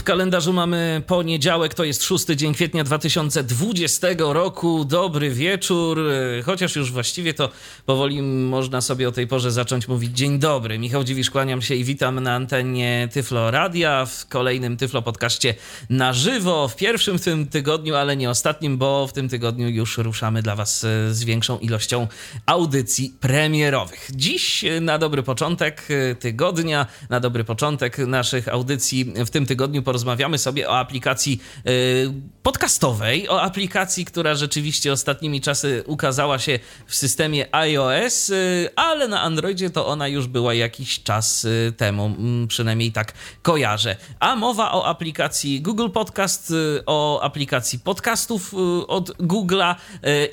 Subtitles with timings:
[0.00, 4.84] W kalendarzu mamy poniedziałek, to jest szósty dzień kwietnia 2020 roku.
[4.84, 6.00] Dobry wieczór,
[6.44, 7.50] chociaż już właściwie to
[7.86, 10.78] powoli można sobie o tej porze zacząć mówić dzień dobry.
[10.78, 15.54] Michał Dziwisz, kłaniam się i witam na antenie Tyflo Radia w kolejnym Tyflo podcaście
[15.90, 16.68] na żywo.
[16.68, 20.56] W pierwszym w tym tygodniu, ale nie ostatnim, bo w tym tygodniu już ruszamy dla
[20.56, 20.80] Was
[21.10, 22.06] z większą ilością
[22.46, 24.08] audycji premierowych.
[24.14, 25.88] Dziś na dobry początek
[26.20, 32.12] tygodnia, na dobry początek naszych audycji w tym tygodniu porozmawiamy sobie o aplikacji y,
[32.42, 39.22] podcastowej, o aplikacji, która rzeczywiście ostatnimi czasy ukazała się w systemie iOS, y, ale na
[39.22, 43.96] Androidzie to ona już była jakiś czas y, temu, mm, przynajmniej tak kojarzę.
[44.20, 46.52] A mowa o aplikacji Google Podcast,
[46.86, 48.54] o aplikacji podcastów
[48.88, 49.74] od Google'a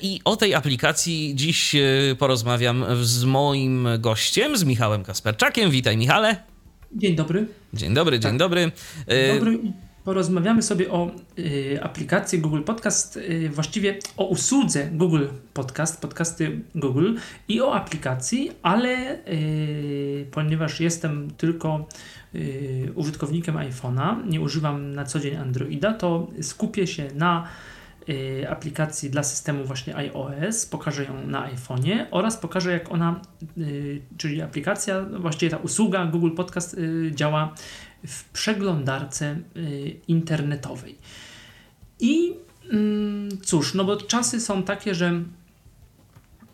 [0.00, 1.76] i o tej aplikacji dziś
[2.18, 5.70] porozmawiam z moim gościem, z Michałem Kasperczakiem.
[5.70, 6.57] Witaj Michale.
[6.92, 7.46] Dzień dobry.
[7.74, 8.38] Dzień dobry, dzień tak.
[8.38, 8.72] dobry.
[9.08, 9.58] Dzień dobry.
[10.04, 17.14] Porozmawiamy sobie o y, aplikacji Google Podcast, y, właściwie o usłudze Google Podcast, podcasty Google
[17.48, 21.88] i o aplikacji, ale y, ponieważ jestem tylko
[22.94, 27.48] użytkownikiem iPhone'a, nie używam na co dzień Androida, to skupię się na
[28.48, 33.20] aplikacji dla systemu właśnie iOS, pokażę ją na iPhone'ie oraz pokażę jak ona,
[33.58, 37.54] y, czyli aplikacja, właściwie ta usługa Google Podcast y, działa
[38.06, 39.38] w przeglądarce
[40.08, 40.98] internetowej.
[42.00, 42.34] I
[42.70, 45.22] mm, cóż, no bo czasy są takie, że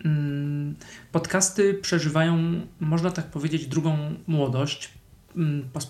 [0.04, 0.74] mm,
[1.12, 4.90] podcasty przeżywają, można tak powiedzieć, drugą młodość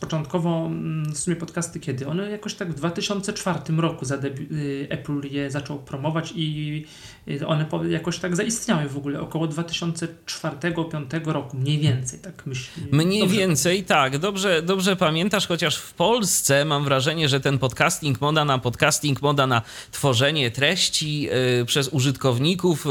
[0.00, 2.06] początkowo mm, w sumie podcasty kiedy?
[2.06, 4.06] One jakoś tak w 2004 roku
[4.50, 6.84] y, Apple je zaczął promować i
[7.28, 12.84] y, one jakoś tak zaistniały w ogóle około 2004-2005 roku, mniej więcej, tak myślę.
[12.92, 13.36] Mniej dobrze.
[13.36, 18.58] więcej, tak, dobrze, dobrze pamiętasz, chociaż w Polsce mam wrażenie, że ten podcasting, moda na
[18.58, 21.30] podcasting, moda na tworzenie treści yy,
[21.66, 22.86] przez użytkowników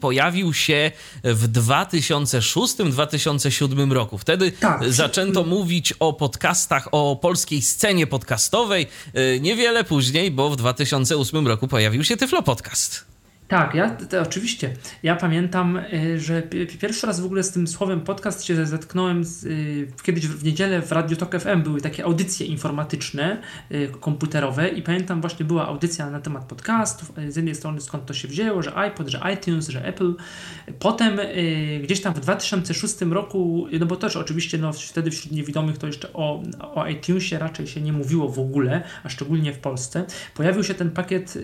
[0.00, 0.90] pojawił się
[1.24, 4.18] w 2006-2007 roku.
[4.18, 10.56] Wtedy tak, zaczęto mówić o podcastach, o polskiej scenie podcastowej y, niewiele później, bo w
[10.56, 13.07] 2008 roku pojawił się Tyflo Podcast.
[13.48, 14.74] Tak, ja oczywiście.
[15.02, 16.42] Ja pamiętam, y, że
[16.80, 20.82] pierwszy raz w ogóle z tym słowem podcast się zetknąłem z, y, kiedyś w niedzielę
[20.82, 23.42] w Radio Tok FM były takie audycje informatyczne,
[23.72, 27.12] y, komputerowe i pamiętam właśnie była audycja na temat podcastów.
[27.28, 30.14] Z jednej strony skąd to się wzięło, że iPod, że iTunes, że Apple.
[30.78, 31.18] Potem
[31.82, 36.12] gdzieś tam w 2006 roku, no bo też oczywiście no, wtedy wśród niewidomych to jeszcze
[36.12, 36.42] o,
[36.74, 40.04] o iTunesie raczej się nie mówiło w ogóle, a szczególnie w Polsce.
[40.34, 41.38] Pojawił się ten pakiet,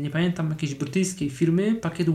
[0.00, 2.12] nie pamiętam, jakiejś brytyjskiej firmy pakiet y,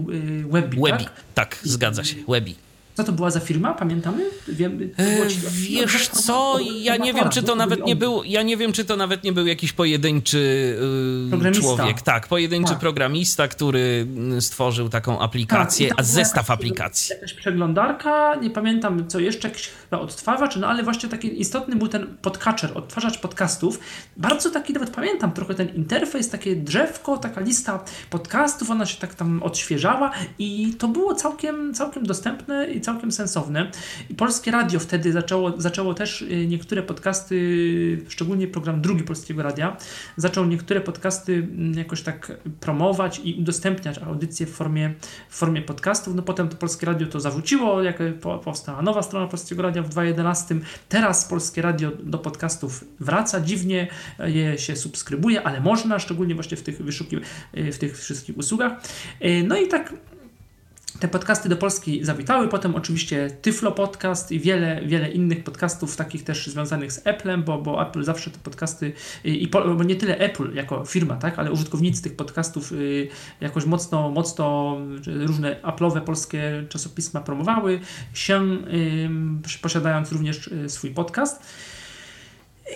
[0.52, 1.14] Webby, Webby, tak?
[1.34, 2.56] tak, zgadza się, Webby.
[3.00, 3.74] Co to była za firma?
[3.74, 4.26] Pamiętamy?
[4.48, 5.28] Wiem, e,
[5.70, 8.96] wiesz co, ja nie wiem, czy to nawet nie był, ja nie wiem, czy to
[8.96, 10.76] nawet nie był jakiś pojedynczy
[11.44, 12.02] yy, człowiek.
[12.02, 12.80] Tak, pojedynczy tak.
[12.80, 17.16] programista, który mm, stworzył taką aplikację, tak, a zestaw jakaś, aplikacji.
[17.16, 21.88] Jakaś przeglądarka, nie pamiętam co jeszcze, jakiś chyba odtwarzacz, no ale właśnie taki istotny był
[21.88, 23.80] ten podcatcher, odtwarzacz podcastów.
[24.18, 29.16] Bardzo taki, nawet pamiętam trochę ten interfejs, takie drzewko, taka lista podcastów, ona się tak
[29.16, 33.72] tam odświeżała i to było całkiem, całkiem dostępne i całkiem sensowne.
[34.10, 39.78] I Polskie Radio wtedy zaczęło, zaczęło też y, niektóre podcasty, szczególnie program drugi Polskiego Radia,
[40.18, 44.94] zaczął niektóre podcasty mm, jakoś tak promować i udostępniać audycje w formie,
[45.30, 46.16] w formie podcastów.
[46.16, 48.00] No potem to Polskie Radio to zawróciło, jak
[48.44, 50.56] powstała nowa strona Polskiego Radia w 2011.
[50.90, 53.88] Teraz Polskie Radio do podcastów wraca, dziwnie
[54.20, 57.22] je się subskrybuje, ale można, szczególnie właśnie w tych wyszukiw-
[57.54, 58.72] w tych wszystkich usługach.
[59.26, 59.94] Y, no i tak
[61.00, 66.24] te podcasty do Polski zawitały, potem oczywiście Tyflo Podcast i wiele, wiele innych podcastów, takich
[66.24, 68.94] też związanych z Applem, bo, bo Apple zawsze te podcasty,
[69.24, 73.08] i, bo nie tyle Apple jako firma, tak, ale użytkownicy tych podcastów y,
[73.42, 77.80] jakoś mocno, mocno różne Apple'owe polskie czasopisma promowały
[78.14, 78.58] się,
[79.62, 81.44] posiadając również y, swój podcast.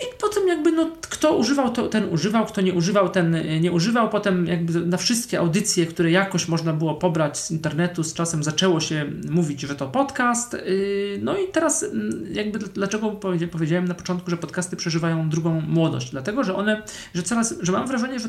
[0.02, 3.72] I potem jakby no, kto używał, to ten używał, kto nie używał, ten e, nie
[3.72, 4.10] używał.
[4.10, 8.80] Potem jakby na wszystkie audycje, które jakoś można było pobrać z internetu, z czasem zaczęło
[8.80, 10.54] się mówić, że to podcast.
[10.54, 13.10] Y, no i teraz mm, jakby dlaczego
[13.52, 16.10] powiedziałem na początku, że podcasty przeżywają drugą młodość?
[16.10, 16.82] Dlatego, że one,
[17.14, 18.28] że coraz, że mam wrażenie, że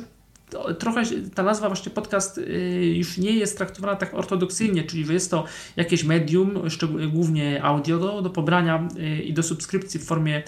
[0.79, 1.03] trochę
[1.35, 2.39] ta nazwa właśnie podcast
[2.93, 5.43] już nie jest traktowana tak ortodoksyjnie, czyli że jest to
[5.75, 6.61] jakieś medium,
[7.11, 8.87] głównie audio do, do pobrania
[9.23, 10.43] i do subskrypcji w formie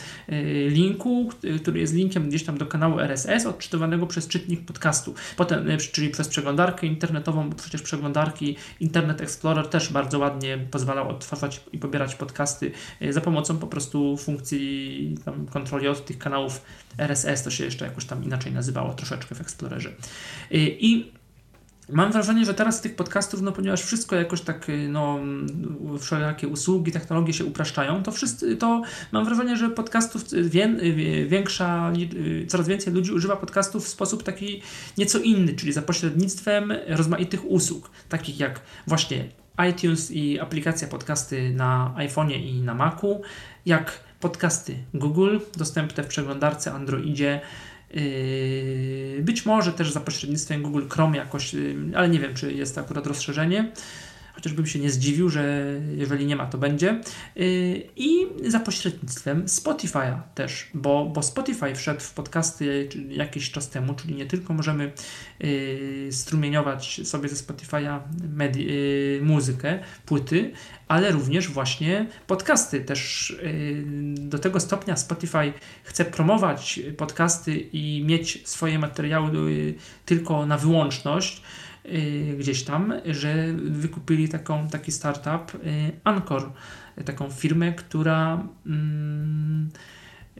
[0.70, 1.30] linku,
[1.62, 5.14] który jest linkiem gdzieś tam do kanału RSS odczytywanego przez czytnik podcastu.
[5.38, 11.62] Potem, czyli przez przeglądarkę internetową, bo przecież przeglądarki Internet Explorer też bardzo ładnie pozwalał odtwarzać
[11.74, 12.72] i pobierać podcasty
[13.10, 15.16] za pomocą po prostu funkcji
[15.52, 16.62] kontroli od tych kanałów
[16.98, 19.90] RSS, to się jeszcze jakoś tam inaczej nazywało troszeczkę w Explorerze.
[20.52, 21.12] I
[21.90, 25.20] Mam wrażenie, że teraz z tych podcastów, no ponieważ wszystko jakoś tak, no,
[26.00, 30.24] wszelakie usługi, technologie się upraszczają, to wszyscy, to mam wrażenie, że podcastów
[31.28, 31.94] większa,
[32.48, 34.62] coraz więcej ludzi używa podcastów w sposób taki
[34.98, 39.28] nieco inny, czyli za pośrednictwem rozmaitych usług, takich jak właśnie
[39.70, 43.22] iTunes i aplikacja podcasty na iPhone'ie i na Macu,
[43.66, 47.42] jak podcasty Google, dostępne w przeglądarce Androidzie,
[49.20, 52.82] być może też za pośrednictwem Google Chrome jakoś, yy, ale nie wiem, czy jest to
[52.82, 53.72] akurat rozszerzenie
[54.38, 57.02] chociażbym się nie zdziwił, że jeżeli nie ma, to będzie.
[57.38, 63.94] Y, I za pośrednictwem Spotify'a też, bo, bo Spotify wszedł w podcasty jakiś czas temu,
[63.94, 64.92] czyli nie tylko możemy
[65.44, 68.00] y, strumieniować sobie ze Spotify'a
[68.58, 70.52] y, muzykę, płyty,
[70.88, 72.82] ale również właśnie podcasty.
[72.82, 73.36] Też
[74.14, 75.54] do tego stopnia Spotify
[75.84, 79.74] chce promować podcasty i mieć swoje materiały
[80.06, 81.42] tylko na wyłączność,
[82.38, 86.52] gdzieś tam, że wykupili taką, taki startup y, Anchor,
[87.06, 89.70] taką firmę, która, mm,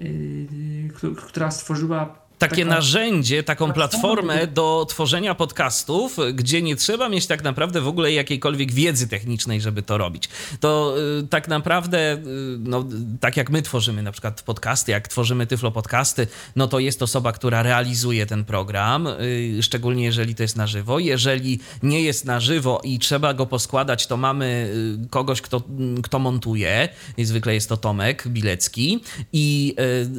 [0.02, 0.90] y,
[1.28, 7.82] która stworzyła takie narzędzie, taką platformę do tworzenia podcastów, gdzie nie trzeba mieć tak naprawdę
[7.82, 10.30] w ogóle jakiejkolwiek wiedzy technicznej, żeby to robić.
[10.60, 12.20] To y, tak naprawdę, y,
[12.60, 12.86] no,
[13.20, 17.32] tak jak my tworzymy na przykład podcasty, jak tworzymy Tyflo Podcasty, no to jest osoba,
[17.32, 21.00] która realizuje ten program, y, szczególnie jeżeli to jest na żywo.
[21.00, 24.72] Jeżeli nie jest na żywo i trzeba go poskładać, to mamy
[25.06, 25.62] y, kogoś, kto,
[26.04, 26.90] kto montuje.
[27.18, 29.00] I zwykle jest to Tomek Bilecki.
[29.34, 29.76] I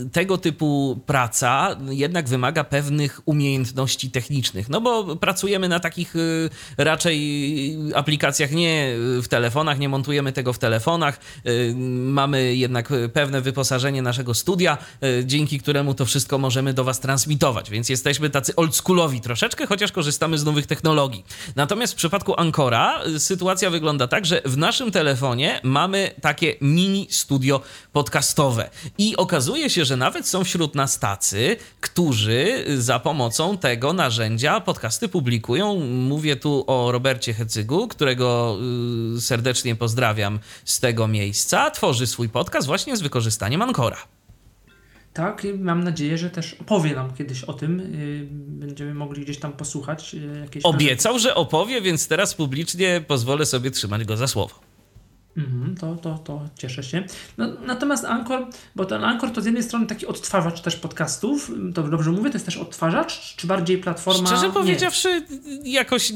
[0.06, 1.76] y, tego typu praca
[2.08, 7.18] jednak wymaga pewnych umiejętności technicznych, no bo pracujemy na takich y, raczej
[7.94, 14.34] aplikacjach nie w telefonach, nie montujemy tego w telefonach, y, mamy jednak pewne wyposażenie naszego
[14.34, 19.66] studia, y, dzięki któremu to wszystko możemy do Was transmitować, więc jesteśmy tacy oldschoolowi troszeczkę,
[19.66, 21.24] chociaż korzystamy z nowych technologii.
[21.56, 27.60] Natomiast w przypadku Ancora sytuacja wygląda tak, że w naszym telefonie mamy takie mini studio
[27.92, 31.97] podcastowe i okazuje się, że nawet są wśród nas tacy, którzy
[32.76, 35.80] za pomocą tego narzędzia podcasty publikują.
[35.84, 38.58] Mówię tu o Robercie Hecygu, którego
[39.16, 41.70] y, serdecznie pozdrawiam z tego miejsca.
[41.70, 43.96] Tworzy swój podcast właśnie z wykorzystaniem Ancora.
[45.12, 47.80] Tak, mam nadzieję, że też opowie nam kiedyś o tym.
[47.80, 50.14] Y, będziemy mogli gdzieś tam posłuchać.
[50.14, 54.67] Y, jakieś Obiecał, że opowie, więc teraz publicznie pozwolę sobie trzymać go za słowo.
[55.38, 57.04] Mhm, to, to, to cieszę się.
[57.38, 58.46] No, natomiast Anchor,
[58.76, 62.36] bo ten Anchor to z jednej strony taki odtwarzacz też podcastów, to dobrze mówię, to
[62.36, 64.26] jest też odtwarzacz, czy bardziej platforma?
[64.26, 65.22] Szczerze powiedziawszy,
[65.62, 65.72] nie.
[65.72, 66.12] jakoś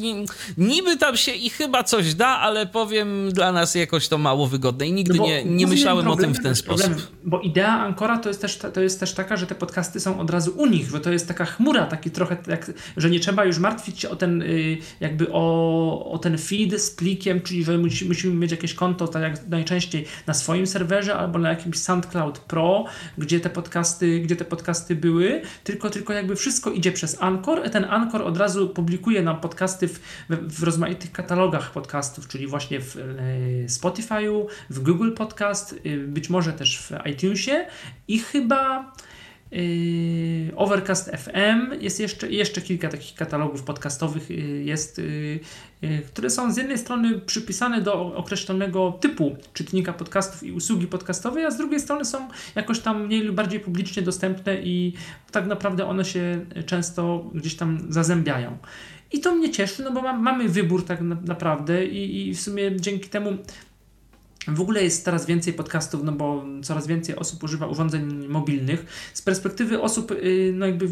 [0.58, 4.86] niby tam się i chyba coś da, ale powiem dla nas jakoś to mało wygodne
[4.86, 6.86] i nigdy no nie, nie myślałem problem, o tym w ten sposób.
[6.86, 10.20] Problem, bo idea Ancora to jest, też, to jest też taka, że te podcasty są
[10.20, 13.44] od razu u nich, że to jest taka chmura, taki trochę, jak, że nie trzeba
[13.44, 17.78] już martwić się o ten, y, jakby o, o ten feed z plikiem, czyli że
[17.78, 22.84] musimy mieć jakieś konto tak jak najczęściej na swoim serwerze albo na jakimś SoundCloud Pro,
[23.18, 27.70] gdzie te podcasty, gdzie te podcasty były, tylko, tylko jakby wszystko idzie przez Anchor.
[27.70, 32.96] Ten Anchor od razu publikuje nam podcasty w, w, rozmaitych katalogach podcastów, czyli właśnie w
[32.96, 33.02] e,
[33.66, 37.66] Spotify'u, w Google Podcast, e, być może też w iTunesie
[38.08, 38.92] i chyba
[40.56, 46.56] Overcast FM, jest jeszcze, jeszcze kilka takich katalogów podcastowych, yy, jest, yy, które są z
[46.56, 52.04] jednej strony przypisane do określonego typu czytnika podcastów i usługi podcastowej, a z drugiej strony
[52.04, 54.92] są jakoś tam mniej lub bardziej publicznie dostępne i
[55.30, 58.58] tak naprawdę one się często gdzieś tam zazębiają.
[59.12, 63.08] I to mnie cieszy, no bo mamy wybór tak naprawdę i, i w sumie dzięki
[63.08, 63.38] temu
[64.49, 69.11] w ogóle jest coraz więcej podcastów, no bo coraz więcej osób używa urządzeń mobilnych.
[69.15, 70.89] Z perspektywy osób, y, no jakby,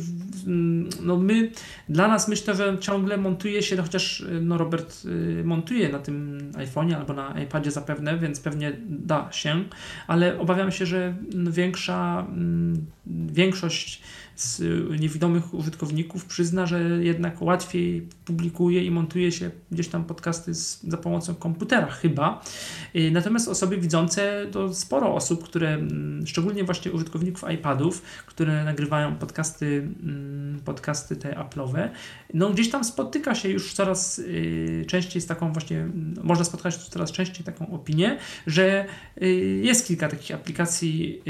[1.02, 1.50] no my,
[1.88, 5.98] dla nas myślę, że ciągle montuje się, no chociaż y, no Robert y, montuje na
[5.98, 9.64] tym iPhone'ie albo na iPadzie zapewne, więc pewnie da się,
[10.06, 11.14] ale obawiam się, że
[11.50, 12.26] większa,
[13.06, 14.02] większość
[14.40, 14.60] z
[15.00, 20.96] niewidomych użytkowników przyzna, że jednak łatwiej publikuje i montuje się gdzieś tam podcasty z, za
[20.96, 22.42] pomocą komputera, chyba.
[22.96, 29.16] Y, natomiast osoby widzące to sporo osób, które, mm, szczególnie właśnie użytkowników iPadów, które nagrywają
[29.16, 31.88] podcasty, mm, podcasty te Apple'owe,
[32.34, 35.88] no gdzieś tam spotyka się już coraz y, częściej z taką właśnie,
[36.22, 38.86] można spotkać coraz częściej taką opinię, że
[39.62, 41.22] jest kilka takich aplikacji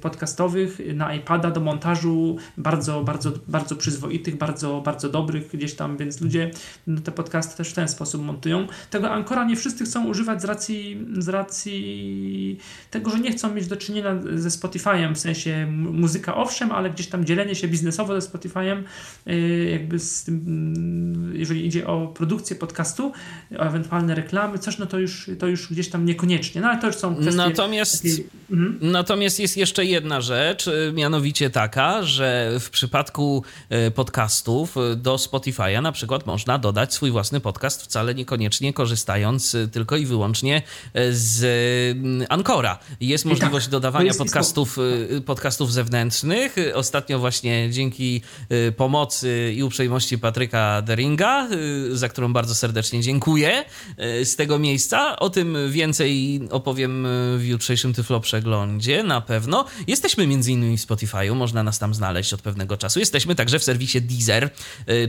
[0.00, 6.20] podcastowych na iPada do montażu bardzo, bardzo, bardzo przyzwoitych, bardzo, bardzo dobrych gdzieś tam, więc
[6.20, 6.50] ludzie
[6.86, 8.66] no, te podcasty też w ten sposób montują.
[8.90, 12.58] Tego Ancora nie wszyscy chcą używać z racji, z racji
[12.90, 17.06] tego, że nie chcą mieć do czynienia ze Spotify'em, w sensie muzyka owszem, ale gdzieś
[17.06, 18.82] tam dzielenie się biznesowo ze Spotify'em,
[19.28, 23.12] y, jakby z tym, mm, jeżeli idzie o produkcję podcastu,
[23.58, 26.60] o ewentualne reklamy, coś, no to już, to już gdzieś tam niekoniecznie.
[26.60, 27.36] No ale to już są kwestie...
[27.36, 28.26] Natomiast, takiej...
[28.50, 28.78] mhm.
[28.82, 33.44] natomiast jest jeszcze jedna rzecz, y, mianowicie taka, że w przypadku
[33.86, 39.96] y, podcastów do Spotify'a na przykład można dodać swój własny podcast, wcale niekoniecznie korzystając tylko
[39.96, 40.62] i wyłącznie
[41.10, 41.98] z
[42.28, 42.78] Ancora.
[43.00, 44.78] Jest możliwość tak, dodawania podcastów,
[45.26, 46.56] podcastów zewnętrznych.
[46.74, 48.22] Ostatnio właśnie dzięki
[48.76, 51.48] pomocy i uprzejmości Patryka Deringa,
[51.92, 53.64] za którą bardzo serdecznie dziękuję
[54.24, 55.18] z tego miejsca.
[55.18, 57.06] O tym więcej opowiem
[57.38, 59.64] w jutrzejszym Tyflo Przeglądzie na pewno.
[59.86, 62.98] Jesteśmy między innymi w Spotify'u, można nas tam znaleźć od pewnego czasu.
[62.98, 64.50] Jesteśmy także w serwisie Deezer,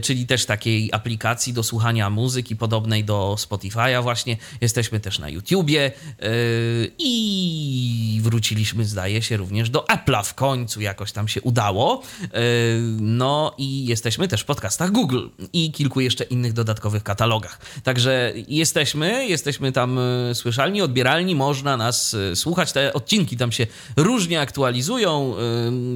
[0.02, 4.36] czyli też takiej aplikacji do słuchania muzyki podobnej do Spotify'a właśnie.
[4.60, 5.92] Jesteśmy też na YouTubie
[6.98, 12.02] i wróciliśmy zdaje się również do Apple'a w końcu jakoś tam się udało.
[13.00, 17.60] No i jesteśmy też w podcastach Google i kilku jeszcze innych dodatkowych katalogach.
[17.82, 19.98] Także jesteśmy, jesteśmy tam
[20.34, 22.72] słyszalni, odbieralni, można nas słuchać.
[22.72, 25.34] Te odcinki tam się różnie aktualizują,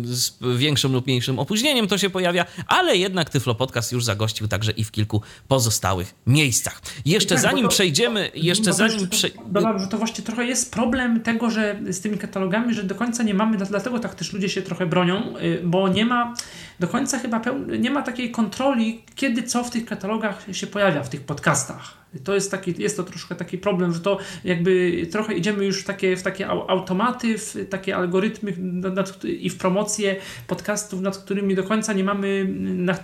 [0.04, 4.72] z większym lub mniejszym opóźnieniem to się pojawia, ale jednak Tyflo Podcast już zagościł także
[4.72, 6.82] i w kilku pozostałych miejscach.
[7.04, 9.08] Jeszcze tak, zanim to, przejdziemy, jeszcze zanim...
[9.08, 9.28] Prze...
[9.46, 13.22] Dodam, że to właśnie trochę jest problem tego, że z tymi katalogami, że do końca
[13.22, 16.34] nie mamy, dlatego tak też ludzie się trochę bronią, bo nie ma
[16.80, 17.42] do końca chyba
[17.78, 21.98] nie ma takiej kontroli, kiedy co w tych katalogach się pojawia, w tych podcastach.
[22.24, 25.84] To jest, taki, jest to troszkę taki problem, że to jakby trochę idziemy już w
[25.84, 28.54] takie, w takie automaty, w takie algorytmy
[28.92, 30.16] nad, i w promocję
[30.46, 32.98] podcastów, nad którymi do końca nie mamy, na,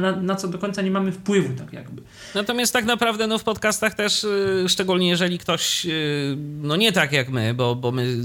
[0.00, 2.02] na, na, co do końca nie mamy wpływu, tak jakby.
[2.34, 7.12] Natomiast tak naprawdę no, w podcastach też, y, szczególnie jeżeli ktoś, y, no nie tak
[7.12, 8.16] jak my, bo, bo my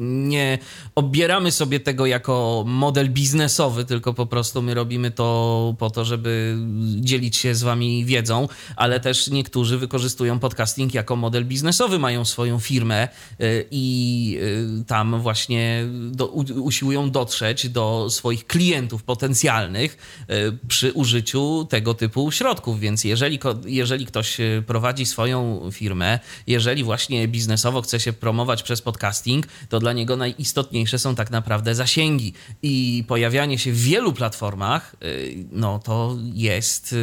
[0.00, 0.58] nie
[0.94, 6.56] obieramy sobie tego jako model biznesowy, tylko po prostu my robimy to po to, żeby
[7.00, 12.24] dzielić się z wami wiedzą, ale też niektórzy którzy wykorzystują podcasting jako model biznesowy, mają
[12.24, 13.08] swoją firmę
[13.40, 14.38] y, i
[14.80, 19.96] y, tam właśnie do, usiłują dotrzeć do swoich klientów potencjalnych
[20.30, 22.80] y, przy użyciu tego typu środków.
[22.80, 29.46] Więc jeżeli, jeżeli ktoś prowadzi swoją firmę, jeżeli właśnie biznesowo chce się promować przez podcasting,
[29.68, 32.32] to dla niego najistotniejsze są tak naprawdę zasięgi.
[32.62, 34.31] I pojawianie się w wielu platformach,
[35.52, 36.94] no to jest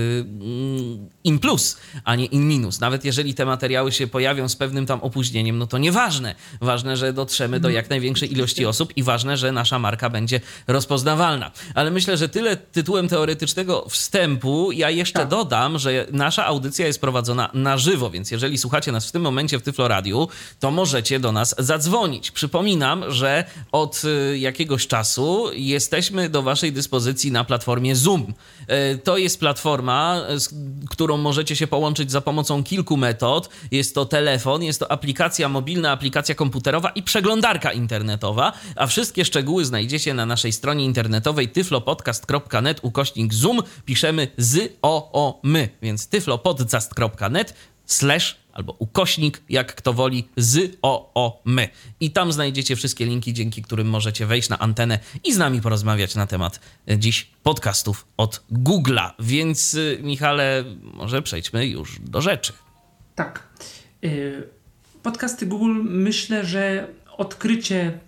[1.24, 2.80] in plus, a nie in minus.
[2.80, 6.36] Nawet jeżeli te materiały się pojawią z pewnym tam opóźnieniem, no to nieważne.
[6.62, 11.52] Ważne, że dotrzemy do jak największej ilości osób i ważne, że nasza marka będzie rozpoznawalna.
[11.76, 14.72] Ale myślę, że tyle tytułem teoretycznego wstępu.
[14.72, 15.28] Ja jeszcze tak.
[15.28, 19.60] dodam, że nasza audycja jest prowadzona na żywo, więc jeżeli słuchacie nas w tym momencie
[19.60, 20.28] w Tyflo Radiu,
[20.60, 22.32] to możecie do nas zadzwonić.
[22.32, 28.34] Przypominam, że od y, jakiegoś czasu jesteśmy do waszej dyspozycji na platformie Zoom.
[28.94, 30.50] Y, to jest platforma, z
[30.90, 33.50] którą możecie się połączyć za pomocą kilku metod.
[33.72, 39.66] Jest to telefon, jest to aplikacja mobilna, aplikacja komputerowa i przeglądarka internetowa, a wszystkie szczegóły
[39.66, 43.60] znajdziecie na naszej stronie internetowej tyflopodcast.net ukośnik zoom.
[43.86, 47.54] Piszemy z o o my, więc tyflopodcast.net
[47.86, 51.70] slash albo ukośnik, jak kto woli, z o o my.
[52.00, 56.16] I tam znajdziecie wszystkie linki, dzięki którym możecie wejść na antenę i z nami porozmawiać
[56.16, 59.12] na temat e, dziś podcastów od Google'a.
[59.20, 60.63] Więc e, Michale,
[60.94, 62.54] może przejdźmy już do rzeczy.
[63.16, 63.48] Tak.
[64.04, 64.08] E,
[65.04, 66.88] podcasty Google myślę, że
[67.18, 68.00] odkrycie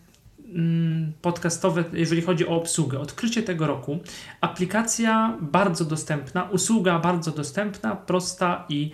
[0.56, 3.00] mm, podcastowe, jeżeli chodzi o obsługę.
[3.00, 4.00] Odkrycie tego roku.
[4.42, 8.92] Aplikacja bardzo dostępna, usługa bardzo dostępna, prosta i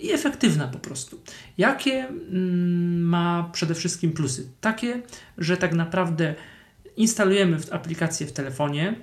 [0.00, 1.20] i efektywna po prostu.
[1.58, 4.48] Jakie mm, ma przede wszystkim plusy?
[4.60, 5.02] Takie,
[5.38, 6.34] że tak naprawdę
[6.96, 8.94] instalujemy aplikację w telefonie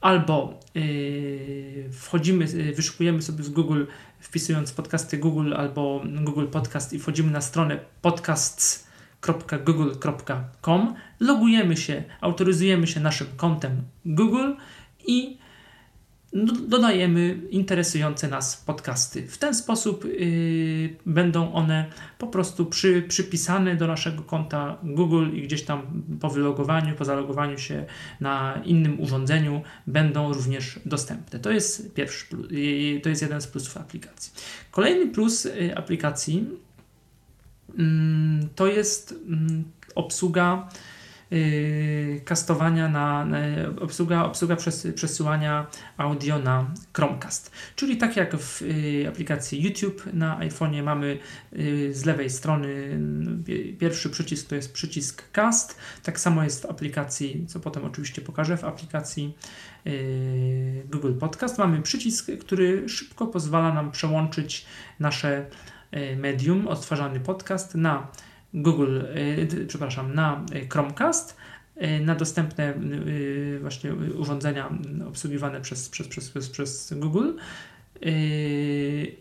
[0.00, 3.84] albo yy, wchodzimy, yy, wyszukujemy sobie w Google,
[4.20, 8.88] wpisując podcasty Google albo Google Podcast i wchodzimy na stronę podcasts
[9.26, 14.52] www.google.com, logujemy się, autoryzujemy się naszym kontem Google
[15.06, 15.38] i
[16.68, 19.26] dodajemy interesujące nas podcasty.
[19.26, 21.86] W ten sposób yy, będą one
[22.18, 27.58] po prostu przy, przypisane do naszego konta Google i gdzieś tam po wylogowaniu, po zalogowaniu
[27.58, 27.86] się
[28.20, 31.38] na innym urządzeniu będą również dostępne.
[31.38, 34.32] To jest pierwszy plus, yy, to jest jeden z plusów aplikacji.
[34.70, 36.46] Kolejny plus yy, aplikacji
[37.78, 40.68] mm, to jest mm, obsługa
[42.24, 43.38] kastowania na, na
[43.80, 45.66] obsługa, obsługa przes, przesyłania
[45.96, 47.52] audio na Chromecast.
[47.76, 51.18] Czyli tak jak w y, aplikacji YouTube na iPhone'ie mamy
[51.52, 52.68] y, z lewej strony
[53.48, 58.22] y, pierwszy przycisk to jest przycisk Cast, tak samo jest w aplikacji, co potem oczywiście
[58.22, 59.36] pokażę, w aplikacji
[60.90, 64.66] Google Podcast mamy przycisk, który szybko pozwala nam przełączyć
[65.00, 65.46] nasze
[66.16, 68.06] medium, odtwarzany podcast na
[68.54, 71.36] Google, y, przepraszam, na Chromecast,
[71.82, 72.74] y, na dostępne
[73.60, 74.70] właśnie urządzenia
[75.08, 77.32] obsługiwane przez, przez, przez, przez, przez Google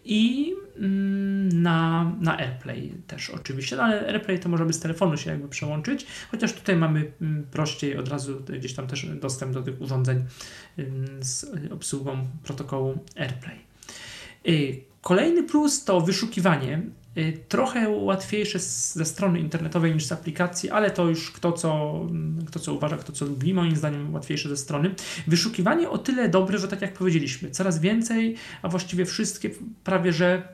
[0.05, 5.17] i mm, na, na AirPlay też oczywiście, no ale AirPlay to może by z telefonu
[5.17, 9.61] się jakby przełączyć, chociaż tutaj mamy mm, prościej od razu gdzieś tam też dostęp do
[9.61, 10.25] tych urządzeń
[11.19, 13.59] z obsługą protokołu AirPlay.
[15.01, 16.81] Kolejny plus to wyszukiwanie
[17.47, 22.01] trochę łatwiejsze ze strony internetowej niż z aplikacji, ale to już kto co,
[22.47, 24.95] kto co uważa, kto co lubi, moim zdaniem łatwiejsze ze strony.
[25.27, 29.49] Wyszukiwanie o tyle dobre, że tak jak powiedzieliśmy, coraz więcej, a właściwie wszystkie
[29.83, 30.47] prawie że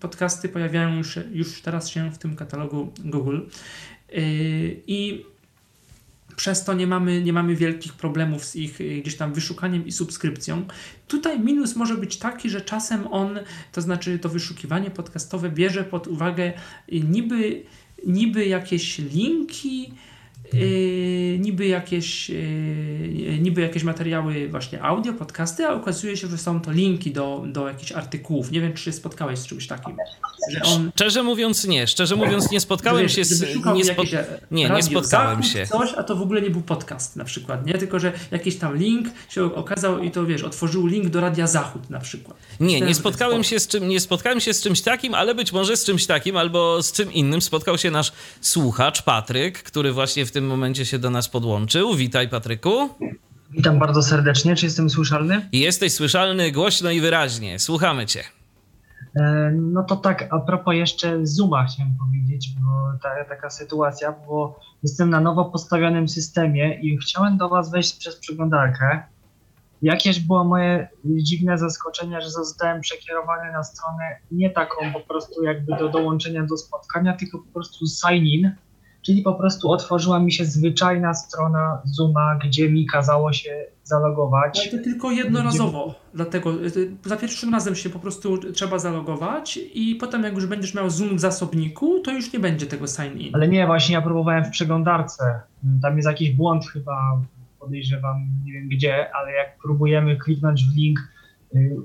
[0.00, 3.40] podcasty pojawiają już, już teraz się w tym katalogu Google.
[4.12, 5.24] Y, I
[6.36, 9.92] przez to nie mamy, nie mamy wielkich problemów z ich y, gdzieś tam wyszukaniem i
[9.92, 10.66] subskrypcją.
[11.08, 13.38] Tutaj minus może być taki, że czasem on,
[13.72, 16.52] to znaczy to wyszukiwanie podcastowe bierze pod uwagę
[16.92, 17.62] y, niby,
[18.06, 19.92] niby jakieś linki,
[20.52, 26.60] Yy, niby, jakieś, yy, niby jakieś materiały właśnie audio, podcasty, a okazuje się, że są
[26.60, 28.50] to linki do, do jakichś artykułów.
[28.50, 29.96] Nie wiem, czy się spotkałeś z czymś takim.
[30.50, 30.90] Że on...
[30.94, 33.40] Szczerze mówiąc nie, szczerze mówiąc nie spotkałem się z...
[33.74, 34.02] Nie, spo...
[34.50, 35.66] nie, nie spotkałem się.
[35.66, 37.74] Coś, a to w ogóle nie był podcast na przykład, nie?
[37.74, 41.90] Tylko, że jakiś tam link się okazał i to wiesz, otworzył link do Radia Zachód
[41.90, 42.36] na przykład.
[42.60, 45.76] Nie, nie spotkałem się z czym, nie spotkałem się z czymś takim, ale być może
[45.76, 50.30] z czymś takim albo z czym innym spotkał się nasz słuchacz Patryk, który właśnie w
[50.36, 51.94] tym momencie się do nas podłączył.
[51.94, 52.88] Witaj, Patryku.
[53.50, 54.56] Witam bardzo serdecznie.
[54.56, 55.48] Czy jestem słyszalny?
[55.52, 57.58] Jesteś słyszalny głośno i wyraźnie.
[57.58, 58.22] Słuchamy cię.
[59.20, 64.60] E, no to tak, a propos jeszcze Zooma chciałem powiedzieć, bo ta, taka sytuacja, bo
[64.82, 69.02] jestem na nowo postawionym systemie i chciałem do Was wejść przez przeglądarkę.
[69.82, 75.76] Jakież było moje dziwne zaskoczenie, że zostałem przekierowany na stronę nie taką po prostu jakby
[75.76, 78.65] do dołączenia do spotkania, tylko po prostu sign in
[79.06, 84.58] Czyli po prostu otworzyła mi się zwyczajna strona Zooma, gdzie mi kazało się zalogować.
[84.60, 85.96] Ale to tylko jednorazowo, gdzie...
[86.14, 90.74] dlatego y, za pierwszym razem się po prostu trzeba zalogować i potem jak już będziesz
[90.74, 93.34] miał Zoom w zasobniku, to już nie będzie tego sign in.
[93.34, 95.40] Ale nie, właśnie ja próbowałem w przeglądarce.
[95.82, 97.20] Tam jest jakiś błąd chyba,
[97.60, 101.00] podejrzewam, nie wiem gdzie, ale jak próbujemy kliknąć w link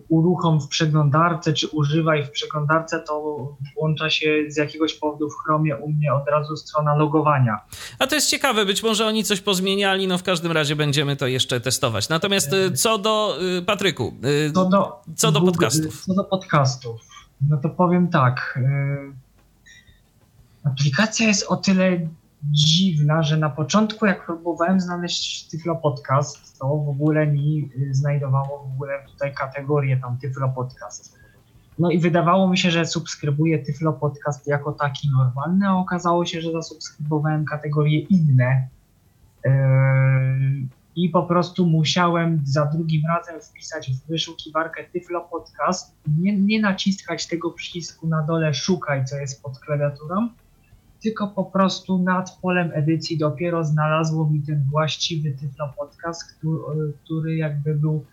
[0.09, 5.77] uruchom w przeglądarce, czy używaj w przeglądarce, to włącza się z jakiegoś powodu w Chromie
[5.77, 7.59] u mnie od razu strona logowania.
[7.99, 11.27] A to jest ciekawe, być może oni coś pozmieniali, no w każdym razie będziemy to
[11.27, 12.09] jeszcze testować.
[12.09, 14.13] Natomiast y, co do y, Patryku,
[14.53, 16.05] co do, co do podcastów.
[16.05, 17.01] Co do podcastów,
[17.49, 18.59] no to powiem tak.
[20.63, 22.07] Aplikacja jest o tyle
[22.43, 28.67] dziwna, że na początku jak próbowałem znaleźć Tyflo Podcast, to w ogóle mi y, znajdowało
[28.69, 31.17] w ogóle tutaj kategorię tam Tyflo Podcast.
[31.79, 36.41] No i wydawało mi się, że subskrybuję Tyflo Podcast jako taki normalny, a okazało się,
[36.41, 38.67] że zasubskrybowałem kategorie inne.
[39.45, 39.51] Yy,
[40.95, 47.27] I po prostu musiałem za drugim razem wpisać w wyszukiwarkę Tyflo Podcast, nie, nie naciskać
[47.27, 50.29] tego przycisku na dole szukaj, co jest pod klawiaturą,
[51.03, 57.35] tylko po prostu nad polem edycji dopiero znalazło mi ten właściwy Tyflo Podcast, który, który
[57.35, 58.05] jakby był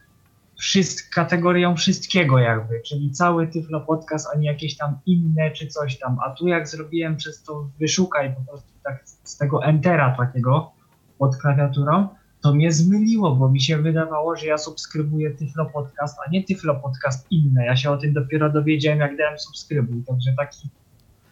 [0.59, 5.99] wszystk, kategorią wszystkiego jakby, czyli cały Tyflo Podcast, a nie jakieś tam inne czy coś
[5.99, 6.19] tam.
[6.27, 10.73] A tu jak zrobiłem przez to wyszukaj po prostu tak z tego entera takiego
[11.19, 12.09] pod klawiaturą,
[12.43, 16.75] to mnie zmyliło, bo mi się wydawało, że ja subskrybuję Tyflo Podcast, a nie Tyflo
[16.75, 17.67] Podcast inne.
[17.67, 20.05] Ja się o tym dopiero dowiedziałem, jak dałem subskrybuj.
[20.05, 20.69] Także taki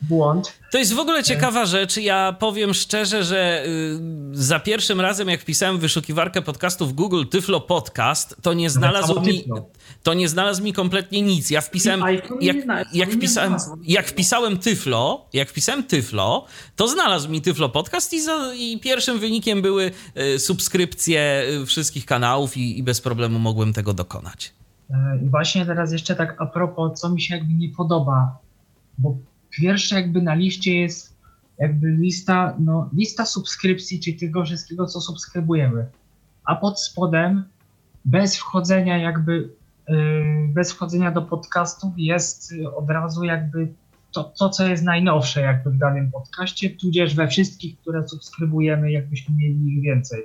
[0.02, 0.59] błąd.
[0.72, 1.96] To jest w ogóle ciekawa rzecz.
[1.96, 3.98] Ja powiem szczerze, że y,
[4.32, 9.44] za pierwszym razem, jak wpisałem wyszukiwarkę podcastów Google Tyflo Podcast, to nie znalazł mi,
[10.02, 11.50] to nie znalazł mi kompletnie nic.
[11.50, 12.02] Ja wpisałem,
[12.40, 18.22] jak, jak, wpisałem, jak wpisałem Tyflo, jak wpisałem Tyflo, to znalazł mi Tyflo Podcast i,
[18.22, 19.90] za, i pierwszym wynikiem były
[20.35, 24.52] y, subskrypcje y, wszystkich kanałów i, i bez problemu mogłem tego dokonać.
[25.22, 28.38] I właśnie teraz jeszcze tak a propos, co mi się jakby nie podoba,
[28.98, 29.16] bo
[29.57, 31.16] pierwsze jakby na liście jest
[31.59, 35.87] jakby lista, no, lista subskrypcji, czyli tego wszystkiego, co subskrybujemy.
[36.45, 37.45] A pod spodem,
[38.05, 39.49] bez wchodzenia jakby,
[39.88, 43.69] yy, bez wchodzenia do podcastów jest od razu jakby
[44.12, 49.37] to, to, co jest najnowsze jakby w danym podcaście, tudzież we wszystkich, które subskrybujemy, jakbyśmy
[49.37, 50.25] mieli ich więcej.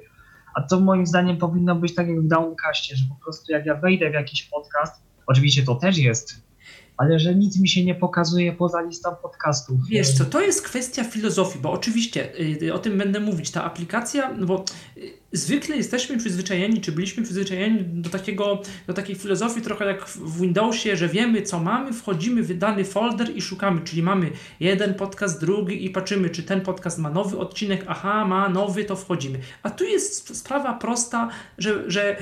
[0.56, 3.76] A to moim zdaniem powinno być tak jak w Downcastie, że po prostu jak ja
[3.76, 6.51] wejdę w jakiś podcast, oczywiście to też jest
[6.98, 9.80] ale że nic mi się nie pokazuje poza listą podcastów.
[9.90, 13.52] Wiesz co, to jest kwestia filozofii, bo oczywiście y, o tym będę mówić.
[13.52, 14.66] Ta aplikacja, no bo
[14.98, 20.42] y, zwykle jesteśmy przyzwyczajeni, czy byliśmy przyzwyczajeni do, takiego, do takiej filozofii trochę jak w
[20.42, 25.42] Windowsie, że wiemy co mamy, wchodzimy w dany folder i szukamy, czyli mamy jeden podcast,
[25.42, 29.40] drugi i patrzymy, czy ten podcast ma nowy odcinek, aha, ma nowy, to wchodzimy.
[29.64, 32.18] A tu jest sprawa prosta, że, że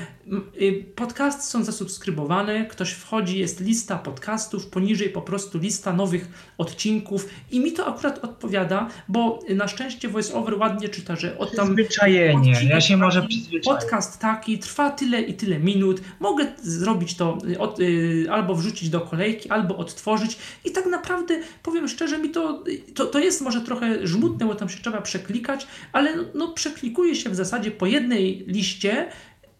[0.60, 7.28] y, podcasty są zasubskrybowane, ktoś wchodzi, jest lista podcastów, poniżej po prostu lista nowych odcinków.
[7.50, 11.66] I mi to akurat odpowiada, bo na szczęście VoiceOver ładnie czyta, że od tam...
[11.66, 13.26] Przyzwyczajenie, ja się może
[13.64, 16.00] Podcast taki trwa tyle i tyle minut.
[16.20, 20.38] Mogę zrobić to y, od, y, albo wrzucić do kolejki, albo odtworzyć.
[20.64, 24.68] I tak naprawdę powiem szczerze, mi to, to, to jest może trochę żmudne, bo tam
[24.68, 29.06] się trzeba przeklikać, ale no, przeklikuje się w zasadzie po jednej liście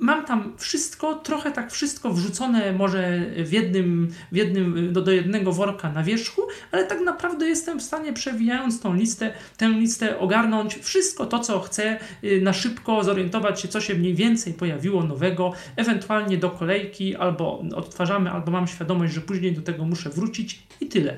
[0.01, 5.53] mam tam wszystko, trochę tak wszystko wrzucone może w jednym, w jednym do, do jednego
[5.53, 10.75] worka na wierzchu, ale tak naprawdę jestem w stanie przewijając tą listę, tę listę ogarnąć
[10.75, 15.53] wszystko to, co chcę y, na szybko, zorientować się, co się mniej więcej pojawiło nowego,
[15.77, 20.87] ewentualnie do kolejki albo odtwarzamy, albo mam świadomość, że później do tego muszę wrócić i
[20.87, 21.13] tyle.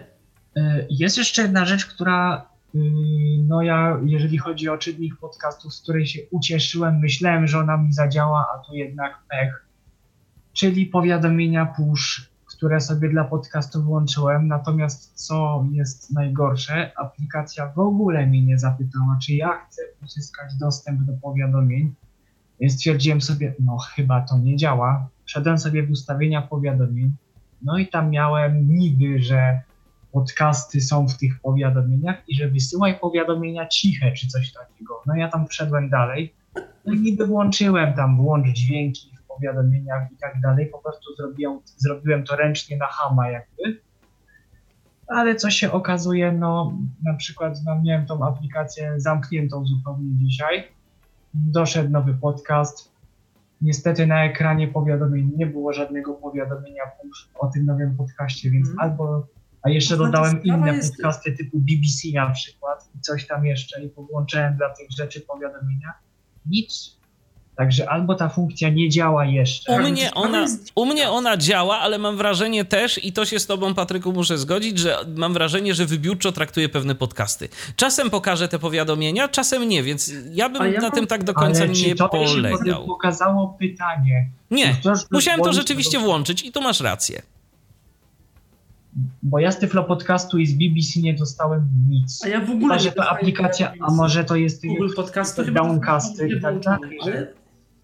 [0.57, 2.52] Y, jest jeszcze jedna rzecz, która
[3.48, 7.92] no ja, jeżeli chodzi o czytnik podcastów, z której się ucieszyłem, myślałem, że ona mi
[7.92, 9.66] zadziała, a tu jednak pech.
[10.52, 14.48] Czyli powiadomienia push, które sobie dla podcastu włączyłem.
[14.48, 21.00] Natomiast co jest najgorsze, aplikacja w ogóle mnie nie zapytała, czy ja chcę uzyskać dostęp
[21.00, 21.94] do powiadomień.
[22.61, 25.08] Więc stwierdziłem sobie, no chyba to nie działa.
[25.24, 27.12] Wszedłem sobie w ustawienia powiadomień.
[27.62, 29.61] No i tam miałem niby, że
[30.12, 35.03] podcasty są w tych powiadomieniach i że wysyłaj powiadomienia ciche czy coś takiego.
[35.07, 36.35] No ja tam wszedłem dalej
[36.85, 40.66] no i niby włączyłem tam włącz dźwięki w powiadomieniach i tak dalej.
[40.66, 43.81] Po prostu zrobiłem, zrobiłem to ręcznie na hama jakby.
[45.09, 50.68] Ale co się okazuje, no na przykład no, miałem tą aplikację zamkniętą zupełnie dzisiaj.
[51.35, 52.92] Doszedł nowy podcast.
[53.61, 56.83] Niestety na ekranie powiadomień nie było żadnego powiadomienia
[57.35, 58.79] o tym nowym podcaście, więc mm.
[58.81, 59.27] albo
[59.62, 60.96] a jeszcze dodałem inne jest...
[60.96, 65.92] podcasty typu BBC na przykład i coś tam jeszcze i podłączyłem dla tych rzeczy powiadomienia.
[66.46, 67.03] Nic.
[67.57, 69.72] Także albo ta funkcja nie działa jeszcze.
[69.72, 73.46] U mnie, ona, u mnie ona działa, ale mam wrażenie też, i to się z
[73.46, 77.48] tobą, Patryku, muszę zgodzić, że mam wrażenie, że wybiórczo traktuje pewne podcasty.
[77.77, 81.62] Czasem pokażę te powiadomienia, czasem nie, więc ja bym ja na tym tak do końca
[81.62, 82.83] ale nie to polegał.
[82.83, 84.31] Się pokazało pytanie.
[84.51, 84.77] Nie,
[85.11, 87.22] musiałem to rzeczywiście włączyć i tu masz rację
[89.22, 92.24] bo ja z Tyflo Podcastu i z BBC nie dostałem nic.
[92.24, 96.28] A ja w ogóle Chyba, że to aplikacja, a może to jest Google Podcastu, Downcasty
[96.28, 96.55] i tak
[97.05, 97.33] że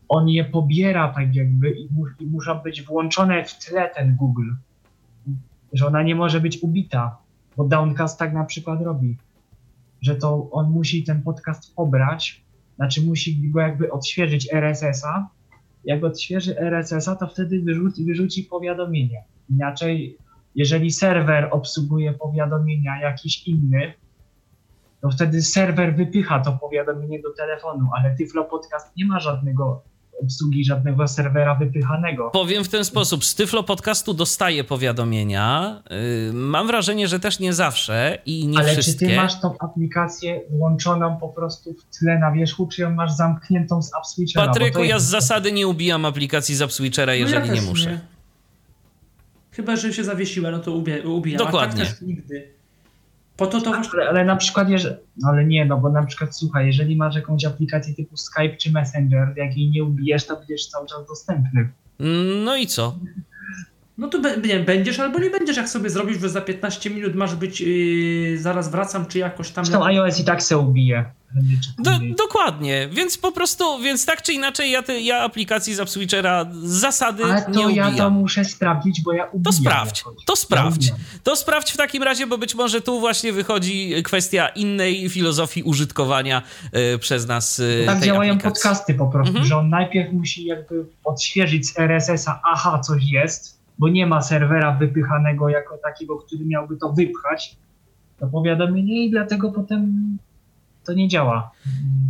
[0.09, 4.51] on je pobiera tak jakby i, mu, i muszą być włączone w tle ten Google,
[5.73, 7.18] że ona nie może być ubita,
[7.57, 9.16] bo Downcast tak na przykład robi,
[10.01, 12.42] że to on musi ten podcast pobrać,
[12.77, 15.29] znaczy musi go jakby odświeżyć RSS-a,
[15.85, 19.25] jak odświeży RSS-a, to wtedy wyrzuci, wyrzuci powiadomienie.
[19.51, 20.18] Inaczej
[20.55, 23.95] jeżeli serwer obsługuje powiadomienia jakiś inny,
[25.01, 29.83] to wtedy serwer wypycha to powiadomienie do telefonu, ale Tyflo Podcast nie ma żadnego
[30.23, 32.31] obsługi żadnego serwera wypychanego.
[32.31, 35.83] Powiem w ten sposób, z Tyflo Podcastu dostaję powiadomienia.
[36.27, 39.07] Yy, mam wrażenie, że też nie zawsze i nie Ale wszystkie.
[39.07, 43.13] czy ty masz tą aplikację włączoną po prostu w tle na wierzchu, czy ją masz
[43.13, 44.47] zamkniętą z AppSwitchera?
[44.47, 47.91] Patryku, ja z zasady nie ubijam aplikacji z AppSwitchera, jeżeli no ja nie muszę.
[47.91, 48.18] Nie.
[49.59, 51.38] Chyba, że się zawiesiła, no to ubijam.
[51.38, 51.83] Dokładnie.
[51.83, 52.49] A tak też nigdy.
[53.37, 53.90] Po to to właśnie...
[53.92, 57.14] ale, ale na przykład, jeżeli, no ale nie, no bo na przykład słuchaj, jeżeli masz
[57.14, 61.68] jakąś aplikację typu Skype czy Messenger, jak jej nie ubijesz, to będziesz cały czas dostępny.
[62.44, 62.99] No i co?
[63.99, 67.35] No to nie, będziesz albo nie będziesz, jak sobie zrobisz, że za 15 minut masz
[67.35, 69.64] być, yy, zaraz wracam, czy jakoś tam...
[69.64, 71.05] Zresztą iOS i tak se ubije.
[71.79, 76.45] Do, dokładnie, więc po prostu, więc tak czy inaczej ja, te, ja aplikacji z AppSwitchera
[76.62, 77.93] z zasady Ale nie to ubijam.
[77.97, 79.43] ja to muszę sprawdzić, bo ja ubijam.
[79.45, 80.25] To sprawdź, jakoś.
[80.25, 80.88] to sprawdź.
[80.88, 80.95] Ja.
[81.23, 86.43] To sprawdź w takim razie, bo być może tu właśnie wychodzi kwestia innej filozofii użytkowania
[86.73, 88.62] e, przez nas e, Tak działają aplikacji.
[88.62, 89.47] podcasty po prostu, Mhm.
[89.47, 94.73] że on najpierw musi jakby odświeżyć z RSS-a, aha, coś jest, bo nie ma serwera
[94.75, 97.57] wypychanego jako takiego, który miałby to wypchać,
[98.21, 100.19] to powiadomienie i dlatego potem
[100.88, 101.51] to nie działa.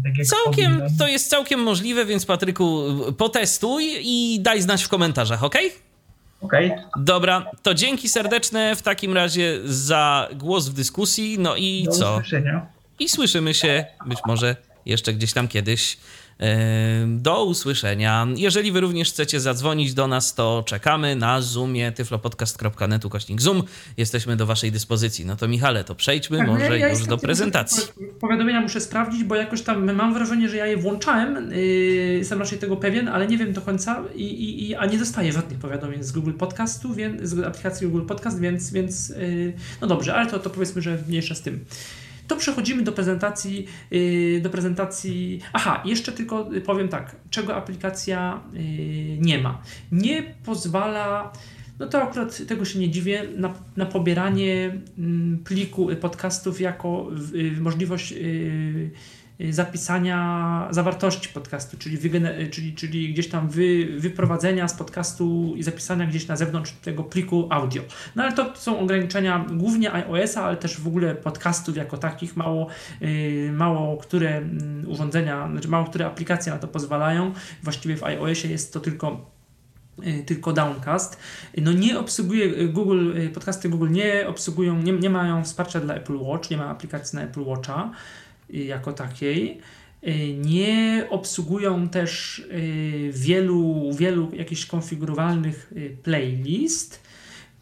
[0.05, 0.99] Tak Całkiem, powinno.
[0.99, 2.83] to jest całkiem możliwe, więc Patryku,
[3.19, 5.55] potestuj i daj znać w komentarzach, ok?
[6.41, 11.37] Okej, Dobra, to dzięki serdeczne w takim razie za głos w dyskusji.
[11.39, 12.13] No i do co?
[12.13, 12.67] usłyszenia.
[12.99, 14.57] I słyszymy się być może
[14.89, 15.97] jeszcze gdzieś tam kiedyś.
[16.39, 18.27] Ehm, Do usłyszenia.
[18.37, 23.63] Jeżeli wy również chcecie zadzwonić do nas, to czekamy na Zoomie tyflopodcast.net ukośnik Zoom.
[23.97, 25.27] Jesteśmy do waszej dyspozycji.
[25.27, 27.83] No to Michale, to przejdźmy Tak, no może ja- już do prezentacji.
[28.21, 31.51] Powiadomienia muszę sprawdzić, bo jakoś tam mam wrażenie, że ja je włączałem.
[31.51, 31.57] Yy,
[32.19, 34.03] jestem raczej tego pewien, ale nie wiem do końca.
[34.15, 38.07] I, i, i, a nie dostaję żadnych powiadomień z Google Podcastu, więc, z aplikacji Google
[38.07, 41.65] Podcast, więc, więc yy, no dobrze, ale to, to powiedzmy, że mniejsza z tym.
[42.29, 45.41] To przechodzimy do prezentacji, yy, do prezentacji.
[45.53, 48.61] Aha, jeszcze tylko powiem tak, czego aplikacja yy,
[49.19, 49.63] nie ma.
[49.93, 51.33] Nie pozwala,
[51.79, 57.11] no to akurat tego się nie dziwię, na, na pobieranie mm, pliku y, podcastów jako
[57.35, 58.91] y, możliwość y, y,
[59.51, 66.07] zapisania zawartości podcastu, czyli, y, czyli, czyli gdzieś tam wy, wyprowadzenia z podcastu i zapisania
[66.07, 67.83] gdzieś na zewnątrz tego pliku audio.
[68.17, 72.37] No ale to są ograniczenia głównie iOS-a, ale też w ogóle podcastów jako takich.
[72.37, 72.67] Mało,
[73.03, 77.33] y, mało które mm, urządzenia, znaczy mało które aplikacje na to pozwalają.
[77.63, 79.31] Właściwie w iOSie jest to tylko
[80.07, 81.19] y, tylko Downcast.
[81.57, 85.95] No nie obsługuje y, Google, y, podcasty Google nie obsługują, nie, nie mają wsparcia dla
[85.95, 89.61] Apple Watch, nie ma aplikacji na Apple Watcha y, jako takiej.
[90.07, 97.09] Y, Nie obsługują też y, wielu, wielu jakichś konfigurowalnych y, playlist.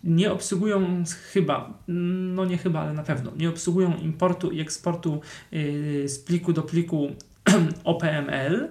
[0.04, 5.20] Nie obsługują chyba, no nie chyba, ale na pewno, nie obsługują importu i eksportu
[5.52, 7.10] y, z pliku do pliku
[7.84, 8.68] OPML.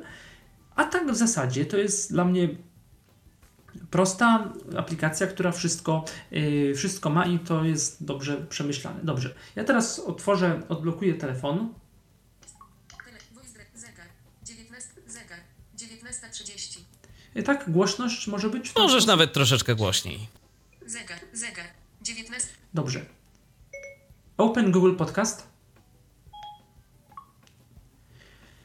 [0.75, 2.49] A tak w zasadzie to jest dla mnie
[3.89, 6.05] prosta aplikacja, która wszystko,
[6.75, 8.99] wszystko ma i to jest dobrze przemyślane.
[9.03, 9.35] Dobrze.
[9.55, 11.69] Ja teraz otworzę, odblokuję telefon.
[17.43, 18.75] Tak, głośność może być?
[18.75, 19.07] Możesz sposób?
[19.07, 20.27] nawet troszeczkę głośniej.
[20.85, 21.65] zegar, zegar,
[22.01, 23.05] 19, Dobrze.
[24.37, 25.47] Open Google Podcast.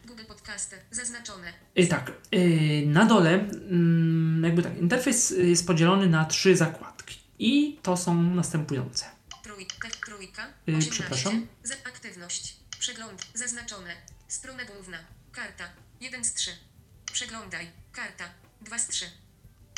[0.07, 6.25] Google Podcaster, zaznaczone, Yy, tak, yy, na dole mm, jakby tak, interfejs jest podzielony na
[6.25, 9.05] trzy zakładki i to są następujące.
[9.43, 11.47] trójka, trójka, Yy, 18, przepraszam.
[11.65, 13.91] za aktywność, przegląd, zaznaczone,
[14.29, 14.99] strona główna,
[15.33, 15.65] karta,
[16.01, 16.51] 1 z 3,
[17.13, 18.25] przeglądaj, karta,
[18.63, 19.07] 2 z 3,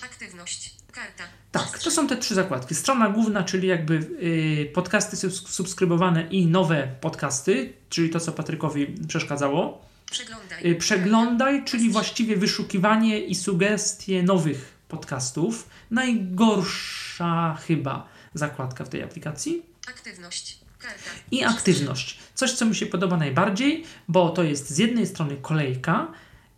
[0.04, 2.74] aktywność, karta, Tak, to są te trzy zakładki.
[2.74, 8.86] Strona główna, czyli jakby yy, podcasty subs- subskrybowane i nowe podcasty, czyli to, co Patrykowi
[9.08, 9.86] przeszkadzało.
[10.10, 15.68] przeglądaj, Yy, Przeglądaj, czyli właściwie wyszukiwanie i sugestie nowych podcastów.
[15.90, 19.62] Najgorsza chyba zakładka w tej aplikacji.
[19.88, 22.18] aktywność, karta, I aktywność.
[22.34, 26.12] Coś, co mi się podoba najbardziej, bo to jest z jednej strony kolejka,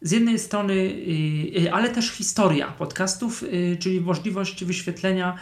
[0.05, 5.38] z jednej strony, y, y, ale też historia podcastów, y, czyli możliwość wyświetlenia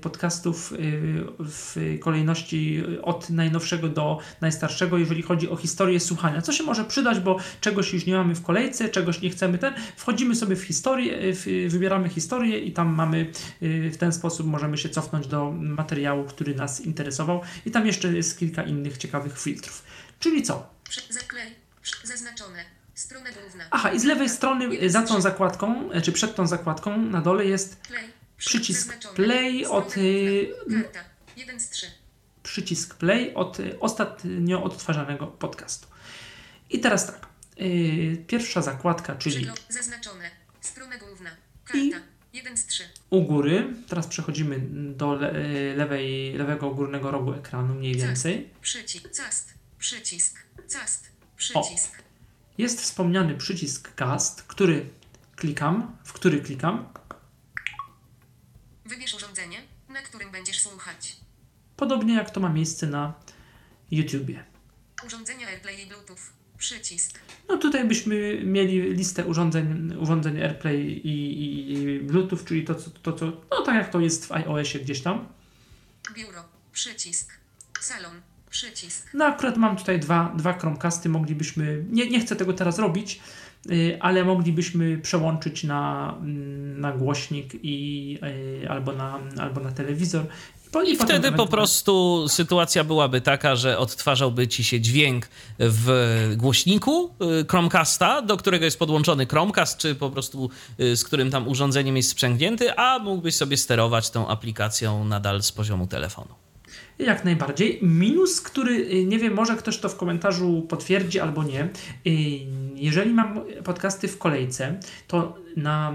[0.00, 0.72] podcastów
[1.38, 6.42] w kolejności od najnowszego do najstarszego, jeżeli chodzi o historię słuchania.
[6.42, 9.74] Co się może przydać, bo czegoś już nie mamy w kolejce, czegoś nie chcemy ten.
[9.96, 11.18] Wchodzimy sobie w historię,
[11.68, 16.80] wybieramy historię i tam mamy w ten sposób możemy się cofnąć do materiału, który nas
[16.80, 17.40] interesował.
[17.66, 19.84] I tam jeszcze jest kilka innych ciekawych filtrów.
[20.20, 20.74] Czyli co?
[21.10, 21.54] zaklej,
[22.04, 26.46] zaznaczone, strona główna, Aha, i z lewej strony za tą zakładką, e, czy przed tą
[26.46, 28.04] zakładką na dole jest Play.
[28.36, 30.82] Przy- Przycisk play od, y, główna.
[30.82, 31.00] Karta.
[31.36, 31.86] 1 z 3.
[32.42, 35.86] przycisk play od y, ostatnio odtwarzanego podcastu.
[36.70, 37.26] I teraz tak.
[37.60, 40.30] y, Pierwsza zakładka, czyli zaznaczone.
[40.60, 41.30] Strona główna.
[41.74, 42.06] I- Karta.
[42.32, 42.84] 1 z 3.
[43.10, 43.74] u góry.
[43.88, 44.58] Teraz przechodzimy
[44.96, 45.32] do le,
[45.76, 48.50] lewej, lewego górnego rogu ekranu mniej więcej.
[48.60, 49.08] Przycisk.
[49.16, 49.54] Cast.
[49.78, 50.38] Przycisk.
[50.72, 51.08] Cast.
[51.36, 52.03] Przycisk.
[52.58, 54.90] Jest wspomniany przycisk cast, który
[55.36, 56.88] klikam, w który klikam.
[58.84, 61.16] Wybierz urządzenie, na którym będziesz słuchać.
[61.76, 63.14] Podobnie jak to ma miejsce na
[63.90, 64.44] YouTubie.
[65.06, 66.18] Urządzenia AirPlay i Bluetooth.
[66.58, 67.18] Przycisk.
[67.48, 73.12] No tutaj byśmy mieli listę urządzeń, urządzeń AirPlay i, i Bluetooth, czyli to, co- to,
[73.12, 75.28] co, no tak jak to jest w iOSie gdzieś tam.
[76.14, 76.44] Biuro.
[76.72, 77.32] Przycisk.
[77.80, 78.20] Salon.
[78.54, 79.10] Przycisk.
[79.14, 83.20] No akurat mam tutaj dwa, dwa Chromecasty, moglibyśmy, nie, nie chcę tego teraz robić,
[83.70, 88.18] y, ale moglibyśmy przełączyć na, mm, na głośnik i,
[88.62, 90.26] y, albo, na, albo na telewizor.
[90.86, 97.14] I potem wtedy po prostu sytuacja byłaby taka, że odtwarzałby ci się dźwięk w głośniku
[97.40, 102.10] y, Chromecasta, do którego jest podłączony Chromecast, czy po prostu z którym tam urządzeniem jest
[102.10, 106.43] sprzęgnięty, a mógłbyś sobie sterować tą aplikacją nadal z poziomu telefonu.
[106.98, 107.78] Jak najbardziej.
[107.82, 111.68] Minus, który y, nie wiem, może ktoś to w komentarzu potwierdzi albo nie.
[112.06, 112.10] Y,
[112.74, 115.92] Jeżeli mam podcasty w kolejce, to na,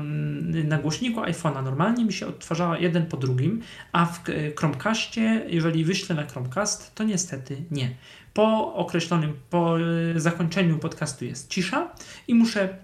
[0.64, 4.24] na głośniku iPhone'a normalnie mi się odtwarzała jeden po drugim, a w
[4.58, 7.96] Chromecastie, jeżeli wyślę na Chromecast, to niestety nie.
[8.34, 11.92] Po określonym, po y, zakończeniu podcastu jest cisza
[12.28, 12.78] i muszę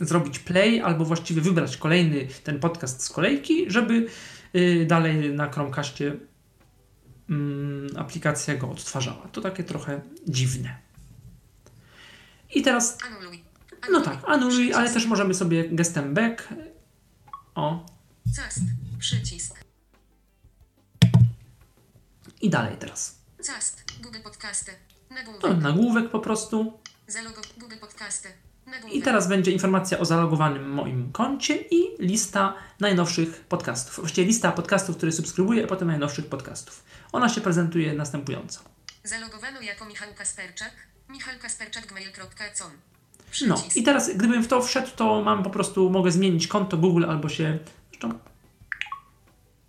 [0.00, 4.06] zrobić play albo właściwie wybrać kolejny ten podcast z kolejki, żeby
[4.54, 6.12] y, dalej na Chromecastie
[7.96, 9.28] aplikacja go odtwarzała.
[9.28, 10.78] To takie trochę dziwne.
[12.54, 13.44] I teraz, Anuluj.
[13.90, 16.48] no tak, anuluj, ale też możemy sobie gestem back.
[17.54, 17.86] O,
[18.36, 18.60] Cast.
[18.98, 19.54] Przycisk.
[22.40, 23.18] i dalej teraz.
[23.46, 23.84] Cast.
[24.02, 24.72] Google Podcasty.
[25.10, 25.62] Nagłówek.
[25.62, 26.78] nagłówek po prostu.
[27.06, 27.40] Zalogo.
[27.58, 28.28] Google Podcasty.
[28.92, 33.96] I teraz będzie informacja o zalogowanym moim koncie i lista najnowszych podcastów.
[33.96, 36.84] Właściwie lista podcastów, które subskrybuję, a potem najnowszych podcastów.
[37.12, 38.60] Ona się prezentuje następująco.
[39.04, 40.72] Zalogowano jako Michał Kasperczak.
[41.08, 42.70] Michał Kasperczak gmail.com.
[43.46, 47.04] No i teraz, gdybym w to wszedł, to mam po prostu, mogę zmienić konto Google
[47.08, 47.58] albo się.
[47.90, 48.18] Zresztą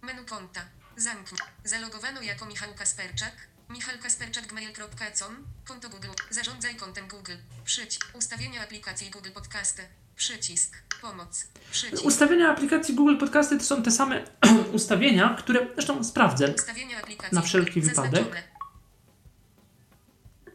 [0.02, 0.62] Menu konta.
[0.98, 1.40] Zamknij.
[1.64, 3.51] Zalogowano jako Michał Kasperczak.
[3.72, 5.48] Michał Kasperczak gmail.com.
[5.66, 6.08] Konto Google.
[6.30, 7.36] Zarządzaj kontem Google.
[7.66, 8.06] Przycisk.
[8.14, 9.88] Ustawienia aplikacji Google Podcasty.
[10.16, 10.78] Przycisk.
[11.02, 11.48] Pomoc.
[11.72, 12.06] Przycisk.
[12.06, 14.26] Ustawienia aplikacji Google Podcasty to są te same
[14.74, 16.54] ustawienia, które zresztą sprawdzę.
[16.54, 17.36] Ustawienia aplikacji.
[17.36, 18.44] Na wszelki wypadek.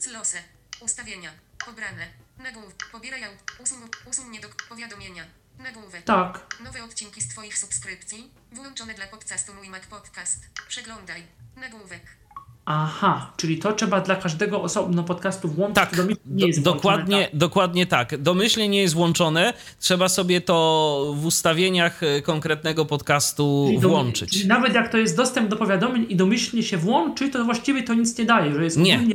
[0.03, 0.39] Close.
[0.81, 1.31] Ustawienia.
[1.67, 2.07] Pobrane.
[2.39, 2.87] Nagłówek.
[2.93, 3.39] Pobieraj aut.
[3.59, 3.79] Usuń,
[4.11, 5.25] usuń nie do powiadomienia.
[5.59, 6.05] Nagłówek.
[6.05, 8.31] Tak, Nowe odcinki z Twoich subskrypcji.
[8.53, 10.39] Włączone dla podcastu Mój Mac Podcast.
[10.69, 11.23] Przeglądaj.
[11.57, 12.03] Nagłówek.
[12.67, 15.75] Aha, czyli to trzeba dla każdego osobno podcastu włączyć.
[15.75, 17.37] Tak, domyślnie nie do, jest włączone, dokładnie, tak?
[17.37, 18.23] dokładnie tak.
[18.23, 19.53] Domyślnie nie jest włączone.
[19.81, 24.31] Trzeba sobie to w ustawieniach e, konkretnego podcastu Czyli włączyć.
[24.31, 27.95] Czyli nawet jak to jest dostęp do powiadomień i domyślnie się włączy, to właściwie to
[27.95, 28.95] nic nie daje, że jest Nie.
[28.95, 29.15] ogólnie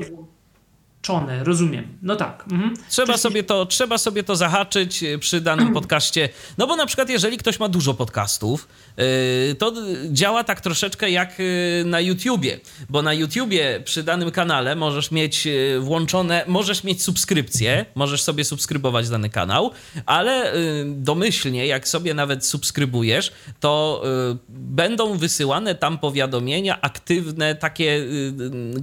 [1.08, 1.88] włączone, rozumiem.
[2.02, 2.46] No tak.
[2.52, 2.74] Mhm.
[2.90, 6.30] Trzeba Czyli- sobie, to, trzeba sobie to zahaczyć e, przy danym podcaście.
[6.58, 9.74] No bo na przykład, jeżeli ktoś ma dużo podcastów, yy, to
[10.12, 11.46] działa tak troszeczkę jak yy,
[11.86, 12.60] na YouTubie.
[12.90, 15.48] Bo na YouTubie przy danym kanale możesz mieć
[15.80, 19.72] włączone, możesz mieć subskrypcję, możesz sobie subskrybować dany kanał,
[20.06, 24.04] ale yy, domyślnie, jak sobie nawet subskrybujesz, to
[24.50, 28.06] będą wysyłane tam powiadomienia aktywne, takie,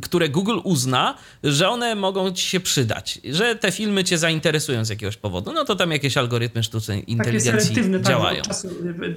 [0.02, 4.88] które Google uzna, że one mogą ci się przydać, że te filmy cię zainteresują z
[4.88, 5.52] jakiegoś powodu.
[5.52, 8.40] No to tam jakieś algorytmy sztucznej Takie inteligencji tak, działają.
[8.40, 8.68] od czasu,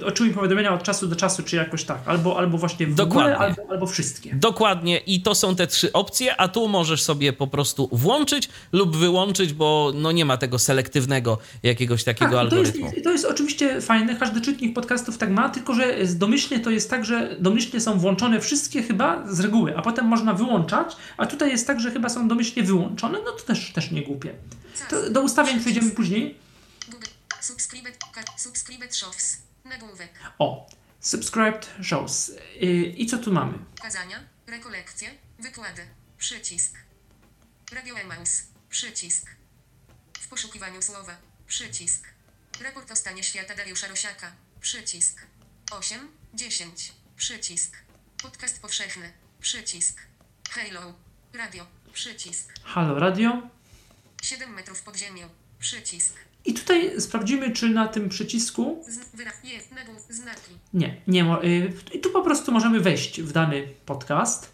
[0.06, 1.98] oczuj powiadomienia od czasu do czasu, czy jakoś tak.
[2.06, 3.34] Albo, albo właśnie w Dokładnie.
[3.34, 4.34] ogóle, albo, albo wszystkie.
[4.34, 8.96] Dokładnie, i to są te trzy opcje, a tu możesz sobie po prostu włączyć lub
[8.96, 13.02] wyłączyć, bo no nie ma tego selektywnego jakiegoś takiego Tak, to, jest, algorytmu.
[13.04, 17.04] to jest oczywiście fajne, każdy czytnik podcastów tak ma, tylko że domyślnie to jest tak,
[17.04, 21.66] że domyślnie są włączone wszystkie chyba z reguły, a potem można wyłączać, a tutaj jest
[21.66, 24.34] tak, że chyba są domyślnie wyłączone, no to też, też nie głupie.
[24.90, 26.38] To do ustawień przejdziemy później.
[28.36, 28.96] Subscribed.
[28.96, 29.36] shows.
[29.64, 30.12] Nagłówek.
[30.38, 32.32] O, subscribed shows.
[32.60, 33.58] Yy, I co tu mamy?
[33.82, 34.20] Kazania.
[34.46, 35.10] Rekolekcje.
[35.38, 35.82] Wykłady.
[36.18, 36.78] Przycisk.
[37.72, 38.42] Radio Emaus.
[38.68, 39.30] Przycisk.
[40.20, 41.16] W poszukiwaniu słowa.
[41.46, 42.08] Przycisk.
[42.60, 44.32] Raport o stanie świata Dariusza Rosiaka.
[44.60, 45.26] Przycisk.
[45.70, 46.92] 8, 10.
[47.16, 47.76] Przycisk.
[48.22, 49.12] Podcast powszechny.
[49.40, 50.00] Przycisk.
[50.50, 50.94] Hello.
[51.34, 51.81] Radio.
[51.92, 52.52] Przycisk.
[52.62, 53.42] Halo Radio.
[54.22, 55.28] 7 metrów pod ziemią.
[55.58, 56.14] Przycisk.
[56.44, 58.84] I tutaj sprawdzimy, czy na tym przycisku.
[60.74, 61.38] Nie, nie.
[61.42, 64.52] Yy, I tu po prostu możemy wejść w dany podcast.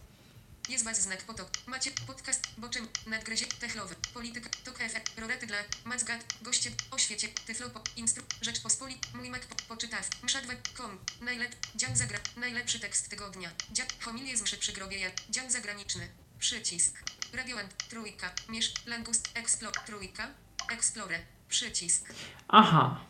[0.69, 1.49] Jest was znak potok.
[1.67, 7.83] Macie podcast, boczem, nadgryzie, techlowy, polityka, tok efekt, rolety dla, macgat, goście, o świecie, tyflopo,
[7.97, 14.43] instru, rzeczpospolit, mój po, poczytaw, mszadwa.com, najlep, dział zagra, najlepszy tekst tygodnia, dział, homilie z
[14.43, 20.29] mszy przy grobie, dział zagraniczny, przycisk, radioant, trójka, miesz, langust, explore, trójka,
[20.71, 22.15] explore, przycisk,
[22.49, 23.01] Aha.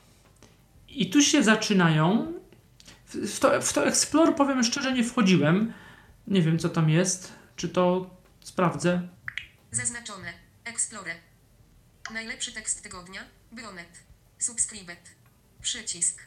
[0.89, 2.33] I tu się zaczynają.
[3.07, 5.73] W to, w to Explore powiem szczerze, nie wchodziłem.
[6.27, 7.33] Nie wiem, co tam jest.
[7.57, 9.09] Czy to sprawdzę.
[9.71, 10.33] zaznaczone,
[10.65, 11.15] explore,
[12.13, 13.25] Najlepszy tekst tygodnia.
[13.53, 13.89] Bronet.
[14.39, 15.11] Subskrybet.
[15.63, 16.23] Przycisk.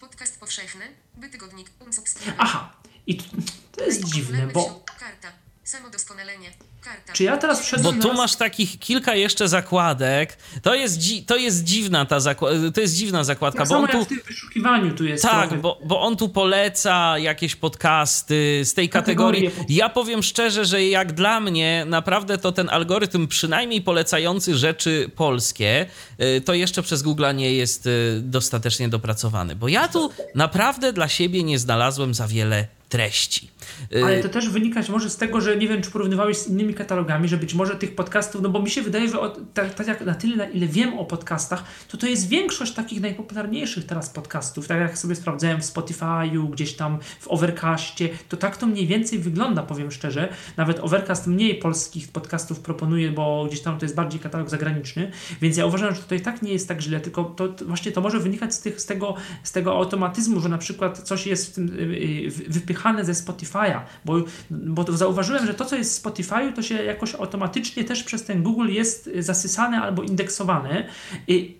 [0.00, 0.84] Podcast powszechny.
[1.14, 1.70] By tygodnik.
[1.80, 2.34] Unsubskrybet.
[2.38, 3.24] Aha, i to,
[3.72, 5.32] to jest dziwne, bo Karta.
[5.66, 6.48] Samodoskonalenie.
[6.84, 7.12] Karta.
[7.12, 10.36] Czy ja teraz wszedłem- Bo tu masz takich kilka jeszcze zakładek.
[10.62, 13.84] To jest, dzi- to jest dziwna ta zakładka, to jest dziwna zakładka, tak bo samo
[13.84, 13.98] on tu...
[13.98, 15.62] jak w tym wyszukiwaniu tu jest Tak, trochę.
[15.62, 19.42] bo, bo on tu poleca jakieś podcasty z tej kategorii.
[19.50, 19.76] Kategorie.
[19.76, 25.86] Ja powiem szczerze, że jak dla mnie naprawdę to ten algorytm, przynajmniej polecający rzeczy polskie,
[26.20, 29.56] y, to jeszcze przez Google nie jest y, dostatecznie dopracowany.
[29.56, 33.50] Bo ja tu naprawdę dla siebie nie znalazłem za wiele treści.
[33.94, 36.74] Y, Ale to też wynikać może z tego, że nie wiem, czy porównywałeś z innymi
[36.74, 39.18] katalogami, że być może tych podcastów, no bo mi się wydaje, że
[39.54, 43.86] tak, jak na tyle, na ile wiem o podcastach, to to jest większość takich najpopularniejszych
[43.86, 44.68] teraz podcastów.
[44.68, 49.18] Tak jak sobie sprawdzałem w Spotify'u, gdzieś tam w Overcastie, to tak to mniej więcej
[49.18, 50.28] wygląda, powiem szczerze.
[50.56, 55.10] Nawet Overcast mniej polskich podcastów proponuje, bo gdzieś tam to jest bardziej katalog zagraniczny,
[55.40, 58.00] więc ja uważam, że tutaj tak nie jest tak źle, tylko to, to właśnie to
[58.00, 61.54] może wynikać z, tych, z, tego, z tego automatyzmu, że na przykład coś jest w
[61.54, 63.14] tym, y, y, wypychane ze
[63.56, 64.14] Spotify'a, bo,
[64.50, 68.42] bo zauważyłem, że to, co jest w Spotify'u, to się jakoś automatycznie też przez ten
[68.42, 70.86] Google jest zasysane albo indeksowane,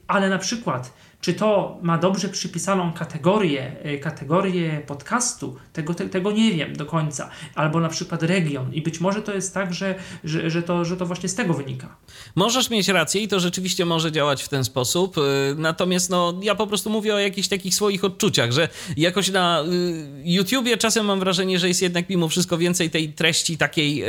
[0.07, 6.33] ale na przykład czy to ma dobrze przypisaną kategorię, y, kategorię podcastu, tego, te, tego
[6.33, 7.31] nie wiem do końca.
[7.55, 8.75] Albo na przykład region.
[8.75, 9.95] I być może to jest tak, że,
[10.25, 11.97] że, że, to, że to właśnie z tego wynika.
[12.35, 15.19] Możesz mieć rację i to rzeczywiście może działać w ten sposób.
[15.19, 15.23] y,
[15.57, 20.23] Natomiast no, ja po prostu mówię o jakichś takich swoich odczuciach, że jakoś na y,
[20.25, 24.05] YouTubie czasem mam wrażenie, że jest jednak mimo wszystko więcej tej treści takiej,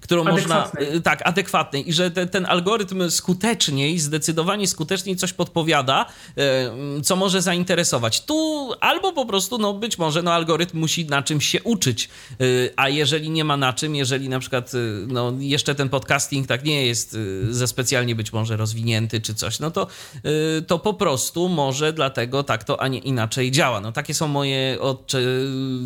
[0.00, 0.64] którą można.
[0.64, 0.96] Adekwatnej.
[0.96, 1.88] y, Tak, adekwatnej.
[1.88, 6.06] I że te, ten algorytm skuteczniej, zdecydowanie skuteczniej coś podpowiada,
[7.04, 8.24] co może zainteresować.
[8.24, 12.08] Tu albo po prostu, no być może, no algorytm musi na czymś się uczyć.
[12.40, 16.46] Y, A jeżeli nie ma na czym, jeżeli na przykład y, no, jeszcze ten podcasting
[16.46, 19.86] tak nie jest y, ze specjalnie być może rozwinięty czy coś, no to,
[20.66, 23.80] to po prostu może dlatego tak to, a nie inaczej działa.
[23.80, 24.78] No takie są moje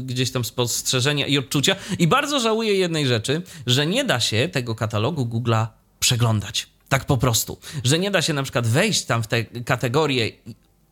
[0.04, 1.76] gdzieś tam spostrzeżenia i odczucia.
[1.98, 5.66] I bardzo żałuję jednej rzeczy, że nie da się tego katalogu Google'a
[6.00, 6.75] przeglądać.
[6.88, 7.58] Tak po prostu.
[7.84, 10.30] Że nie da się na przykład wejść tam w tę kategorię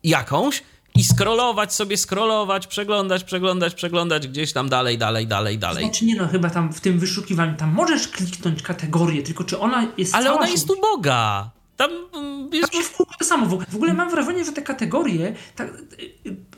[0.03, 0.63] jakąś
[0.95, 5.83] i scrollować sobie, scrollować, przeglądać, przeglądać, przeglądać gdzieś tam dalej, dalej, dalej, dalej.
[5.83, 9.87] Znaczy nie no, chyba tam w tym wyszukiwaniu, tam możesz kliknąć kategorię, tylko czy ona
[9.97, 11.49] jest Ale ona jest uboga.
[11.77, 12.71] Tam mm, jest...
[12.71, 13.45] Tam się w to samo.
[13.45, 15.73] W ogóle- ogóle mam wrażenie, że te kategorie, tak,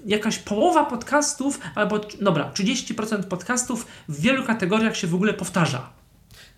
[0.06, 5.90] jakaś połowa podcastów, albo dobra, 30% podcastów w wielu kategoriach się w ogóle powtarza.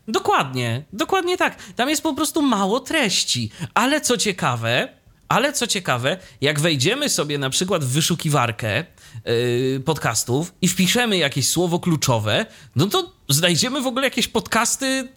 [0.10, 1.64] Dokładnie, dokładnie tak.
[1.76, 3.52] Tam jest po prostu mało treści.
[3.74, 4.90] Ale co ciekawe,
[5.30, 8.86] ale co ciekawe, jak wejdziemy sobie na przykład w wyszukiwarkę
[9.26, 12.46] yy, podcastów i wpiszemy jakieś słowo kluczowe,
[12.76, 15.08] no to znajdziemy w ogóle jakieś podcasty,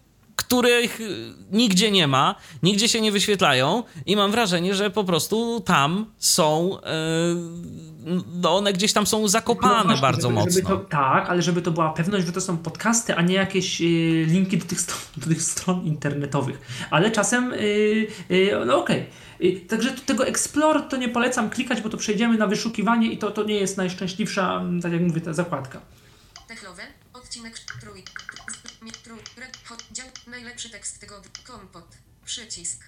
[0.45, 5.61] których y, nigdzie nie ma, nigdzie się nie wyświetlają i mam wrażenie, że po prostu
[5.61, 6.78] tam są,
[8.07, 10.53] yy, no one gdzieś tam są zakopane No właśnie, bardzo żeby, mocno.
[10.53, 13.80] Żeby to, tak, ale żeby to była pewność, że to są podcasty, a nie jakieś
[13.80, 13.84] y,
[14.28, 16.86] linki do tych, stron, do tych stron internetowych.
[16.90, 17.57] Ale czasem, y,
[18.30, 19.07] y, no okej.
[19.43, 23.30] Y, Także tego Explore to nie polecam klikać, bo to przejdziemy na wyszukiwanie i to,
[23.30, 25.80] to nie jest najszczęśliwsza, mm, tak jak mówię, ta zakładka.
[26.49, 26.82] Techlowe.
[27.12, 28.05] Odcinek trój.
[29.93, 30.07] Dział.
[30.27, 31.31] Najlepszy tekst tygodnia.
[31.45, 31.89] Kompot.
[32.25, 32.85] Przycisk.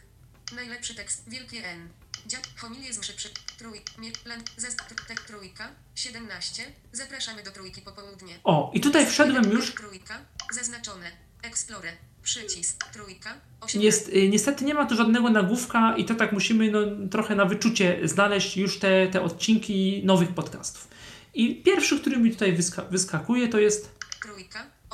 [0.56, 1.24] Najlepszy tekst.
[1.28, 1.88] Wielkie N.
[2.26, 2.40] Dział.
[2.56, 3.28] Homilie z mszy przy.
[3.58, 3.80] Trój.
[5.08, 5.68] Tek trójka.
[5.94, 6.62] 17.
[6.92, 8.34] Zapraszamy do trójki popołudnie.
[8.44, 9.74] O, i tutaj wszedłem już.
[9.74, 10.18] Trójka.
[10.52, 11.10] Zaznaczone.
[11.42, 11.92] Explore.
[12.22, 12.84] Przycisk.
[12.92, 13.34] Trójka.
[13.60, 13.80] 18.
[13.80, 16.78] Jest, y, niestety nie ma tu żadnego nagłówka i to tak musimy no,
[17.10, 20.88] trochę na wyczucie znaleźć już te, te odcinki nowych podcastów.
[21.34, 23.94] I pierwszy, który mi tutaj wyska- wyskakuje, to jest.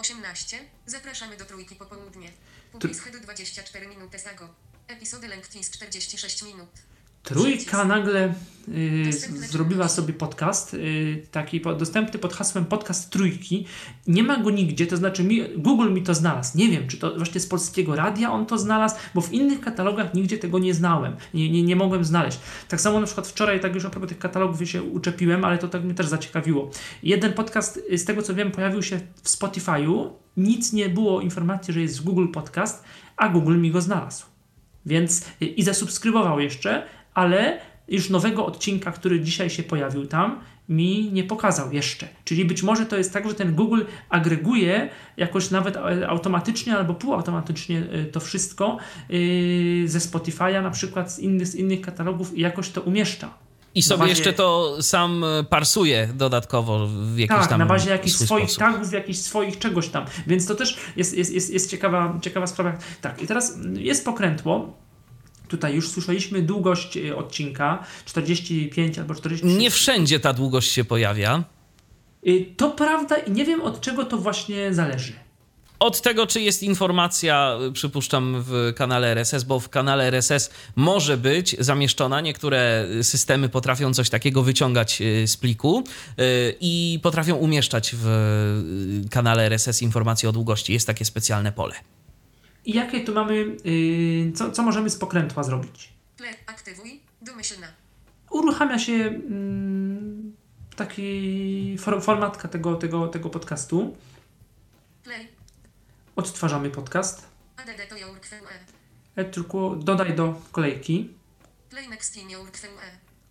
[0.00, 0.64] 18.
[0.86, 2.32] Zapraszamy do trójki popołudnie.
[2.72, 4.54] Pupis head 24 minuty sago.
[4.88, 6.70] Episody lengthis 46 minut.
[7.22, 8.34] Trójka nagle
[8.68, 9.12] y,
[9.50, 13.66] zrobiła sobie podcast, y, taki po, dostępny pod hasłem podcast Trójki.
[14.06, 16.58] Nie ma go nigdzie, to znaczy mi, Google mi to znalazł.
[16.58, 20.14] Nie wiem, czy to właśnie z polskiego radia on to znalazł, bo w innych katalogach
[20.14, 22.38] nigdzie tego nie znałem, nie, nie, nie mogłem znaleźć.
[22.68, 25.68] Tak samo na przykład wczoraj, tak już a propos tych katalogów się uczepiłem, ale to
[25.68, 26.70] tak mnie też zaciekawiło.
[27.02, 31.74] Jeden podcast, y, z tego co wiem, pojawił się w Spotify'u, nic nie było informacji,
[31.74, 32.84] że jest w Google Podcast,
[33.16, 34.24] a Google mi go znalazł.
[34.86, 41.10] Więc y, i zasubskrybował jeszcze, ale już nowego odcinka, który dzisiaj się pojawił tam, mi
[41.12, 42.08] nie pokazał jeszcze.
[42.24, 45.76] Czyli być może to jest tak, że ten Google agreguje jakoś nawet
[46.08, 48.76] automatycznie albo półautomatycznie e, to wszystko
[49.10, 53.30] y, ze Spotify'a, na przykład z innych, z innych katalogów i jakoś to umieszcza.
[53.74, 57.90] I sobie bazie- jeszcze to sam e, parsuje dodatkowo w jakiś Tak, tam na bazie
[57.90, 58.58] jakichś swoich sposób.
[58.72, 60.04] tagów, jakichś swoich czegoś tam.
[60.26, 62.78] Więc to też jest, jest, jest, jest ciekawa, ciekawa sprawa.
[63.00, 64.76] Tak, i teraz jest pokrętło.
[65.50, 69.58] Tutaj już słyszeliśmy długość y, odcinka 45 albo 40.
[69.58, 71.44] Nie wszędzie ta długość się pojawia.
[72.26, 75.12] Y, To prawda i nie wiem od czego to właśnie zależy.
[75.78, 81.16] Od tego, czy jest informacja, y, przypuszczam, w kanale RSS, bo w kanale RSS może
[81.16, 82.20] być zamieszczona.
[82.20, 85.84] Niektóre systemy potrafią coś takiego wyciągać z pliku
[86.60, 88.06] i potrafią umieszczać w
[89.10, 90.72] kanale RSS informacje o długości.
[90.72, 91.74] Jest takie specjalne pole.
[92.64, 95.92] I jakie tu mamy, y, co, co możemy z pokrętła zrobić?
[96.16, 96.34] Play.
[96.46, 97.00] Aktywuj.
[97.22, 97.66] Domyślna.
[98.30, 100.36] Uruchamia się mm,
[100.76, 103.96] taki for, formatka tego, tego, tego podcastu.
[105.04, 105.28] Play.
[106.16, 107.26] Odtwarzamy podcast.
[109.16, 111.10] E, tylko dodaj do kolejki.
[111.70, 112.46] Play next in your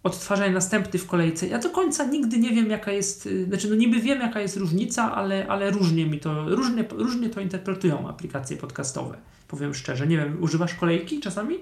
[0.03, 0.09] QE.
[0.09, 1.47] Odtwarzaj następny w kolejce.
[1.47, 3.25] Ja do końca nigdy nie wiem, jaka jest.
[3.25, 7.29] y, Znaczy, no niby wiem, jaka jest różnica, ale, ale różnie mi to, różnie, różnie
[7.29, 9.17] to interpretują aplikacje podcastowe.
[9.47, 10.07] Powiem szczerze.
[10.07, 11.55] Nie wiem, używasz kolejki czasami?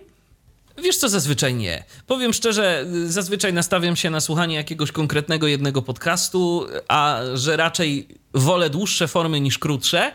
[0.84, 1.84] Wiesz co, zazwyczaj nie.
[2.07, 8.07] Powiem szczerze, y, zazwyczaj nastawiam się na słuchanie jakiegoś konkretnego jednego podcastu, a że raczej
[8.34, 10.11] wolę dłuższe formy niż krótsze,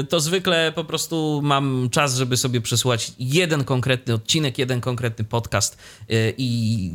[0.00, 5.24] y, to zwykle po prostu mam czas, żeby sobie przesłuchać jeden konkretny odcinek, jeden konkretny
[5.24, 5.78] podcast
[6.10, 6.90] y, i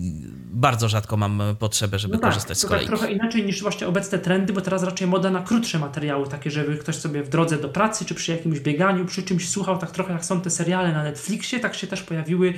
[0.51, 2.89] bardzo rzadko mam potrzebę, żeby korzystać z to kolejki.
[2.89, 6.51] tak trochę inaczej niż właśnie obecne trendy, bo teraz raczej moda na krótsze materiały, takie,
[6.51, 9.91] żeby ktoś sobie w drodze do pracy, czy przy jakimś bieganiu, przy czymś słuchał, tak
[9.91, 12.53] trochę jak są te seriale na Netflixie, tak się też pojawiły.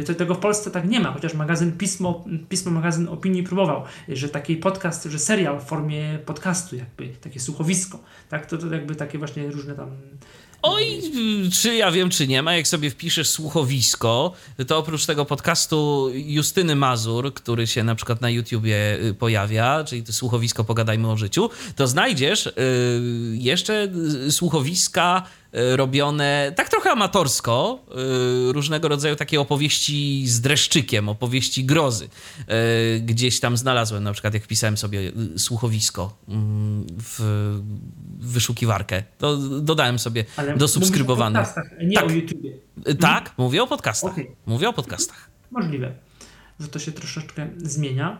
[0.00, 4.28] Y, tego w Polsce tak nie ma, chociaż magazyn Pismo, Pismo magazyn opinii próbował, że
[4.28, 9.18] taki podcast, że serial w formie podcastu jakby, takie słuchowisko, tak, to, to jakby takie
[9.18, 9.90] właśnie różne tam
[10.62, 11.02] Oj,
[11.52, 12.54] czy ja wiem, czy nie ma.
[12.54, 14.32] Jak sobie wpiszesz słuchowisko,
[14.66, 20.02] to oprócz tego podcastu Justyny Mazur, który się na przykład na YouTubie y, pojawia, czyli
[20.02, 22.52] to słuchowisko Pogadajmy o życiu, to znajdziesz y,
[23.32, 23.88] jeszcze
[24.30, 25.22] słuchowiska
[25.52, 27.84] robione tak trochę amatorsko,
[28.48, 32.04] y, różnego rodzaju takie opowieści z dreszczykiem, opowieści grozy.
[32.06, 37.20] Y, Gdzieś tam znalazłem, na przykład jak wpisałem sobie y, słuchowisko mm, w
[38.20, 41.42] wyszukiwarkę, to dodałem sobie Ale do subskrybowanych.
[41.42, 42.06] mówisz o podcastach, nie Tak.
[42.06, 42.50] o YouTubie.
[42.88, 44.12] Y, Tak, mówię o podcastach.
[44.12, 44.30] Okej.
[44.46, 45.30] Mówię o podcastach.
[45.50, 45.92] Możliwe,
[46.60, 48.18] że to się troszeczkę zmienia.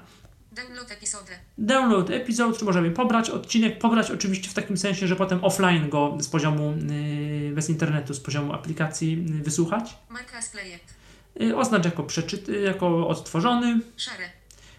[0.57, 1.33] Download episode.
[1.59, 6.17] Download epizod, czy możemy pobrać odcinek, pobrać oczywiście w takim sensie, że potem offline go
[6.21, 6.75] z poziomu,
[7.45, 9.99] yy, bez internetu, z poziomu aplikacji yy, wysłuchać.
[10.09, 10.41] Marka.
[11.41, 13.81] Yy, oznacz jako przeczyt, yy, jako odtworzony.
[13.97, 14.31] Share.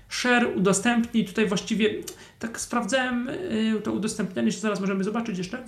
[0.10, 1.26] Share, udostępnij.
[1.26, 1.90] Tutaj właściwie
[2.40, 5.66] tak sprawdzałem yy, to udostępnianie, się zaraz możemy zobaczyć jeszcze.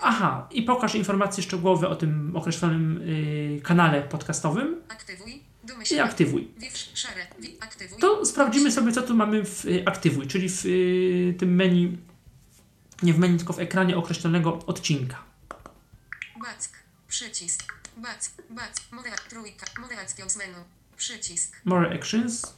[0.00, 3.02] Aha, i pokaż informacje szczegółowe o tym określonym
[3.54, 5.42] yy, kanale podcastowym Aktywuj.
[5.90, 6.54] i aktywuj.
[8.00, 11.98] To sprawdzimy sobie, co tu mamy w y, aktywuj, czyli w y, tym menu,
[13.02, 15.24] nie w menu, tylko w ekranie określonego odcinka.
[16.42, 16.82] Back.
[17.08, 17.74] Przycisk.
[17.96, 18.30] Back.
[18.50, 18.72] Back.
[18.92, 19.10] More.
[19.28, 19.66] Trójka.
[19.80, 20.56] More actions menu.
[20.96, 21.60] Przycisk.
[21.64, 22.54] More actions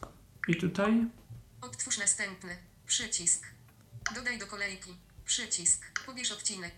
[0.48, 1.06] i tutaj
[1.60, 2.56] Odtwórz następny.
[2.86, 3.46] Przycisk.
[4.14, 4.96] Dodaj do kolejki.
[5.24, 6.00] Przycisk.
[6.06, 6.74] Pobierz odcinek.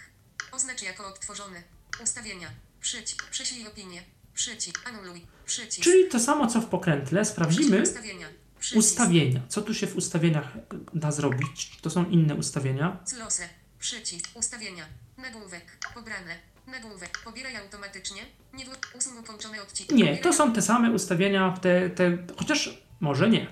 [0.52, 1.62] Oznacz jako odtworzony.
[2.02, 2.50] Ustawienia.
[2.80, 3.30] Przycisk.
[3.30, 4.02] Prześlij opinię.
[4.34, 4.88] Przycisk.
[4.88, 5.26] Anuluj.
[5.46, 5.82] Przycisk.
[5.82, 7.24] Czyli to samo, co w pokrętle.
[7.24, 8.28] Sprawdzimy Ustawienia.
[8.58, 8.78] Przycisk.
[8.78, 9.40] ustawienia.
[9.48, 10.52] Co tu się w ustawieniach
[10.94, 11.78] da zrobić?
[11.82, 13.04] To są inne ustawienia.
[13.14, 13.48] Close.
[13.78, 14.26] Przycisk.
[14.34, 14.86] Ustawienia.
[15.18, 15.78] Nagłówek.
[15.94, 16.36] Pobrane.
[16.66, 17.18] Nagłówek.
[17.24, 18.22] Pobieraj automatycznie.
[18.54, 18.64] Nie
[18.98, 19.92] usuń ukończone odcinek.
[19.92, 23.46] Nie, to są te same ustawienia, te, te chociaż może nie.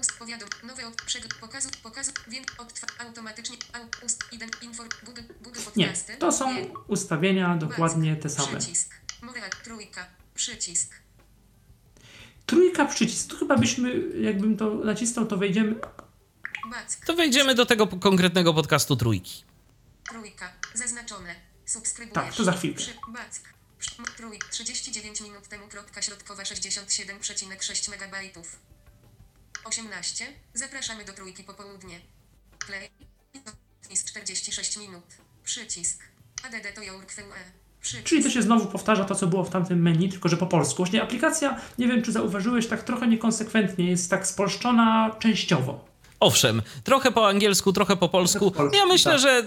[0.00, 4.24] Ust powiadom, nowy od przegląd pokazu, pokazu, więc odtwa, automatycznie, au, ust,
[4.62, 6.16] inform, Google, Google Nie, podcasty.
[6.16, 6.66] to są Nie.
[6.86, 8.58] ustawienia dokładnie te same.
[8.58, 8.94] Przycisk,
[9.64, 10.94] trójka, przycisk,
[12.46, 15.74] Trójka przycisk, tu chyba byśmy, jakbym to nacisnął, to wejdziemy.
[16.70, 19.44] back, To wejdziemy do tego konkretnego podcastu trójki.
[20.08, 21.34] trójka, zaznaczone,
[21.66, 22.14] subskrybujesz.
[22.28, 22.78] Tak, to za chwilkę.
[22.82, 23.40] Przy, back,
[23.78, 28.58] przy, m- trój, 39 minut temu, kropka środkowa 67,6 megabajtów.
[29.64, 30.24] 18,
[30.54, 32.00] zapraszamy do trójki popołudnie.
[32.66, 32.88] Play,
[33.90, 35.04] jest 46 minut,
[35.44, 36.02] przycisk,
[36.46, 37.22] ADD to your QE,
[37.80, 38.04] przycisk.
[38.08, 40.76] Czyli to się znowu powtarza to, co było w tamtym menu, tylko że po polsku.
[40.76, 45.84] Właśnie aplikacja, nie wiem czy zauważyłeś, tak trochę niekonsekwentnie jest tak spolszczona częściowo.
[46.20, 48.50] Owszem, trochę po angielsku, trochę po polsku.
[48.50, 49.20] Po Ja myślę, tak.
[49.20, 49.44] że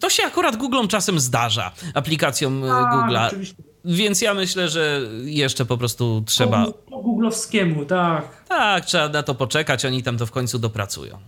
[0.00, 2.74] to się akurat Googlom czasem zdarza, aplikacjom y, A,
[3.06, 3.26] Google'a.
[3.26, 3.54] oczywiście.
[3.88, 6.66] Więc ja myślę, że jeszcze po prostu trzeba.
[6.66, 8.44] Po, po googlowskiemu, tak.
[8.48, 11.20] Tak, trzeba na to poczekać, oni tam to w końcu dopracują.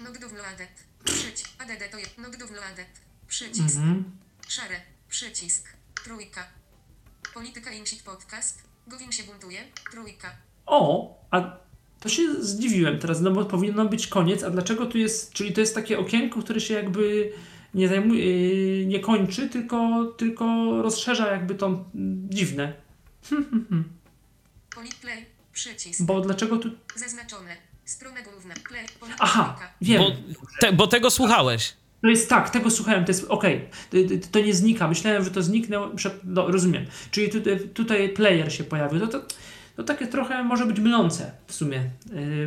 [0.00, 0.68] Not downloaded.
[1.04, 1.50] Przycisk.
[1.58, 2.86] ADD to jest not downloaded.
[3.28, 3.76] Przycisk.
[3.76, 4.04] Mhm.
[4.48, 4.80] Szare.
[5.08, 5.68] Przycisk.
[6.04, 6.46] Trójka.
[7.34, 8.62] Polityka Inshit Podcast.
[8.86, 9.58] Gowin się buntuje.
[9.90, 10.36] Trójka.
[10.66, 11.56] O, a
[12.00, 15.60] to się zdziwiłem teraz, no bo powinno być koniec, a dlaczego tu jest, czyli to
[15.60, 17.32] jest takie okienko, które się jakby
[17.74, 18.24] nie zajmuje,
[18.80, 20.44] yy, nie kończy, tylko, tylko
[20.82, 21.84] rozszerza jakby to mm,
[22.30, 22.72] dziwne.
[24.74, 25.24] Poli play.
[25.52, 26.02] Przycisk.
[26.02, 26.70] Bo dlaczego tu...
[26.96, 27.56] Zaznaczone.
[27.84, 28.54] Strona główna.
[28.68, 28.84] Play.
[29.18, 30.02] Aha, wiem.
[30.02, 30.10] Bo,
[30.60, 31.74] te, bo tego słuchałeś.
[32.02, 33.68] To jest tak, tego słuchałem, to jest okej.
[33.90, 34.88] To, to- to nie znika.
[34.88, 35.90] Myślałem, że to zniknęło.
[36.24, 36.86] No, rozumiem.
[37.10, 38.98] Czyli tutaj, tutaj player się pojawił.
[39.00, 39.26] No to, to
[39.86, 41.90] takie trochę może być mylące w sumie.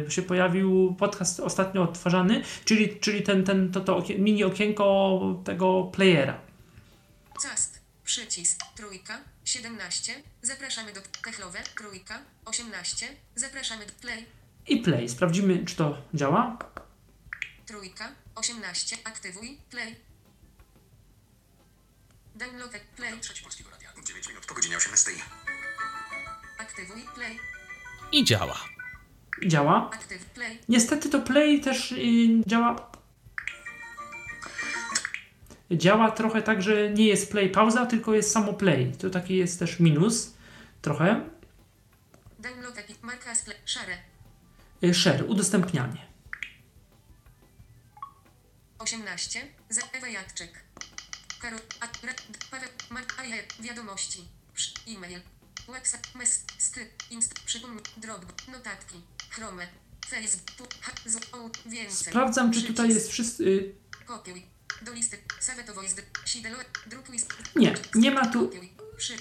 [0.04, 5.20] Yy, się pojawił podcast ostatnio odtwarzany, czyli, czyli ten, ten, to, to okie, mini okienko
[5.46, 6.40] tego playera.
[7.42, 7.80] Cast.
[8.04, 8.60] Przycisk.
[8.76, 9.20] Trójka.
[9.46, 10.14] 17.
[10.42, 11.60] Zapraszamy do techlowe.
[11.78, 12.20] Trójka.
[12.46, 13.08] 18.
[13.36, 14.26] Zapraszamy do play.
[14.68, 15.10] I play.
[15.10, 16.58] Sprawdzimy, czy to działa.
[17.66, 18.12] Trójka.
[18.36, 18.98] 18.
[19.04, 19.58] Aktywuj.
[19.70, 19.96] Play.
[22.36, 22.72] Download.
[22.96, 23.20] Play.
[23.20, 23.90] Trzeci Polskiego Radia.
[24.06, 25.12] 9 minut po godzinie 18.
[26.58, 27.02] Aktywuj.
[27.16, 27.40] Play.
[28.12, 28.60] I działa.
[29.48, 29.90] Działa.
[30.70, 32.92] Niestety to play też yy, działa.
[35.72, 38.92] Działa trochę tak, że nie jest play pauza, tylko jest samo play.
[39.00, 40.34] To taki jest też minus
[40.82, 41.30] trochę.
[42.40, 42.78] Download.
[42.78, 42.98] Epic.
[43.02, 43.34] Marka.
[43.46, 43.58] Play.
[43.66, 43.98] Szare.
[44.84, 46.06] Y, Share, udostępnianie.
[48.80, 49.48] 18.
[49.70, 50.64] Za Ewa Jadczyk.
[51.42, 51.60] Karol.
[51.82, 52.70] A, re, d, Paweł.
[52.90, 53.16] Mark.
[53.60, 54.28] Wiadomości.
[54.54, 55.22] Psz, e-mail.
[55.68, 56.16] WhatsApp.
[56.16, 56.44] Mes.
[56.58, 56.90] Skryp.
[57.10, 57.34] Inst.
[57.46, 57.84] Przypomnij.
[58.52, 59.02] Notatki.
[59.30, 59.68] Chrome.
[60.08, 60.70] Facebook.
[61.06, 62.08] Z, o, więcej.
[62.08, 63.74] Sprawdzam, czy tutaj jest wszyscy.
[64.06, 64.46] Kopiuj.
[64.82, 65.18] Do listy.
[65.40, 66.02] Saveto voice.
[66.26, 66.58] Sidelo.
[66.88, 67.18] Drukuj.
[67.56, 68.74] Nie, nie ma tu- Kopiuj.
[68.98, 69.14] Przy.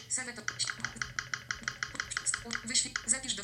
[3.06, 3.42] Zapisz do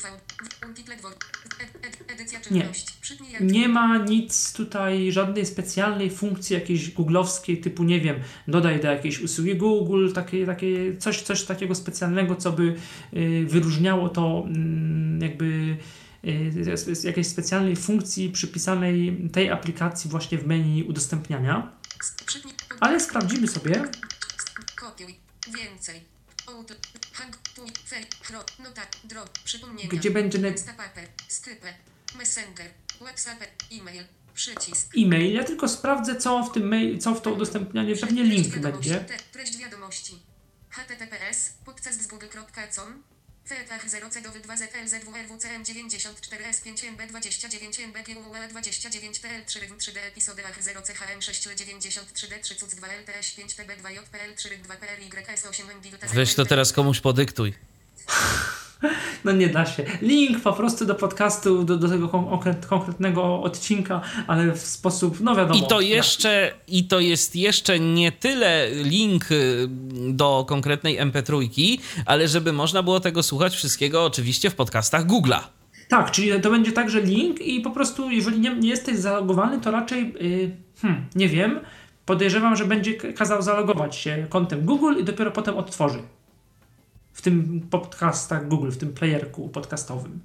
[1.01, 1.25] word.
[1.59, 2.93] Ed, ed, edycja czynności.
[3.31, 8.15] Jak Nie ma nic tutaj, żadnej specjalnej funkcji jakiejś googlowskiej, typu nie wiem,
[8.47, 12.75] dodaj do jakiejś usługi Google, takie, takie, coś, coś takiego specjalnego, co by
[13.13, 15.77] y, wyróżniało to mm, jakby
[16.25, 21.71] y, jakiejś specjalnej funkcji przypisanej tej aplikacji właśnie w menu udostępniania.
[22.79, 23.83] Ale sprawdzimy sobie.
[24.75, 25.15] Kopiuj.
[25.47, 26.10] Więcej.
[29.03, 29.39] Drop.
[29.39, 29.89] Przypomnienia.
[29.89, 30.53] Gdzie będzie.
[32.99, 33.43] WhatsApp.
[33.71, 34.03] E-mail.
[34.33, 34.91] Przycisk.
[34.97, 35.33] E-mail.
[35.33, 37.95] Ja tylko sprawdzę, co w tym mail, co w to udostępnianie.
[37.95, 39.05] Pewnie link będzie.
[39.31, 40.19] Treść wiadomości.
[40.69, 41.53] https
[43.51, 49.19] podcast z google.com Fetach 0 cedowy 2 ZLZWRWCM 94 S5 MB 29 MB GUE 29
[49.19, 53.31] TL 3 RYM 3D epizodach 0 CHM 6 L 93 D 3 CUC 2 LTS
[53.31, 57.53] 5 TB 2 JPL 3 RYK 2 PRYS 8 MB Weź to teraz komuś podyktuj.
[59.25, 59.83] No nie da się.
[60.01, 65.35] Link po prostu do podcastu, do, do tego konkret, konkretnego odcinka, ale w sposób, no
[65.35, 65.59] wiadomo.
[65.59, 69.67] I to jeszcze, i to jest jeszcze nie tyle link y,
[70.09, 71.49] do konkretnej MP3,
[72.05, 75.39] ale żeby można było tego słuchać wszystkiego oczywiście w podcastach Google'a.
[75.87, 79.71] Tak, czyli to będzie także link i po prostu, jeżeli nie, nie jesteś zalogowany, to
[79.71, 80.51] raczej, yy,
[80.81, 81.59] hmm, nie wiem,
[82.05, 85.99] podejrzewam, że będzie kazał zalogować się kontem Google i dopiero potem odtworzy.
[87.13, 90.19] W tym podcastach Google, w tym playerku podcastowym.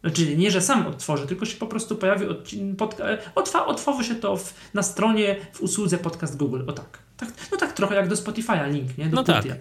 [0.00, 3.00] Znaczy nie, że sam odtworzy, tylko się po prostu pojawi odcin, pod,
[3.34, 6.62] otwa, otworzy się to w, na stronie w usłudze podcast Google.
[6.66, 6.98] O tak.
[7.16, 7.28] tak.
[7.52, 9.06] No tak trochę jak do Spotify'a link, nie?
[9.08, 9.48] Do No płyty.
[9.48, 9.58] tak.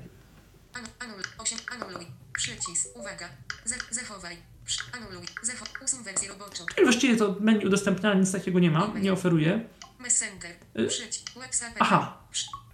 [0.84, 1.24] Anu- Anuluj.
[1.38, 1.58] 8.
[1.82, 2.06] Anuluj.
[2.34, 2.88] Przycisk.
[2.96, 3.30] Uwaga.
[3.66, 4.38] Za- Zachowaj.
[4.66, 5.26] Przy- Anuluj.
[5.44, 5.68] Zachow.
[5.84, 6.66] Usuń wersję roboczą.
[6.82, 9.66] I właściwie to menu udostępniania nic takiego nie ma, nie oferuje.
[10.00, 10.52] Messenger.
[10.80, 11.32] Y- Przycisk.
[11.80, 12.18] Aha.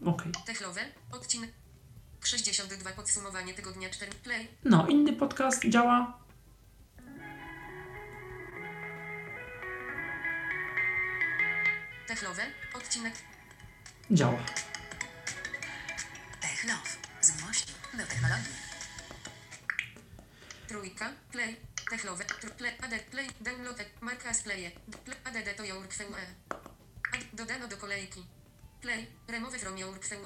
[0.06, 0.32] Okej.
[0.46, 0.82] Techlowe.
[1.12, 1.50] Odcinek
[2.28, 2.92] 62.
[2.92, 4.12] Podsumowanie tygodnia 4.
[4.12, 4.48] Play.
[4.64, 6.20] No, inny podcast działa.
[12.08, 12.44] Techlowe.
[12.74, 13.14] Odcinek.
[14.12, 14.46] Działa.
[16.42, 16.98] Techlow.
[17.22, 18.54] Zgłośnij do technologii.
[20.68, 21.12] Trójka.
[21.32, 21.56] Play.
[21.90, 22.26] Techlowe.
[22.58, 22.72] Play.
[22.82, 23.04] Add.
[23.12, 23.28] Play.
[23.42, 23.78] Download.
[24.02, 24.72] Marka z playe.
[25.06, 25.18] Play.
[25.24, 25.88] Add to your.
[25.88, 27.26] Add.
[27.34, 28.39] Dodano do kolejki.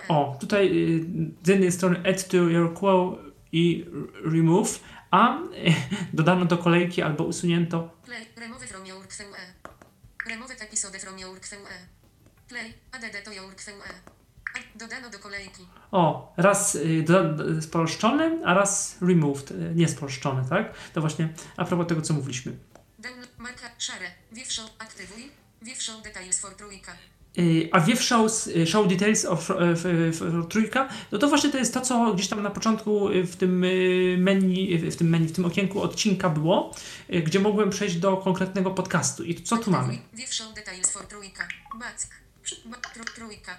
[0.07, 1.05] O, tutaj y,
[1.43, 3.17] z jednej strony add to your queue
[3.51, 3.85] i
[4.23, 4.79] remove,
[5.11, 5.37] a
[6.13, 7.89] dodano do kolejki albo usunięto.
[8.05, 8.25] Play.
[8.37, 9.25] Remove from your QE.
[10.29, 11.57] Remove episode from your QE.
[12.47, 12.73] Play.
[12.91, 13.93] Add to your QE.
[14.75, 15.67] Dodano do kolejki.
[15.91, 20.73] O, raz y, do, do, spolszczony, a raz removed, y, niespolszczony, tak?
[20.93, 22.57] To właśnie a propos tego, co mówiliśmy.
[22.99, 23.29] Download.
[23.37, 23.69] Marka.
[23.77, 24.11] Szare.
[24.31, 24.69] View show.
[24.79, 25.31] Aktywuj.
[25.61, 26.91] View show details for trójka.
[27.71, 31.73] A Wiew Shows, Show Details of y, f- f- Trójka, no to właśnie to jest
[31.73, 33.59] to, co gdzieś tam na początku y, w tym
[34.17, 36.75] menu, w tym menu, w tym okienku odcinka było,
[37.25, 39.23] gdzie mogłem przejść do konkretnego podcastu.
[39.23, 39.97] I co tu mamy?
[40.13, 41.47] View show details for trójka.
[41.79, 42.07] Back.
[43.15, 43.57] Trójka.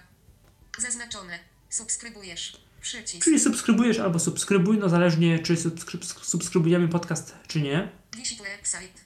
[0.78, 1.38] Zaznaczone.
[1.70, 2.56] Subskrybujesz.
[2.80, 3.24] Przycisk.
[3.24, 7.88] Czyli subskrybujesz albo subskrybuj, no zależnie czy subskryb, subskrybujemy podcast, czy nie.
[8.16, 9.00] Visit website.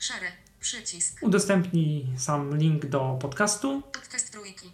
[0.00, 0.26] Szare.
[0.60, 1.22] Przycisk.
[1.22, 3.82] Udostępnij sam link do podcastu.
[3.92, 4.72] Podcast trójki.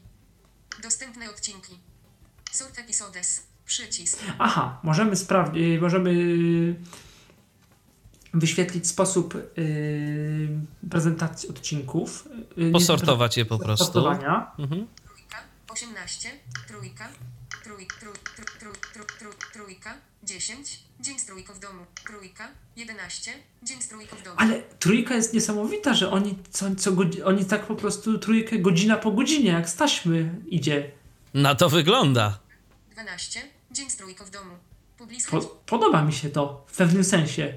[0.83, 1.79] Dostępne odcinki.
[2.53, 3.47] Sort episodes.
[3.65, 4.19] Przycisk.
[4.39, 6.15] Aha, możemy sprawdzić, możemy
[8.35, 10.49] wyświetlić sposób yy,
[10.91, 12.29] prezentacji odcinków.
[12.57, 13.85] Yy, nie Posortować je po prostu.
[13.85, 14.53] Sortowania.
[14.59, 14.87] Mhm.
[15.05, 15.37] Trójka,
[15.69, 16.31] 18,
[16.69, 17.09] trójka,
[17.65, 23.33] trój, trój, trój, trój, trój, trój, trójka, 10, dzień z trójką w domu, trójka, 11,
[23.63, 24.37] dzień z trójką w domu.
[24.39, 26.91] Ale trójka jest niesamowita, że oni, co, co
[27.25, 30.91] oni tak po prostu trójkę godzina po godzinie, jak z taśmy idzie.
[31.35, 32.39] Na to wygląda.
[32.91, 33.41] 12,
[33.71, 34.55] dzień z trójką w domu.
[35.31, 37.55] Po, podoba mi się to w pewnym sensie.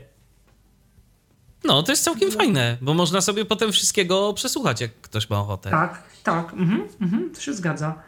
[1.64, 5.70] No, to jest całkiem fajne, bo można sobie potem wszystkiego przesłuchać, jak ktoś ma ochotę.
[5.70, 8.04] Tak, tak, mhm, mhm, to się zgadza.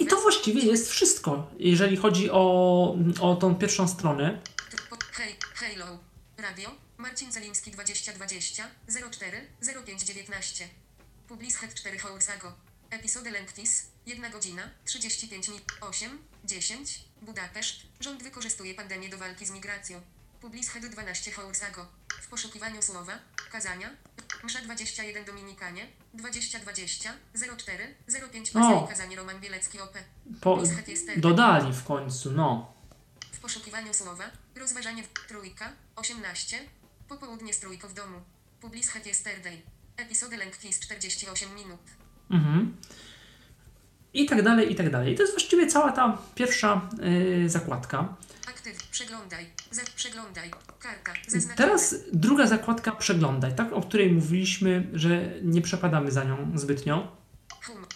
[0.00, 4.42] I to właściwie jest wszystko, jeżeli chodzi o, o tą pierwszą stronę.
[5.54, 5.98] Hello.
[6.38, 6.70] Radio.
[6.98, 8.70] Marcin Celiński 2020
[9.10, 9.46] 04
[9.86, 10.68] 05 19.
[11.28, 12.52] Publis het 4 Hoursago.
[12.90, 13.86] Episode Lengtis.
[14.06, 17.04] 1 godzina 35 minut 8 10.
[17.22, 17.76] Budapeszt.
[18.00, 20.00] Rząd wykorzystuje pandemię do walki z migracją.
[20.40, 21.86] Publis het 12 Hoursago.
[22.22, 23.18] W poszukiwaniu słowa.
[23.52, 23.90] Kazania.
[24.44, 25.86] Msza 21 Dominikanie.
[26.14, 27.12] 2020
[27.56, 27.94] 04
[28.32, 28.52] 05 O.
[28.52, 29.98] Pasja i kazanie Roman Bielecki OP.
[30.40, 30.62] Po,
[31.16, 32.72] dodali w końcu, no.
[33.32, 34.24] w poszukiwaniu słowa,
[34.56, 36.58] rozważanie w trójka, 18,
[37.08, 38.20] popołudnie z trójką w domu,
[38.60, 39.62] publis het yesterday,
[39.96, 41.80] epizody lengthis 48 minut.
[42.30, 42.76] Mhm.
[44.14, 45.12] I tak dalej, i tak dalej.
[45.12, 48.16] I to jest właściwie cała ta pierwsza yy, zakładka.
[48.66, 51.56] Aktyw, przeglądaj, za, przeglądaj, karta, zaznaczone.
[51.56, 57.16] Teraz druga zakładka przeglądaj, tak, o której mówiliśmy, że nie przepadamy za nią zbytnio.
[57.62, 57.86] Hum,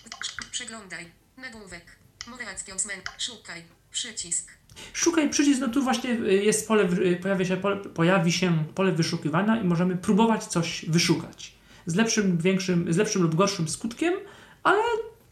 [0.50, 1.06] przeglądaj,
[1.36, 1.96] nagłówek,
[2.26, 4.52] Moreackiosmen, szukaj, przycisk,
[4.92, 8.92] Szukaj przycisk, no tu właśnie y, jest pole, y, pojawia się pole, pojawi się pole
[8.92, 11.54] wyszukiwania i możemy próbować coś wyszukać.
[11.86, 14.14] Z lepszym, większym, z lepszym lub gorszym skutkiem,
[14.62, 14.82] ale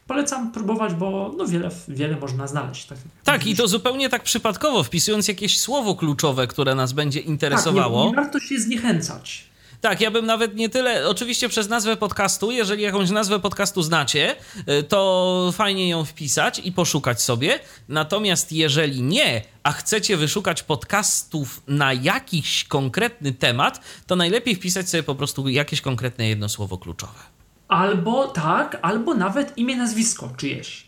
[0.09, 2.85] polecam próbować, bo no wiele, wiele można znaleźć.
[2.85, 7.27] Tak, Tak, i to zupełnie tak przypadkowo, wpisując jakieś słowo kluczowe, które nas będzie tak,
[7.27, 8.09] nie, interesowało.
[8.09, 9.49] nie warto się zniechęcać.
[9.81, 14.35] Tak, ja bym nawet nie tyle, oczywiście przez nazwę podcastu, jeżeli jakąś nazwę podcastu znacie,
[14.79, 17.59] y, to fajnie ją wpisać i poszukać sobie.
[17.89, 25.03] Natomiast jeżeli nie, a chcecie wyszukać podcastów na jakiś konkretny temat, to najlepiej wpisać sobie
[25.03, 27.38] po prostu jakieś konkretne jedno słowo kluczowe.
[27.69, 30.87] Albo tak, albo nawet imię, nazwisko czyjeś.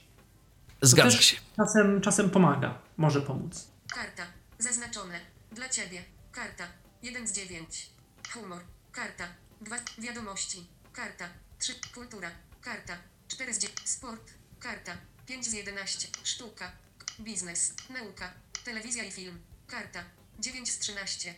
[0.81, 1.37] Zgadza się.
[1.57, 3.67] Czasem, czasem pomaga, może pomóc.
[3.93, 4.23] karta,
[4.59, 5.19] zaznaczone,
[5.51, 6.63] dla ciebie, karta,
[7.03, 7.89] 1 z 9,
[8.33, 8.61] humor,
[8.91, 9.23] karta,
[9.61, 11.25] 2, wiadomości, karta,
[11.59, 12.93] 3, kultura, karta,
[13.27, 14.91] 4 z 9, sport, karta,
[15.25, 16.71] 5 z 11, sztuka,
[17.19, 18.33] biznes, nauka,
[18.65, 20.03] telewizja i film, karta,
[20.39, 21.33] 9 z 13.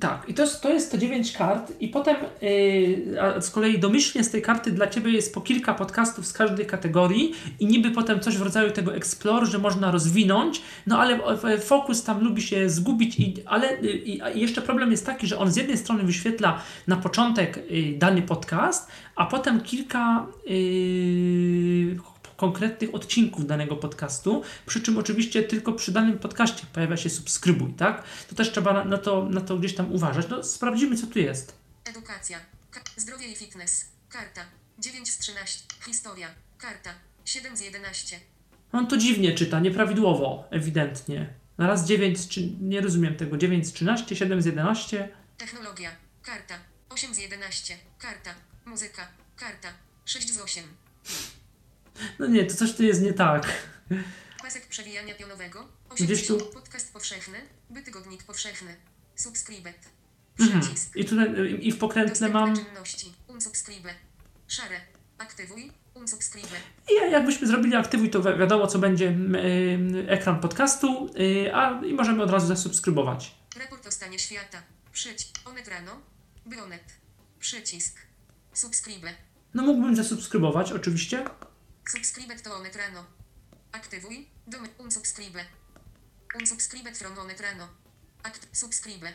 [0.00, 4.24] Tak, i to, jest- to jest te 9 kart, i potem yy, z kolei domyślnie
[4.24, 8.20] z tej karty dla Ciebie jest po kilka podcastów z każdej kategorii i niby potem
[8.20, 11.18] coś w rodzaju tego Explore, że można rozwinąć, no ale
[11.60, 15.38] fokus tam lubi się zgubić, i, ale y, i, a jeszcze problem jest taki, że
[15.38, 21.96] on z jednej strony wyświetla na początek y, dany podcast, a potem kilka yy,
[22.46, 28.04] konkretnych odcinków danego podcastu, przy czym oczywiście tylko przy danym podcaście pojawia się subskrybuj, tak?
[28.28, 30.26] To też trzeba na, na, to, na to gdzieś tam uważać.
[30.28, 31.54] No sprawdzimy, co tu jest.
[31.84, 32.38] Edukacja,
[32.70, 34.40] ka- zdrowie i fitness, karta,
[34.78, 36.28] 9 z 13, historia,
[36.58, 36.90] karta,
[37.24, 38.20] 7 z 11.
[38.72, 41.34] On to dziwnie czyta, nieprawidłowo, ewidentnie.
[41.58, 45.08] Na raz 9, czy nie rozumiem tego, 9 z 13, 7 z 11.
[45.38, 45.90] Technologia.
[46.22, 46.54] Karta.
[46.90, 47.74] 8 z 11.
[47.98, 48.30] Karta.
[48.66, 49.08] Muzyka.
[49.36, 49.68] Karta.
[50.04, 50.64] 6 z 8.
[52.18, 53.52] No nie, to coś tu jest nie tak.
[54.42, 55.68] Pasek przewijania pionowego.
[55.90, 57.38] 8 Gdzieś tu- Podcast powszechny.
[57.70, 58.76] By tygodnik powszechny.
[59.16, 59.78] Subscribet.
[60.40, 60.60] Mhm.
[60.60, 60.96] Przycisk.
[60.96, 62.56] I tutaj y, i w pokrętle mam.
[62.56, 63.12] czynności.
[63.28, 63.94] Unsubscribe.
[64.48, 64.80] Szare.
[65.18, 65.72] Aktywuj.
[65.94, 66.56] Unsubscribe.
[66.90, 71.94] I jakbyśmy zrobili aktywuj, to wi- wiadomo, co będzie y, ekran podcastu, y, a i
[71.94, 73.34] możemy od razu zasubskrybować.
[73.60, 74.62] Raport o stanie świata.
[74.92, 75.38] Przycisk.
[75.44, 76.00] Onet rano.
[77.38, 77.96] Przycisk.
[78.52, 79.08] Subscribe.
[79.54, 81.24] No mógłbym zasubskrybować, oczywiście.
[81.88, 83.04] Subscribet to onet rano.
[83.72, 84.26] Aktywuj.
[84.46, 84.68] Dom.
[84.78, 85.44] Unsubscribe.
[86.40, 87.68] Unsubscribet from onet rano.
[88.22, 88.48] Akt.
[88.52, 89.12] Subscribe.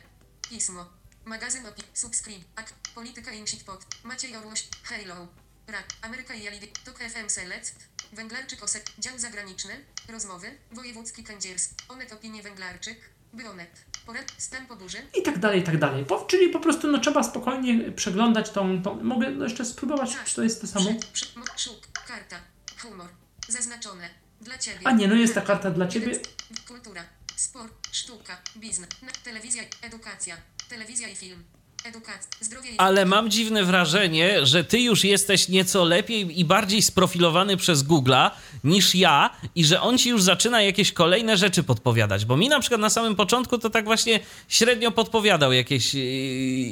[0.50, 0.86] Pismo.
[1.26, 1.82] Magazyn opi.
[1.94, 2.46] Subscribe.
[2.56, 2.74] Akt.
[2.96, 3.86] Polityka in shitpot.
[4.04, 4.68] Maciej Orłoś.
[4.84, 5.28] Hello.
[5.68, 5.86] Rak.
[6.02, 6.68] Ameryka i Alibi.
[6.86, 7.76] Tok FM Select.
[8.14, 8.86] Węglarczyk Osek.
[9.00, 9.86] Dział zagraniczny.
[10.10, 10.58] Rozmowy.
[10.72, 11.76] Wojewódzki Kędzierski.
[11.90, 13.10] Onet opinie Węglarczyk.
[13.34, 13.86] By onet.
[14.06, 14.34] Porad.
[14.38, 14.98] Stan po burzy.
[15.20, 16.06] I tak dalej, i tak dalej.
[16.06, 18.82] Po, czyli po prostu no, trzeba spokojnie przeglądać tą.
[18.84, 20.90] tą mogę no, jeszcze spróbować, czy to jest to samo.
[22.08, 22.57] Karta.
[22.82, 23.10] Humor.
[23.48, 24.10] Zaznaczone.
[24.42, 24.88] Dla ciebie.
[24.88, 26.20] A nie, no jest ta karta dla ciebie.
[26.68, 27.04] Kultura,
[27.36, 28.90] sport, sztuka, biznes,
[29.24, 30.38] telewizja, edukacja,
[30.70, 31.44] telewizja i film,
[32.78, 38.32] Ale mam dziwne wrażenie, że ty już jesteś nieco lepiej i bardziej sprofilowany przez Google'a
[38.64, 42.26] niż ja i że on ci już zaczyna jakieś kolejne rzeczy podpowiadać.
[42.26, 46.02] Bo mi na przykład na samym początku to tak właśnie średnio podpowiadał jakieś, yy,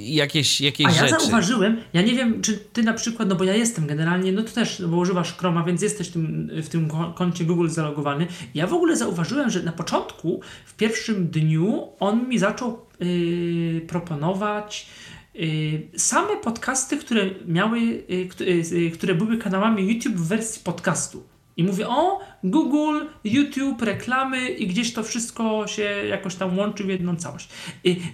[0.06, 1.22] jakieś, jakieś A ja rzeczy.
[1.22, 4.50] zauważyłem, ja nie wiem, czy ty na przykład, no bo ja jestem generalnie, no to
[4.52, 8.28] też, no bo używasz Chroma, więc jesteś tym, w tym ko- koncie Google zalogowany.
[8.56, 14.90] Ja w ogóle zauważyłem, że na początku, w pierwszym dniu, on mi zaczął yy, proponować
[15.34, 21.24] yy, same podcasty, które miały, yy, które były kanałami YouTube w wersji podcastu.
[21.58, 22.20] I mówię, o,
[22.50, 27.50] Google, YouTube, reklamy i gdzieś to wszystko się jakoś tam łączy w jedną całość.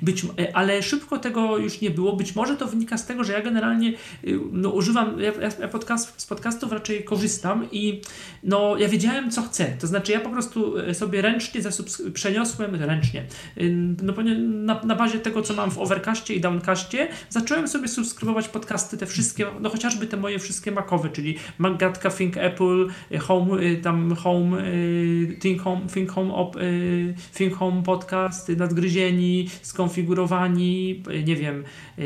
[0.02, 2.16] Być, y, ale szybko tego już nie było.
[2.16, 6.22] Być może to wynika z tego, że ja generalnie y, no, używam, ja, ja- podcast,
[6.22, 8.02] z podcastów raczej korzystam i
[8.44, 9.66] no, ja wiedziałem, co chcę.
[9.80, 13.26] To znaczy, ja po prostu y, sobie ręcznie zasubs- przeniosłem, ręcznie,
[13.58, 18.48] y, no, na, na bazie tego, co mam w Overcastie i Downcastie, zacząłem sobie subskrybować
[18.48, 23.76] podcasty, te wszystkie, no chociażby te moje wszystkie makowe, czyli Magatka, Think Apple, y, Home,
[23.84, 31.04] tam Home, y, Think Home, Think Home, op, y, Think Home Podcast, y, Nadgryzieni, Skonfigurowani,
[31.26, 31.64] nie wiem,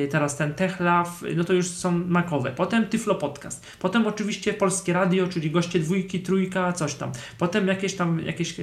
[0.09, 2.51] teraz ten TechLaw, y, no to już są makowe.
[2.51, 3.65] Potem Tyflo Podcast.
[3.79, 7.11] Potem oczywiście Polskie Radio, czyli goście dwójki, trójka, coś tam.
[7.37, 8.55] Potem jakieś tam, jakieś,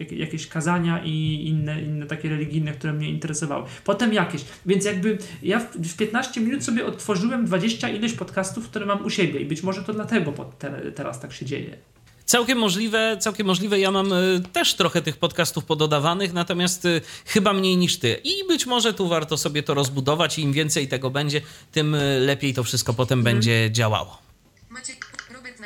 [0.00, 3.64] jak- jakieś kazania i inne, inne takie religijne, które mnie interesowały.
[3.84, 4.44] Potem jakieś.
[4.66, 9.10] Więc jakby ja w, w 15 minut sobie odtworzyłem 20 ileś podcastów, które mam u
[9.10, 10.32] siebie i być może to dlatego
[10.94, 11.76] teraz tak się dzieje.
[12.28, 13.80] Całkiem możliwe, całkiem możliwe.
[13.80, 18.20] Ja mam y, też trochę tych podcastów pododawanych, natomiast y, chyba mniej niż ty.
[18.24, 21.40] I być może tu warto sobie to rozbudować i im więcej tego będzie,
[21.72, 24.18] tym y, lepiej to wszystko potem będzie działało.
[24.68, 25.58] Maciek, Robert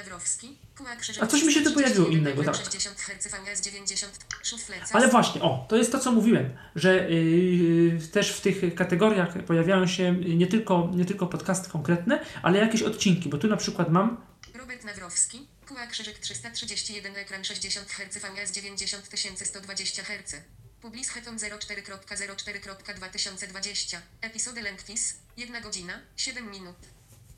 [1.01, 1.23] Krzyżyk.
[1.23, 2.57] A coś mi się tu pojawiło innego, tak.
[2.57, 4.87] 60 Hz, VS 90, Szufleca.
[4.93, 9.87] Ale właśnie, o, to jest to, co mówiłem, że yy, też w tych kategoriach pojawiają
[9.87, 14.17] się nie tylko, nie tylko podcasty konkretne, ale jakieś odcinki, bo tu na przykład mam
[14.55, 20.35] Robert Nawrowski, Kuła Krzyżyk 331, ekran 60 Hz, VS 90 120 Hz.
[20.81, 23.97] Publis Heton 04.04.2020.
[24.21, 26.77] Epizody Lengthis, 1 godzina, 7 minut.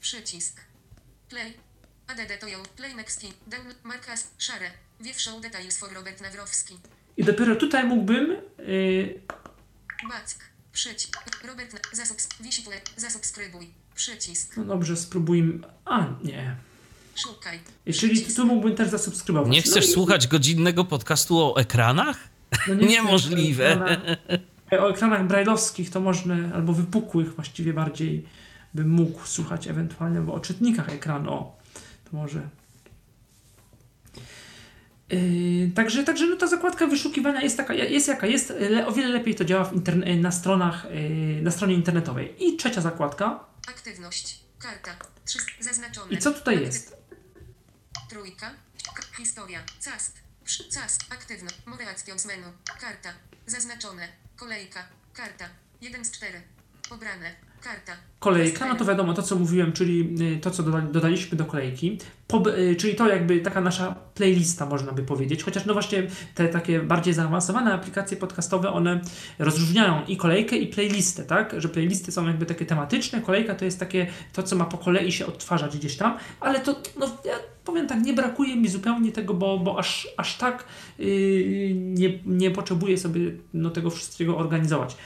[0.00, 0.60] Przycisk.
[1.28, 1.54] Play.
[2.06, 4.70] ADD to ją, Play Next Key, Down, Markas, Share.
[5.00, 6.78] View Show Details for Robert Nawrowski.
[7.16, 9.20] i dopiero tutaj mógłbym yy,
[10.08, 10.34] Back.
[10.72, 11.16] Przycisk.
[11.44, 13.70] Robert, zasubs, wisi tu, zasubskrybuj.
[13.94, 14.56] Przycisk.
[14.56, 16.56] no dobrze, spróbujmy, a nie,
[17.14, 17.60] Szukaj.
[17.94, 19.52] Czyli tu mógłbym też zasubskrybować.
[19.52, 22.18] Nie chcesz no i- słuchać godzinnego podcastu o ekranach?
[22.68, 23.96] no nie Niemożliwe.
[24.72, 28.26] O, o ekranach brajlowskich to można, albo wypukłych właściwie bardziej
[28.74, 31.56] bym mógł słuchać ewentualnie, bo o czytnikach ekranu, o,
[32.10, 32.48] to może.
[35.10, 39.08] Yy, także, także no ta zakładka wyszukiwania jest taka, jest jaka jest, le, o wiele
[39.08, 40.86] lepiej to działa w interne, na stronach,
[41.36, 42.34] yy, na stronie internetowej.
[42.46, 43.44] I trzecia zakładka.
[43.68, 44.40] Aktywność.
[44.58, 44.90] Karta.
[45.24, 46.12] Trzy, zaznaczone.
[46.12, 46.96] I co tutaj jest?
[48.14, 48.54] Trójka.
[49.18, 49.64] Historia.
[49.80, 50.18] Cast.
[50.74, 51.12] Cast.
[51.12, 51.50] Aktywno.
[51.66, 52.52] Moderacją z menu.
[52.80, 53.14] Karta.
[53.46, 54.08] Zaznaczone.
[54.36, 54.88] Kolejka.
[55.12, 55.48] Karta.
[55.80, 56.42] 1 z 4.
[56.88, 57.34] Pobrane.
[58.18, 61.98] Kolejka, no to wiadomo, to co mówiłem, czyli y, to co doda dodaliśmy do kolejki,
[62.58, 66.02] y, czyli to jakby taka nasza playlista można by powiedzieć, chociaż no właśnie
[66.34, 69.00] te takie bardziej zaawansowane aplikacje podcastowe, one
[69.38, 73.80] rozróżniają i kolejkę i playlistę, tak, że playlisty są jakby takie tematyczne, kolejka to jest
[73.80, 77.34] takie to co ma po kolei się odtwarzać gdzieś tam, ale to no ja
[77.64, 80.64] powiem tak, nie brakuje mi zupełnie tego, bo, bo aż, aż tak
[80.98, 83.20] yy, nie, nie potrzebuję sobie
[83.54, 84.96] no, tego wszystkiego organizować.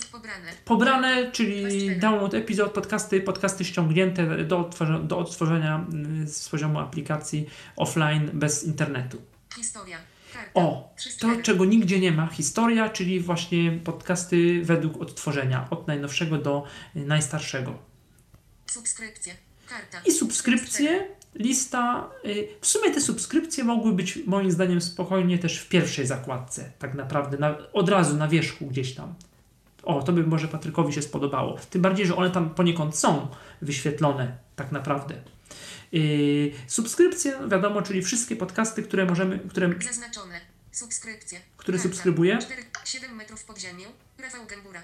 [0.00, 0.52] Pobrane.
[0.64, 7.46] Pobrane, czyli download epizod, podcasty, podcasty ściągnięte do, odtwarza- do odtworzenia mm, z poziomu aplikacji
[7.76, 9.22] offline bez internetu.
[9.56, 9.98] Historia.
[10.34, 10.50] Karta.
[10.54, 16.64] O, to czego nigdzie nie ma, historia, czyli właśnie podcasty według odtworzenia, od najnowszego do
[16.94, 17.78] najstarszego.
[18.66, 19.34] Subskrypcje.
[19.68, 20.00] Karta.
[20.08, 22.10] I subskrypcje, lista.
[22.24, 26.94] y, W sumie te subskrypcje mogły być moim zdaniem spokojnie też w pierwszej zakładce, tak
[26.94, 29.14] naprawdę, na, od razu na wierzchu gdzieś tam.
[29.82, 31.58] O, to by może Patrykowi się spodobało.
[31.70, 33.28] Tym bardziej, że one tam poniekąd są
[33.62, 35.22] wyświetlone, tak naprawdę.
[35.92, 40.40] Yy, subskrypcje, no wiadomo, czyli wszystkie podcasty, które możemy, które Zaznaczone.
[40.72, 41.40] Subskrypcje.
[41.56, 41.88] Który Karta.
[41.88, 42.38] subskrybuje?
[42.38, 43.84] 4, 7 metrów pod ziemią.
[44.18, 44.82] Rafał Gębura.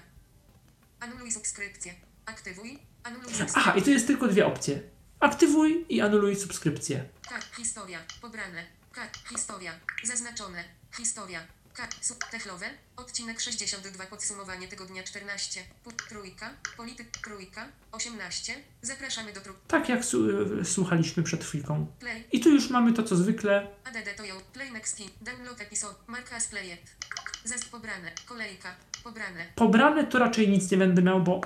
[1.00, 1.94] Anuluj subskrypcję.
[2.26, 2.78] Aktywuj.
[3.02, 3.62] Anuluj subskrypcję.
[3.62, 4.80] Aha, i tu jest tylko dwie opcje.
[5.20, 7.04] Aktywuj i anuluj subskrypcję.
[7.28, 8.64] Kart, historia, pobrane.
[8.92, 9.72] Kart, historia,
[10.04, 10.64] zaznaczone.
[10.96, 11.40] Historia.
[12.00, 12.70] Sub, techlowe.
[12.96, 15.64] Odcinek 62, podsumowanie tygodnia 14.
[15.84, 18.54] Pu, trójka, polityk, trójka, 18.
[18.82, 19.66] Zapraszamy do prób.
[19.66, 21.86] Tak jak su- słuchaliśmy przed chwilką.
[22.00, 23.68] Play, I tu już mamy to, co zwykle.
[23.84, 26.80] ADD to ją, play next key, download episode, marka as playet.
[27.44, 29.46] Zast pobrane, kolejka, pobrane.
[29.54, 31.40] Pobrane to raczej nic nie będę miał, bo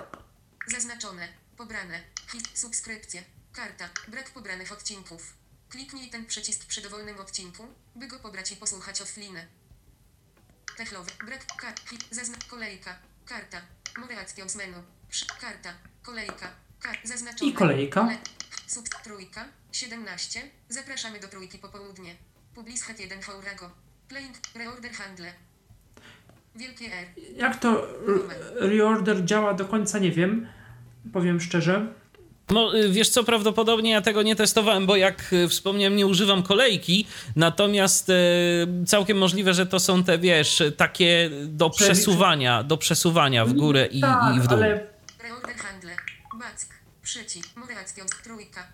[0.68, 1.28] Zaznaczone.
[1.56, 2.00] Pobrane.
[2.32, 2.48] Hit.
[2.54, 3.22] Subskrypcje.
[3.52, 3.88] Karta.
[4.08, 5.34] Brak pobranych odcinków.
[5.68, 7.66] Kliknij ten przycisk przy dowolnym odcinku,
[7.96, 9.38] by go pobrać i posłuchać offline.
[10.76, 11.10] Techlowy.
[11.26, 11.46] Brak.
[11.56, 11.80] Kart.
[11.90, 12.04] Hit.
[12.10, 12.36] Zazna.
[12.50, 12.94] Kolejka.
[13.26, 13.60] Karta.
[13.98, 14.76] Moderacją z menu.
[15.40, 15.72] Karta.
[16.02, 16.48] Kolejka.
[16.82, 16.98] Kart.
[17.04, 17.50] Zaznaczone.
[17.50, 18.00] I kolejka.
[18.00, 18.18] Kole-
[18.66, 18.88] Sub.
[19.04, 19.44] Trójka.
[19.72, 20.42] 17.
[20.68, 22.14] Zapraszamy do trójki popołudnie.
[22.54, 23.70] Publishat 1 Haurago.
[24.08, 24.36] Playing.
[24.54, 25.32] Reorder handle.
[26.56, 27.06] Wielkie R.
[27.36, 30.48] Jak to re- reorder działa do końca, nie wiem.
[31.12, 31.94] Powiem szczerze.
[32.52, 36.42] No, y, wiesz co, prawdopodobnie ja tego nie testowałem, bo jak y, wspomniałem, nie używam
[36.42, 38.14] kolejki, natomiast y,
[38.86, 43.86] całkiem możliwe, że to są te, wiesz, takie do Przewi- przesuwania, do przesuwania w górę
[43.86, 44.58] i, tak, i w dół.
[44.58, 44.86] ale
[45.22, 45.96] Reorder handle.
[46.38, 46.66] Back.
[47.02, 47.56] Przycisk.
[47.56, 48.04] Moderacją.
[48.24, 48.66] Trójka.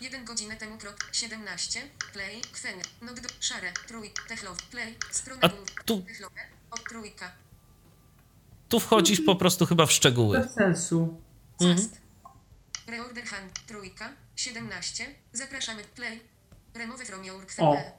[0.00, 0.96] 1 godzinę temu krok.
[1.12, 1.80] 17.
[2.12, 2.40] Play.
[2.52, 2.74] Kwen.
[3.02, 3.28] Not do.
[3.40, 3.72] Szare.
[3.88, 4.10] Trój.
[4.28, 4.62] Techlow.
[4.70, 4.94] Play.
[5.10, 5.48] Strona A
[5.84, 6.40] tu- Techlowe.
[6.70, 7.32] Od trójka.
[8.68, 10.38] Tu wchodzisz po prostu chyba w szczegóły.
[10.38, 11.20] bez sensu.
[11.58, 12.03] Cast.
[12.86, 13.50] Reorder hand.
[13.66, 14.12] Trójka.
[14.36, 15.14] 17.
[15.32, 15.84] Zapraszamy.
[15.84, 16.20] Play.
[16.74, 17.46] Remove from your.
[17.46, 17.92] QE.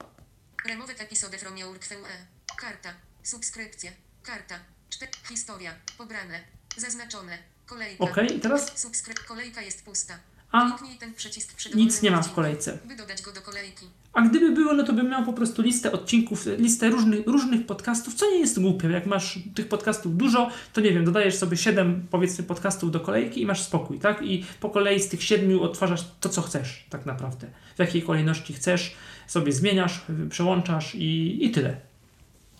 [0.68, 2.26] Remove episode from your QE.
[2.56, 2.94] Karta.
[3.22, 3.92] Subskrypcje.
[4.22, 4.58] Karta.
[4.90, 5.12] 4.
[5.30, 5.74] Historia.
[5.98, 6.44] Pobrane.
[6.76, 7.38] Zaznaczone.
[7.66, 8.04] Kolejka.
[8.04, 9.24] Okej, i teraz Subskryp.
[9.24, 10.18] Kolejka jest pusta.
[10.52, 10.70] A.
[10.70, 12.78] Kliknij ten przycisk przy nic nie ma w kolejce.
[12.84, 13.86] By dodać go do kolejki.
[14.12, 18.14] A gdyby było, no to bym miał po prostu listę odcinków, listę różnych, różnych podcastów,
[18.14, 18.88] co nie jest głupie.
[18.88, 23.42] Jak masz tych podcastów dużo, to nie wiem, dodajesz sobie 7 powiedzmy podcastów do kolejki
[23.42, 24.22] i masz spokój, tak?
[24.22, 27.46] I po kolei z tych 7 odtwarzasz to, co chcesz, tak naprawdę.
[27.76, 31.80] W jakiej kolejności chcesz, sobie zmieniasz, przełączasz i, i tyle.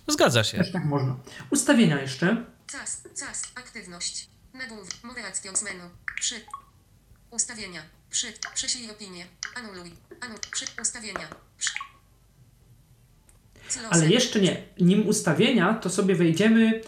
[0.09, 0.59] Zgadza się.
[0.59, 1.16] Też tak można.
[1.51, 2.45] Ustawienia jeszcze.
[2.72, 4.28] Cas, cas, aktywność.
[4.55, 5.82] Nagłów, moderacją z menu.
[6.20, 6.34] Przy.
[7.30, 7.82] Ustawienia.
[8.10, 8.32] Przy.
[8.54, 9.26] Prześlij opinię.
[9.54, 9.90] Anuluj.
[10.20, 10.38] Anul.
[10.52, 10.64] Przy.
[10.82, 11.28] Ustawienia.
[11.58, 11.72] Przy.
[13.90, 14.62] Ale jeszcze nie.
[14.80, 16.80] Nim ustawienia, to sobie wejdziemy,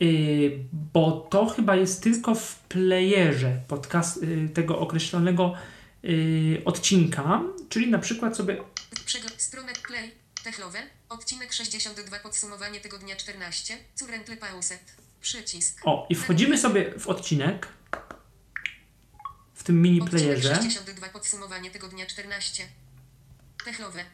[0.00, 5.54] yy, bo to chyba jest tylko w playerze podcast, yy, tego określonego
[6.02, 7.42] yy, odcinka.
[7.68, 8.62] Czyli na przykład sobie.
[9.36, 10.12] Stronę play.
[10.44, 10.78] Techlowe.
[11.08, 12.18] Odcinek 62.
[12.18, 13.78] Podsumowanie tygodnia 14.
[13.98, 14.80] Currently pauset.
[15.20, 15.80] Przycisk.
[15.84, 17.68] O, i wchodzimy sobie w odcinek.
[19.66, 20.54] W tym mini playerze.
[20.56, 21.08] 62.
[21.08, 22.68] Podsumowanie tygodnia 14.
[23.64, 24.04] Techlowe.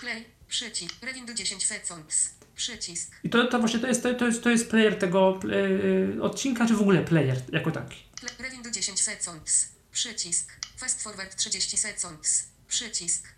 [0.00, 0.24] Play.
[0.48, 0.94] Przycisk.
[1.02, 2.30] Rewin do 10 seconds.
[2.56, 3.10] Przycisk.
[3.24, 6.66] I to, to właśnie to jest, to, to jest, to jest player tego yy, odcinka,
[6.66, 7.96] czy w ogóle player jako taki.
[8.20, 9.68] Ple- Rewin do 10 seconds.
[9.92, 10.52] Przycisk.
[10.76, 12.44] Fast forward 30 seconds.
[12.68, 13.28] Przycisk.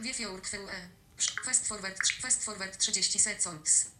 [0.00, 0.58] Wiew your QE.
[1.16, 3.90] Przy- Fast forward, fast forward 30 seconds.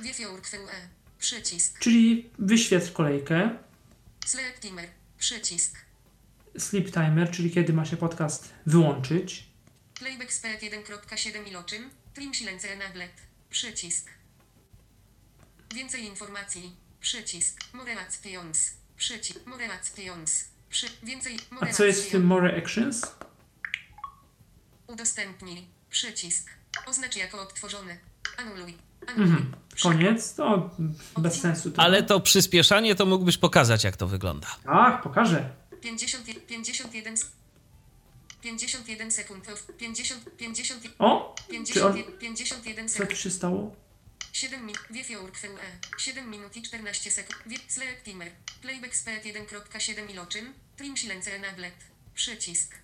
[0.00, 0.88] Wiew your QE.
[1.18, 1.78] Przycisk.
[1.78, 3.50] Czyli wyświetl kolejkę.
[4.26, 4.88] Sleep timer.
[5.18, 5.76] Przycisk.
[6.58, 9.44] Sleep timer, czyli kiedy ma się podcast wyłączyć.
[9.94, 11.90] Playback speed 1.7 iloczyn.
[12.14, 13.12] Trim silence enablet.
[13.50, 14.10] Przycisk.
[15.74, 16.76] Więcej informacji.
[17.00, 17.74] Przycisk.
[17.74, 18.70] More actions.
[18.96, 19.46] Przycisk.
[19.46, 20.44] More actions.
[20.70, 20.86] Przy...
[21.02, 21.38] Więcej.
[21.50, 22.24] A More co jest w tym.
[22.24, 23.16] More Actions?
[24.86, 25.66] Udostępnij.
[25.90, 26.50] Przycisk.
[26.86, 27.98] Oznacz jako odtworzony.
[28.38, 28.74] Anuluj.
[29.06, 29.26] Anuluj.
[29.26, 29.54] Mhm.
[29.82, 30.34] Koniec.
[30.34, 30.70] To
[31.18, 31.70] bez sensu.
[31.70, 31.82] To.
[31.82, 34.48] Ale to przyspieszanie to mógłbyś pokazać, jak to wygląda.
[34.64, 35.50] Tak, pokażę.
[35.82, 37.14] 50, 51,
[38.42, 39.48] 51 sekund.
[39.48, 41.34] of- 50, 50, O!
[41.72, 43.18] Czy on, 50, 51 co tu sekund.
[43.20, 43.76] się stało?
[44.32, 44.82] 7 minut.
[45.10, 45.48] Your QE.
[45.98, 47.38] 7 minut i 14 sekund.
[47.68, 48.30] Select timer.
[48.62, 50.52] Playback speed 1.7 iloczyn.
[50.76, 51.74] Trim silence enablet.
[52.14, 52.74] Przycisk.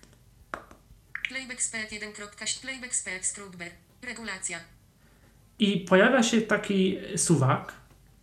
[1.29, 2.13] Playback speed 1.
[2.61, 3.71] Playback speed scrubber.
[4.01, 4.59] Regulacja.
[5.59, 7.73] I pojawia się taki suwak.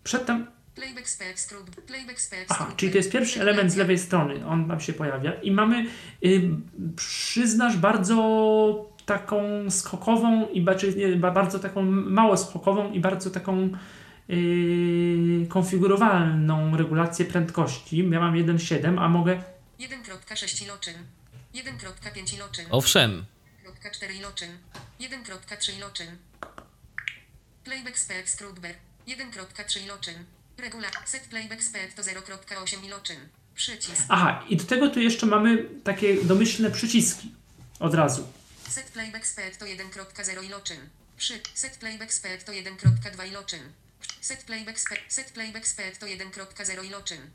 [0.05, 0.47] Przedtem.
[2.49, 4.47] Aha, czyli to jest pierwszy element z lewej strony.
[4.47, 5.33] On tam się pojawia.
[5.33, 5.87] I mamy,
[6.24, 6.51] y,
[6.97, 8.16] przyznasz, bardzo
[9.07, 13.70] taką skokową i ba- czy nie, ba- bardzo taką mało skokową i bardzo taką
[14.31, 18.09] y, konfigurowalną regulację prędkości.
[18.11, 19.43] Ja mam 1.7, a mogę
[19.79, 20.95] 1.6 iloczyn.
[21.55, 22.66] 1.5 iloczyn.
[22.70, 23.24] Owszem,
[23.64, 24.51] 1.4 iloczyn.
[25.01, 26.07] 1.3 iloczyn.
[27.64, 28.74] Playback speed scrubber.
[29.07, 30.14] 1.3 iloczyn.
[30.59, 30.88] Regula.
[31.04, 33.28] Set playback speed to 0.8 iloczyn.
[33.54, 34.02] Przycisk.
[34.09, 37.32] Aha, i do tego tu jeszcze mamy takie domyślne przyciski
[37.80, 38.28] od razu.
[38.68, 40.88] Set playback speed to 1.0 iloczyn.
[41.16, 41.40] Przy.
[41.54, 43.72] Set playback speed to 1.2 iloczyn.
[44.20, 45.00] Set playback speed.
[45.09, 47.30] Set playback speed to 1.0 iloczyn.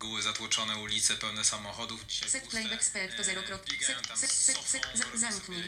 [0.00, 2.06] Były zatłoczone ulice pełne samochodów.
[2.06, 2.58] Dzisiaj Set puste.
[2.60, 3.40] playback speed to 0.
[3.40, 3.44] E,
[3.84, 5.62] Set, set, z set, set, za, robią zamknij.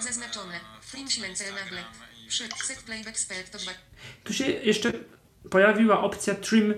[0.00, 0.60] Zaznaczone.
[1.04, 2.48] na silence i Przy.
[2.64, 3.72] Set playback speed to 2.
[4.24, 4.92] Tu się jeszcze
[5.50, 6.74] pojawiła opcja trim.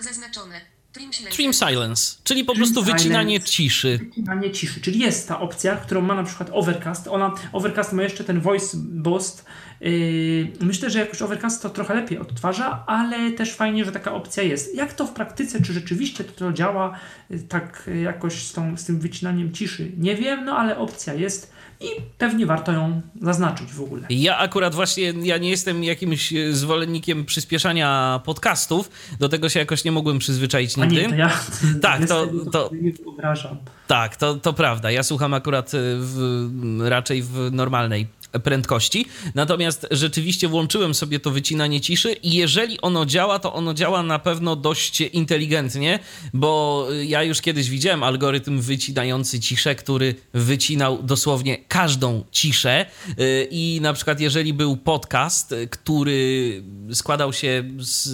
[0.00, 0.60] Zaznaczone.
[0.92, 1.36] Trim silence.
[1.36, 3.52] Trim silence, czyli po Trim prostu wycinanie silence.
[3.52, 3.98] ciszy.
[3.98, 7.08] wycinanie ciszy, czyli jest ta opcja, którą ma na przykład Overcast.
[7.08, 9.44] Ona, Overcast ma jeszcze ten voice boost.
[9.80, 14.42] Yy, myślę, że jakoś Overcast to trochę lepiej odtwarza, ale też fajnie, że taka opcja
[14.42, 14.74] jest.
[14.74, 16.98] Jak to w praktyce, czy rzeczywiście to, to działa
[17.30, 19.92] yy, tak jakoś z, tą, z tym wycinaniem ciszy?
[19.96, 21.52] Nie wiem, no ale opcja jest
[21.82, 24.02] i pewnie warto ją zaznaczyć w ogóle.
[24.10, 29.84] Ja akurat właśnie, ja nie jestem jakimś e, zwolennikiem przyspieszania podcastów, do tego się jakoś
[29.84, 31.02] nie mogłem przyzwyczaić A nigdy.
[31.02, 31.30] nie, to ja
[31.82, 33.56] Tak, to- to- nie wyobrażam.
[33.86, 34.90] Tak, to, to prawda.
[34.90, 38.06] Ja słucham akurat y, w, raczej w normalnej
[38.42, 39.06] prędkości.
[39.34, 44.18] Natomiast rzeczywiście włączyłem sobie to wycinanie ciszy i jeżeli ono działa, to ono działa na
[44.18, 45.98] pewno dość inteligentnie,
[46.34, 53.78] bo ja już kiedyś widziałem algorytm wycinający ciszę, który wycinał dosłownie każdą ciszę y, i
[53.82, 56.62] na przykład jeżeli był podcast, który
[56.92, 58.08] składał się z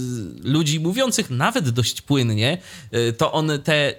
[0.45, 2.59] ludzi mówiących nawet dość płynnie,
[2.95, 3.95] y, to on te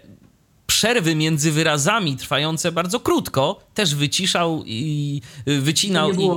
[0.70, 6.30] przerwy między wyrazami trwające bardzo krótko też wyciszał i y, wycinał i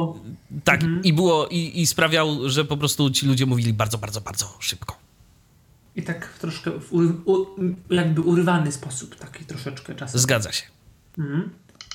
[0.65, 4.57] tak i było i, i sprawiał, że po prostu ci ludzie mówili bardzo, bardzo, bardzo
[4.61, 4.99] szybko.
[5.97, 7.47] I tak w troszkę w ury, u,
[7.91, 10.21] jakby urywany sposób, taki troszeczkę czasem.
[10.21, 10.65] Zgadza się.
[11.19, 11.51] Mhm.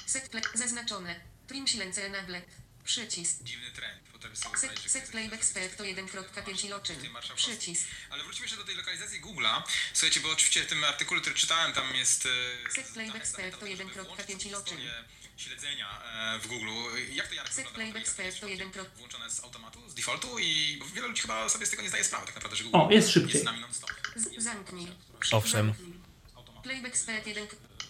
[0.05, 0.43] Set play.
[0.55, 1.15] Zaznaczone.
[1.47, 2.41] Trim silence enable.
[2.83, 3.43] Przycisk.
[3.43, 4.06] Dziwny trend.
[4.32, 6.95] Ktoś playback jest spec to 1.5 iloczyn.
[7.36, 7.88] Przycisk.
[8.09, 9.61] Ale wróćmy jeszcze do tej lokalizacji Google'a.
[9.93, 12.28] Słuchajcie, bo oczywiście w tym artykule, który czytałem, tam jest...
[12.75, 14.78] Set playback spec to żeby 1.5 włączyć iloczyn.
[15.38, 16.01] śledzenia
[16.36, 16.67] e, w Google.
[17.11, 17.75] Jak to Jarek Set wygląda?
[17.91, 18.71] playback Jak to jest spec to 1.
[18.97, 22.03] Włączone z automatu, z defaultu i bo wiele ludzi chyba sobie z tego nie zdaje
[22.03, 23.32] sprawy tak naprawdę, że Google O, jest szybciej.
[23.32, 23.91] jest z nami non-stop.
[24.38, 24.88] Zamknij.
[25.32, 25.73] Owszem.
[26.63, 27.47] Playback spec 1.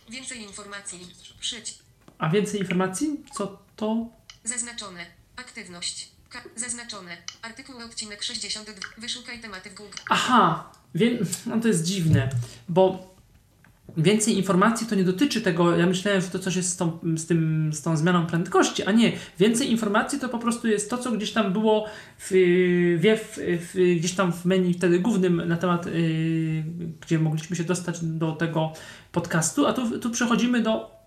[0.09, 1.15] Więcej informacji.
[1.39, 1.79] Przycisk.
[2.17, 3.07] A więcej informacji?
[3.33, 4.09] Co to?
[4.43, 5.11] Zaznaczone.
[5.35, 6.07] Aktywność.
[6.29, 7.17] Ka- zaznaczone.
[7.41, 8.73] Artykuł odcinek 62.
[8.97, 9.97] Wyszukaj tematy w Google.
[10.09, 12.29] Aha, wie, no to jest dziwne,
[12.69, 13.15] bo
[13.97, 17.25] więcej informacji to nie dotyczy tego, ja myślałem, że to coś jest z tą, z
[17.25, 21.11] tym, z tą zmianą prędkości, a nie, więcej informacji to po prostu jest to, co
[21.11, 22.29] gdzieś tam było w,
[23.01, 25.93] w, w, gdzieś tam w menu wtedy głównym na temat, yy,
[27.01, 28.73] gdzie mogliśmy się dostać do tego
[29.11, 30.97] podcastu, a tu, tu przechodzimy do.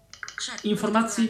[0.64, 1.29] Informacji.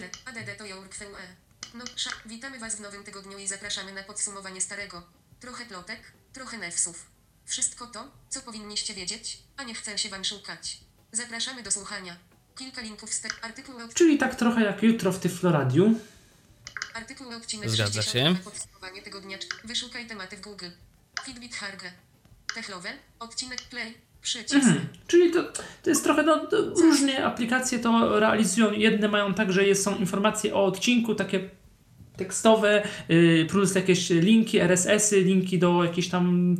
[1.74, 1.84] No.
[2.26, 5.02] Witamy Was w nowym tygodniu i zapraszamy na podsumowanie starego.
[5.40, 6.00] Trochę plotek,
[6.32, 7.06] trochę nefsów.
[7.44, 10.80] Wszystko to, co powinniście wiedzieć, a nie chce się Wam szukać.
[11.12, 12.16] Zapraszamy do słuchania.
[12.58, 15.94] Kilka linków z te- artykuł od czyli tak trochę jak jutro w Tyfloradiu.
[16.94, 18.44] artykuł odcinek Zgadza 60 się.
[18.44, 19.38] podsumowanie tygodnia.
[19.64, 20.68] Wyszukaj tematy w Google.
[21.24, 21.92] Fitbit Harge.
[22.54, 24.54] Techlowe, odcinek play, przycisk.
[24.54, 24.88] Mhm.
[25.06, 25.42] Czyli to,
[25.82, 26.48] to jest trochę, no,
[26.80, 28.72] różnie aplikacje to realizują.
[28.72, 31.50] Jedne mają tak, że jest, są informacje o odcinku, takie
[32.24, 36.56] tekstowe, yy, plus jakieś linki, RSS-y, linki do jakichś tam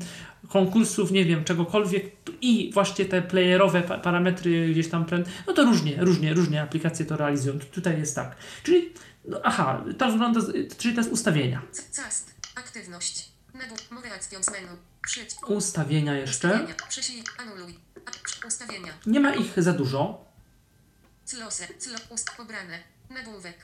[0.49, 2.05] konkursów, nie wiem, czegokolwiek
[2.41, 5.07] i właśnie te playerowe pa- parametry gdzieś tam,
[5.47, 7.59] no to różnie, różnie, różnie aplikacje to realizują.
[7.59, 8.37] Tu- Tutaj jest tak.
[8.63, 8.93] Czyli,
[9.25, 10.41] no, aha, to wygląda,
[10.79, 11.63] czyli to jest ustawienia.
[11.97, 12.35] Cast.
[12.57, 13.29] Aktywność.
[15.57, 16.49] Ustawienia jeszcze.
[19.07, 20.25] Nie ma ich za dużo.
[21.31, 21.67] Close.
[21.79, 21.99] Clo.
[22.11, 22.31] Ust.
[22.37, 22.79] Pobrane.
[23.11, 23.57] Nagłówek.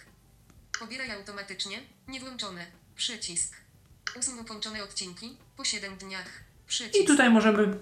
[0.78, 1.82] Pobieraj automatycznie.
[2.08, 2.66] Niewłączone.
[2.96, 3.56] Przycisk.
[4.18, 5.36] Usuń ukończone odcinki.
[5.56, 6.28] Po 7 dniach.
[6.66, 7.04] Przycisk.
[7.04, 7.78] I tutaj możemy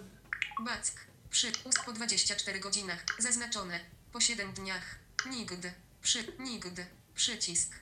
[0.65, 1.07] Back.
[1.31, 1.53] Przy.
[1.65, 3.05] Ust po 24 godzinach.
[3.19, 3.81] Zaznaczone.
[4.13, 4.99] Po 7 dniach.
[5.31, 5.73] Nigdy.
[6.03, 6.33] Przy.
[6.39, 6.87] Nigdy.
[7.15, 7.75] Przycisk.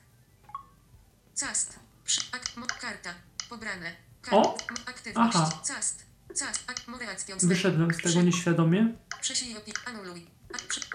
[1.39, 1.79] Cast.
[2.05, 2.21] Przy.
[2.31, 2.57] Ak.
[2.57, 3.13] Mo, karta.
[3.49, 3.95] Pobrane.
[4.31, 4.57] O!
[4.85, 5.35] Aktywność.
[5.35, 5.61] Aha.
[5.67, 6.05] Cast.
[6.27, 6.63] Cast.
[6.67, 6.87] Ak.
[6.87, 7.37] Moderacją.
[7.43, 8.93] wyszedłem z tego nieświadomie.
[9.21, 9.73] Prześlij opis.
[9.85, 10.27] Anuluj.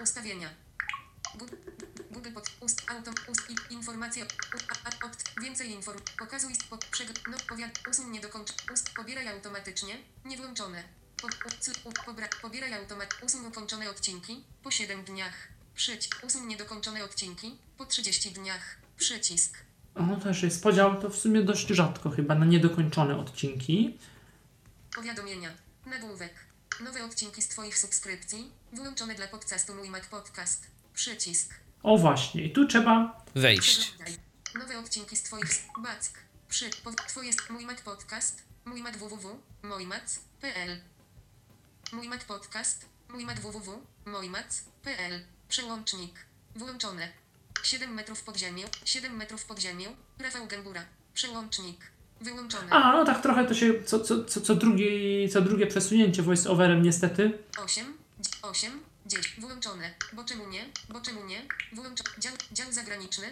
[0.03, 0.49] Ustawienia.
[2.11, 4.25] Google, pod ust, auto, ust i informacje.
[5.05, 5.99] Opt, więcej inform.
[6.19, 10.83] Pokazuj po, przeg, no, powiad, usuń niedokończ, ust, pobieraj automatycznie, niewłączone.
[11.21, 15.47] Po, u, u, pobra, pobieraj automat, usuń ukończone odcinki, po 7 dniach.
[15.75, 18.75] Przyć, usuń niedokończone odcinki, po 30 dniach.
[18.97, 19.57] Przycisk.
[19.95, 23.97] O, też jest podział, to w sumie dość rzadko chyba na niedokończone odcinki.
[24.95, 25.49] Powiadomienia.
[25.85, 26.33] Nagłówek.
[26.83, 30.67] Nowe odcinki z Twoich subskrypcji, wyłączone dla podcastu Mój Mac Podcast.
[30.93, 31.68] Przycisk.
[31.83, 33.23] O właśnie, i tu trzeba.
[33.35, 33.79] Wejść.
[33.79, 34.15] Przeglądaj.
[34.55, 36.19] Nowe odcinki z Twoich back.
[36.49, 36.69] Przy.
[37.07, 38.43] Twoje Mój Mac Podcast.
[38.65, 39.39] Mój Mac www.
[39.63, 40.81] Mojmac.pl
[41.93, 42.85] Mój Mac Podcast.
[43.09, 43.81] Mój Mac www.
[44.05, 46.25] Mojmac.pl Przełącznik.
[46.55, 47.07] Włączone.
[47.63, 48.67] 7 metrów pod ziemią.
[48.85, 49.95] 7 metrów pod ziemią.
[50.19, 50.85] Rafał Gębura.
[51.13, 51.91] Przełącznik.
[52.21, 52.69] Wyłączone.
[52.69, 56.81] A, no tak trochę to się co, co, co, co, drugie, co drugie przesunięcie voice-overem
[56.81, 57.37] niestety.
[57.63, 57.97] 8,
[58.41, 58.79] 8,
[59.09, 59.35] 10.
[59.39, 59.93] Włączone.
[60.13, 60.65] Bo czemu nie?
[60.89, 61.41] Bo czemu nie?
[61.73, 61.99] Włącz.
[62.19, 63.27] Dział, dział zagraniczny.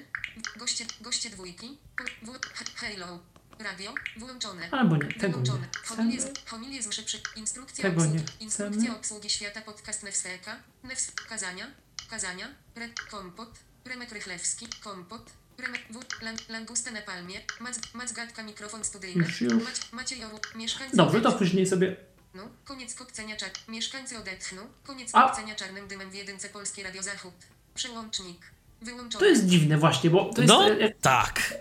[0.55, 1.77] Goście, goście dwójki.
[2.21, 2.39] W,
[2.75, 3.19] hello.
[3.59, 3.93] Radio.
[4.17, 4.69] Włączone.
[4.71, 5.59] Albo nie, tego Wyłączone.
[5.59, 5.87] nie.
[5.95, 8.19] Homilizm, homilizm przy instrukcja Tego obsługi.
[8.19, 10.59] nie Instrukcja obsługi świata podcast Nefseka.
[10.83, 11.67] Nefs, kazania.
[12.09, 12.47] Kazania.
[12.75, 13.49] Re, kompot.
[13.85, 14.67] Remek Rychlewski.
[14.83, 15.31] Kompot.
[16.49, 17.41] Langusta na palmie.
[17.59, 19.23] Mac, macgatka mikrofon studyjny.
[19.65, 20.39] Mac, Maciej Oru.
[20.55, 21.95] Mieszkańcy Dobrze, to później sobie
[22.37, 23.49] No, koniec kokcenia czar...
[23.67, 24.61] Mieszkańcy odetchną.
[24.83, 27.33] Koniec A- kokcenia czarnym dymem w jedynce Polskie Radio Zachód.
[27.75, 28.51] Przełącznik.
[28.81, 29.19] Wyłączony.
[29.19, 30.53] To jest dziwne właśnie, bo to jest...
[30.53, 31.53] No, e, jak- tak.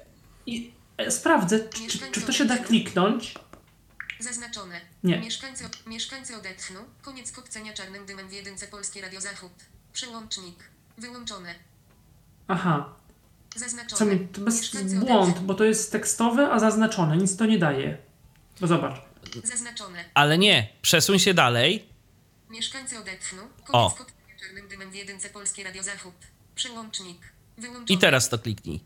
[0.47, 3.35] I e, sprawdzę, czy, czy, czy to się da kliknąć.
[4.21, 4.81] Zaznaczone.
[5.05, 5.19] Nie.
[5.19, 6.81] Mieszkańcy, mieszkańcy odetchną.
[7.03, 9.53] Koniec kokcenia czarnym dymem w jedynce Polskie Radio Zachód.
[9.93, 10.57] Przełącznik.
[10.99, 11.55] Wyłączone.
[12.49, 12.95] Aha,
[13.57, 13.99] Zaznaczone.
[13.99, 17.99] co mi, to bez błąd, bo to jest tekstowe, a zaznaczone, nic to nie daje.
[18.61, 19.06] Bo zobacz.
[19.45, 20.05] Zaznaczone.
[20.15, 21.85] Ale nie, przesuń się dalej.
[22.51, 23.43] Mieszkańcy odetchną.
[23.73, 23.95] O.
[24.47, 26.15] czarnym dymem w jedynce Polskie Radio Zachód.
[26.55, 27.19] Przełącznik.
[27.59, 27.87] Wyłączone.
[27.89, 28.81] I teraz to kliknij.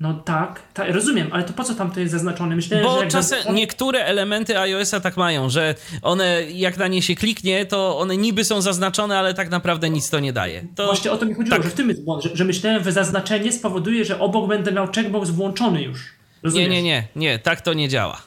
[0.00, 2.56] No tak, tak, rozumiem, ale to po co tam to jest zaznaczone?
[2.56, 6.88] Myślałem, że Bo jak czasem zaznacza- niektóre elementy iOS-a tak mają, że one, jak na
[6.88, 10.66] nie się kliknie, to one niby są zaznaczone, ale tak naprawdę nic to nie daje.
[10.74, 11.64] To Właśnie o to mi chodziło, tak.
[11.64, 14.86] że w tym jest błąd, że, że myślałem, że zaznaczenie spowoduje, że obok będę miał
[14.92, 16.00] checkbox włączony już.
[16.02, 16.12] Nie,
[16.42, 16.68] Rozumiesz?
[16.70, 18.22] nie, nie, nie, tak to nie działa.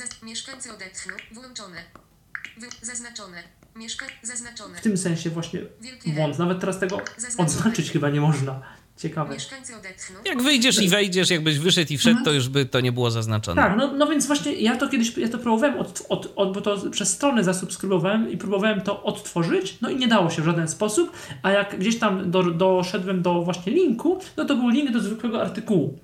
[0.00, 1.12] Zaz- mieszkańcy odetchną.
[1.32, 1.76] Włączone.
[2.58, 3.42] Wy- zaznaczone.
[3.76, 4.06] Mieszka...
[4.22, 4.78] Zaznaczone.
[4.78, 6.38] W tym sensie właśnie Wielkie błąd.
[6.38, 7.48] Nawet teraz tego Zaznaczone.
[7.48, 8.62] odznaczyć chyba nie można.
[8.96, 9.34] Ciekawe.
[9.34, 10.16] Mieszkańcy odetchną.
[10.24, 13.62] Jak wyjdziesz i wejdziesz, jakbyś wyszedł i wszedł, to już by to nie było zaznaczone.
[13.62, 16.60] Tak, no, no więc właśnie ja to kiedyś, ja to próbowałem, od, od, od, bo
[16.60, 20.68] to przez stronę zasubskrybowałem i próbowałem to odtworzyć, no i nie dało się w żaden
[20.68, 21.12] sposób,
[21.42, 25.42] a jak gdzieś tam do, doszedłem do właśnie linku, no to był link do zwykłego
[25.42, 25.98] artykułu.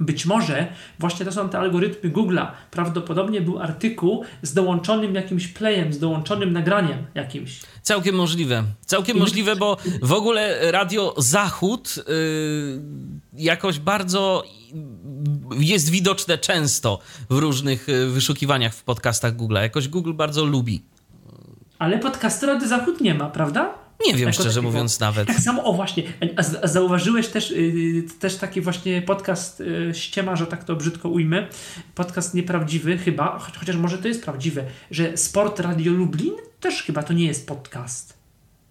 [0.00, 0.66] Być może
[0.98, 2.46] właśnie to są te algorytmy Google'a.
[2.70, 7.60] Prawdopodobnie był artykuł z dołączonym jakimś playem, z dołączonym nagraniem jakimś.
[7.82, 8.64] Całkiem możliwe.
[8.86, 12.02] Całkiem I- możliwe, bo w ogóle Radio Zachód y,
[13.32, 14.44] jakoś bardzo
[15.58, 16.98] jest widoczne często
[17.30, 19.60] w różnych y, wyszukiwaniach w podcastach Google'a.
[19.62, 20.82] Jakoś Google bardzo lubi.
[21.78, 23.74] Ale podcastu Rady Zachód nie ma, prawda?
[24.06, 24.62] Nie wiem, Jako szczerze takiego.
[24.72, 25.28] mówiąc, nawet.
[25.28, 26.02] Tak samo, o właśnie,
[26.36, 31.46] a, zauważyłeś też, yy, też taki właśnie podcast yy, ściema, że tak to brzydko ujmę,
[31.94, 37.02] podcast nieprawdziwy chyba, choć, chociaż może to jest prawdziwe, że Sport Radio Lublin też chyba
[37.02, 38.18] to nie jest podcast.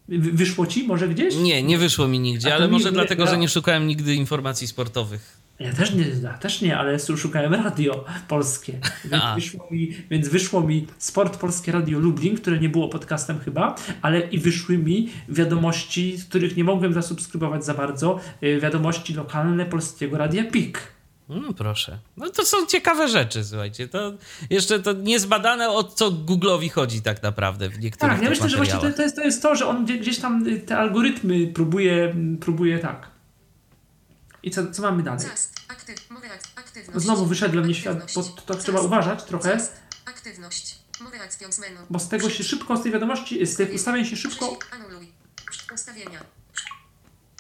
[0.08, 1.36] Wy- Wyszło ci może gdzieś?
[1.36, 5.38] Nie, nie wyszło mi nigdzie, ale mi- może dlatego, że nie szukałem nigdy informacji sportowych.
[5.60, 8.74] Ja też nie, ja też nie, ale szukałem radio polskie.
[9.12, 13.76] Więc wyszło, mi, więc wyszło mi Sport Polskie Radio Lublin, które nie było podcastem chyba,
[14.02, 19.66] ale i wyszły mi wiadomości, z których nie mogłem zasubskrybować za bardzo, yy, wiadomości lokalne
[19.66, 20.80] Polskiego Radia PIK.
[21.30, 22.00] No proszę.
[22.18, 23.88] No to są ciekawe rzeczy, słuchajcie.
[23.88, 24.14] To
[24.50, 28.58] jeszcze to niezbadane, o co Google'owi chodzi tak naprawdę w niektórych Tak, ja myślę, że
[28.58, 31.48] właśnie to, to, jest, to jest to, że on gdzie- gdzieś tam y, te algorytmy
[31.48, 33.17] próbuje, próbuje tak.
[34.44, 35.28] I co, co mamy dalej?
[36.96, 38.46] Znowu wyszedłem nieświadomie, bo Aktywność.
[38.46, 38.86] to trzeba Zast.
[38.88, 39.60] uważać trochę,
[41.90, 44.60] bo z tego się szybko, z tej wiadomości, z tych ustawień się szybko...
[45.74, 46.24] Ustawienia.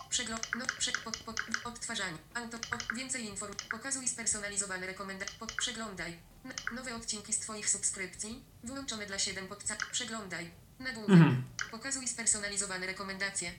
[0.10, 0.48] Przegląd.
[0.60, 1.34] No, prze, po, po,
[1.70, 2.18] odtwarzanie.
[2.34, 2.58] Auto.
[2.58, 3.68] O, więcej informacji.
[3.70, 5.36] Pokazuj spersonalizowane rekomendacje.
[5.58, 6.18] Przeglądaj.
[6.46, 8.44] N- nowe odcinki z Twoich subskrypcji.
[8.64, 9.76] Wyłączone dla 7 podca.
[9.92, 10.52] Przeglądaj.
[10.80, 11.10] Nagłówek.
[11.12, 11.44] Mhm.
[11.72, 13.52] Pokazuj spersonalizowane rekomendacje.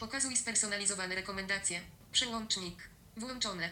[0.00, 1.80] Pokazuj spersonalizowane rekomendacje.
[2.12, 2.88] Przełącznik.
[3.16, 3.70] Włączone.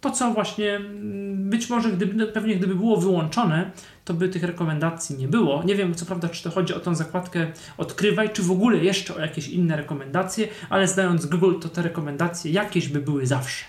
[0.00, 3.70] To, co właśnie mm, być może gdyby, no, pewnie gdyby było wyłączone,
[4.04, 5.62] to by tych rekomendacji nie było.
[5.62, 9.14] Nie wiem, co prawda, czy to chodzi o tą zakładkę odkrywaj, czy w ogóle jeszcze
[9.14, 13.64] o jakieś inne rekomendacje, ale znając Google, to te rekomendacje jakieś by były zawsze.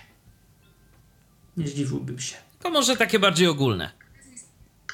[1.57, 2.35] Nie zdziwiłbym się.
[2.59, 3.91] To może takie bardziej ogólne.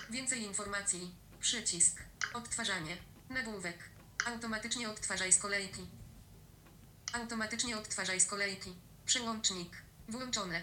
[0.10, 1.12] Więcej informacji.
[1.40, 2.02] Przycisk.
[2.34, 2.98] Odtwarzanie.
[3.30, 3.78] Nagłówek.
[4.28, 5.82] Automatycznie odtwarzaj z kolejki.
[7.22, 8.70] Automatycznie odtwarzaj z kolejki.
[9.06, 9.70] Przełącznik.
[10.10, 10.62] Włączone.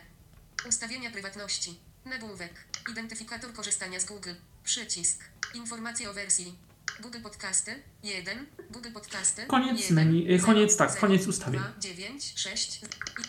[0.69, 1.79] Ustawienia prywatności.
[2.05, 2.53] Nagłówek.
[2.91, 4.31] Identyfikator korzystania z Google.
[4.65, 5.25] Przycisk.
[5.55, 6.55] Informacje o wersji.
[7.01, 8.47] Google Podcasty 1.
[8.71, 11.61] Google Podcasty Koniec 1, menu, y, koniec, 0, tak, koniec ustawień.
[11.61, 12.81] 2, 9, 6.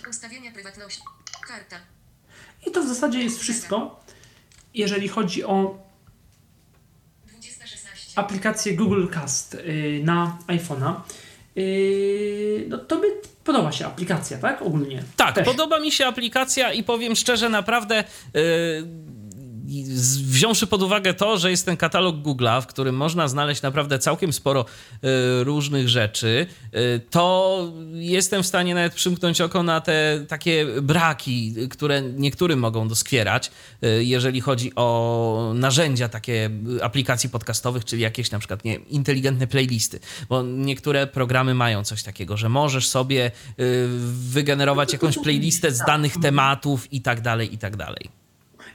[0.05, 1.01] I ustawienia prywatności.
[1.47, 1.77] Karta.
[2.65, 4.03] I to w zasadzie jest wszystko,
[4.73, 5.83] jeżeli chodzi o
[7.27, 8.19] 2016.
[8.19, 11.01] aplikację Google Cast y, na iPhone'a.
[11.57, 13.07] Y, no to by
[13.43, 14.61] podoba się aplikacja, tak?
[14.61, 15.03] Ogólnie.
[15.17, 15.45] Tak, Też.
[15.45, 18.03] podoba mi się aplikacja i powiem szczerze, naprawdę
[18.33, 18.41] yy,
[20.25, 24.33] wziąwszy pod uwagę to, że jest ten katalog Google'a, w którym można znaleźć naprawdę całkiem
[24.33, 26.45] sporo y, różnych rzeczy,
[26.75, 32.87] y, to jestem w stanie nawet przymknąć oko na te takie braki, które niektórym mogą
[32.87, 33.51] doskwierać,
[33.83, 36.49] y, jeżeli chodzi o narzędzia takie
[36.81, 42.37] aplikacji podcastowych, czyli jakieś na przykład nie, inteligentne playlisty, bo niektóre programy mają coś takiego,
[42.37, 43.31] że możesz sobie
[44.29, 48.22] wygenerować jakąś playlistę z danych tematów i tak dalej, i tak dalej.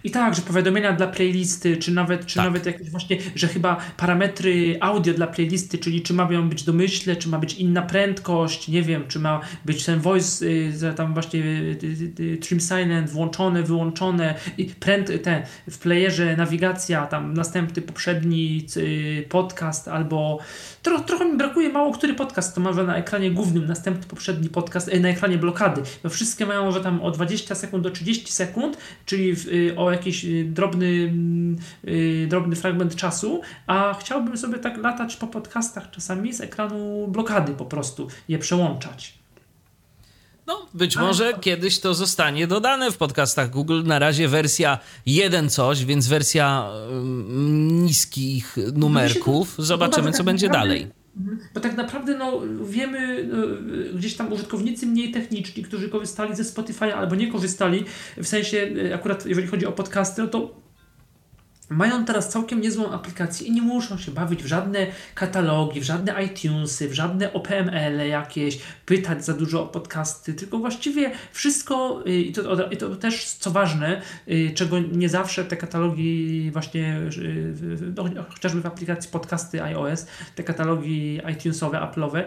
[0.05, 2.45] I tak, że powiadomienia dla playlisty, czy nawet, czy tak.
[2.45, 7.29] nawet jakieś właśnie, że chyba parametry audio dla playlisty, czyli czy mają być domyślne, czy
[7.29, 11.79] ma być inna prędkość, nie wiem, czy ma być ten voice, y, tam właśnie y,
[12.21, 18.67] y, trim silent włączone, wyłączone, i pręd, ten, w playerze nawigacja, tam następny, poprzedni
[19.29, 20.39] podcast, albo
[20.83, 24.91] tro, trochę mi brakuje, mało który podcast to ma na ekranie głównym, następny, poprzedni podcast,
[25.01, 28.77] na ekranie blokady, bo wszystkie mają, że tam o 20 sekund do 30 sekund,
[29.07, 29.47] czyli w,
[29.77, 31.57] o jakiś y, drobny, mm,
[31.89, 37.53] y, drobny fragment czasu, a chciałbym sobie tak latać po podcastach czasami z ekranu blokady
[37.53, 39.19] po prostu, je przełączać.
[40.47, 43.83] No, być może kiedyś to zostanie dodane w podcastach Google.
[43.85, 46.71] Na razie wersja jeden coś, więc wersja
[47.69, 49.55] niskich numerków.
[49.59, 50.91] Zobaczymy, co będzie dalej.
[51.19, 51.39] Mhm.
[51.55, 53.37] Bo tak naprawdę no, wiemy, no,
[53.95, 57.85] gdzieś tam użytkownicy mniej techniczni, którzy korzystali ze Spotify albo nie korzystali,
[58.17, 60.68] w sensie e, akurat jeżeli chodzi o podcasty, no to
[61.69, 66.25] mają teraz całkiem niezłą aplikację i nie muszą się bawić w żadne katalogi, w żadne
[66.25, 72.33] iTunesy, w żadne OPML jakieś, pytać za dużo o podcasty, tylko właściwie wszystko y, i
[72.33, 77.55] to, i to też co ważne, y, czego nie zawsze te katalogi właśnie, y,
[77.97, 82.25] no, chociażby w aplikacji podcasty iOS, te katalogi iTunesowe, Apple'owe,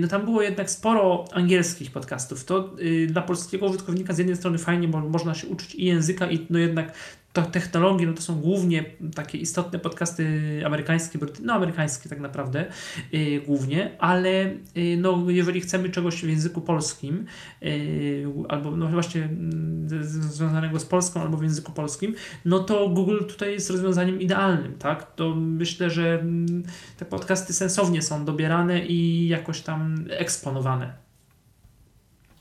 [0.00, 2.44] no tam było jednak sporo angielskich podcastów.
[2.44, 2.76] To
[3.06, 6.58] dla polskiego użytkownika z jednej strony fajnie, bo można się uczyć i języka i no
[6.58, 6.92] jednak
[7.36, 8.84] to technologie, no to są głównie
[9.14, 12.66] takie istotne podcasty amerykańskie, no amerykańskie tak naprawdę
[13.12, 14.30] yy, głównie, ale
[14.74, 17.24] yy, no, jeżeli chcemy czegoś w języku polskim,
[17.60, 22.14] yy, albo no właśnie mm, związanego z Polską, albo w języku polskim,
[22.44, 25.14] no to Google tutaj jest rozwiązaniem idealnym, tak?
[25.14, 26.62] To myślę, że mm,
[26.96, 31.05] te podcasty sensownie są dobierane i jakoś tam eksponowane.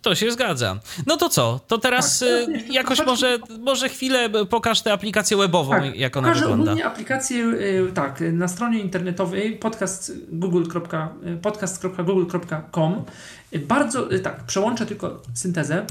[0.05, 0.79] To się zgadza.
[1.05, 1.59] No to co?
[1.67, 6.33] To teraz tak, y, jakoś może, może chwilę pokaż tę aplikację webową, tak, jak ona
[6.33, 6.85] wygląda.
[6.85, 13.03] Aplikację, y, tak, na stronie internetowej podcast y, podcast.google.com
[13.67, 15.85] bardzo, tak, przełączę tylko syntezę.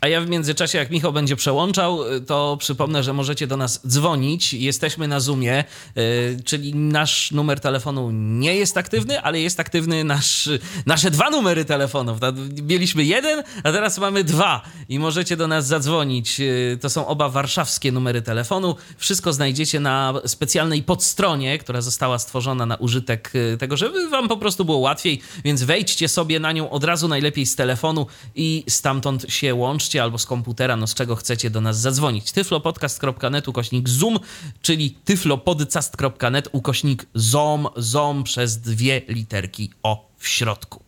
[0.00, 4.54] A ja w międzyczasie, jak Michał będzie przełączał, to przypomnę, że możecie do nas dzwonić.
[4.54, 5.64] Jesteśmy na Zoomie,
[5.96, 6.02] yy,
[6.44, 10.48] czyli nasz numer telefonu nie jest aktywny, ale jest aktywny nasz,
[10.86, 12.18] nasze dwa numery telefonów.
[12.62, 16.38] Mieliśmy jeden, a teraz mamy dwa i możecie do nas zadzwonić.
[16.38, 18.76] Yy, to są oba warszawskie numery telefonu.
[18.96, 24.64] Wszystko znajdziecie na specjalnej podstronie, która została stworzona na użytek tego, żeby wam po prostu
[24.64, 29.54] było łatwiej, więc wejdźcie sobie na nią od razu, najlepiej z telefonu i stamtąd się
[29.54, 32.32] łączcie albo z komputera, no z czego chcecie do nas zadzwonić.
[32.32, 34.18] tyflopodcast.net ukośnik zoom,
[34.62, 40.82] czyli tyflopodcast.net ukośnik zom, zom przez dwie literki o w środku.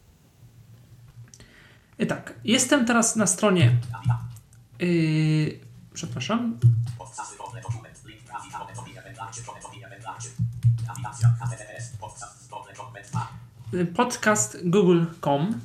[1.99, 3.77] I tak, jestem teraz na stronie.
[4.79, 5.61] Yy,
[5.95, 6.59] przepraszam.
[13.95, 15.61] Podcast google.com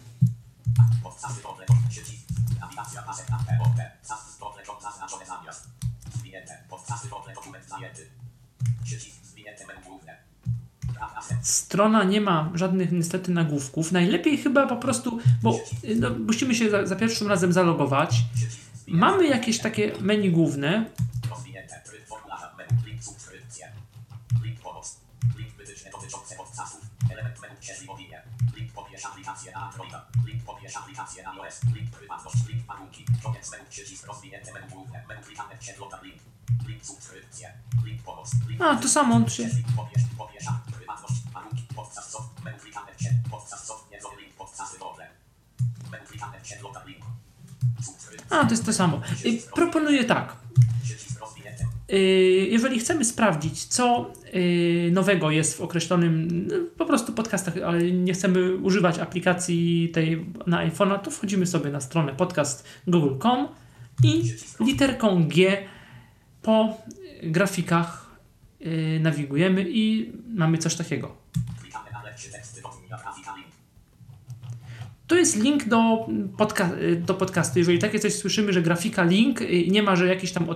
[11.46, 13.92] Strona nie ma żadnych niestety nagłówków.
[13.92, 15.60] Najlepiej chyba po prostu, bo
[16.00, 18.18] no, musimy się za, za pierwszym razem zalogować.
[18.88, 20.86] Mamy jakieś takie menu główne.
[38.60, 39.26] A, to samo on.
[41.76, 41.96] Pobierz,
[42.38, 44.34] pobierz, prywatność, warunki, podcast soft, menu niezowy link.
[45.92, 46.08] Menu
[46.88, 47.06] link.
[48.30, 49.02] A, to jest to samo.
[49.56, 50.36] Proponuję tak.
[51.94, 57.92] Y, jeżeli chcemy sprawdzić, co y, nowego jest w określonym no, po prostu podcastach, ale
[57.92, 63.48] nie chcemy używać aplikacji tej na iPhone'a, to wchodzimy sobie na stronę podcast google.com
[64.04, 64.24] i
[64.60, 65.58] literką G
[66.42, 66.78] po
[67.24, 68.16] grafikach
[68.62, 71.18] y, nawigujemy i mamy coś takiego.
[75.08, 77.60] To jest link do, podca do podcastu.
[77.60, 80.48] Jeżeli takie coś słyszymy, że grafika link i nie ma, że jakiś tam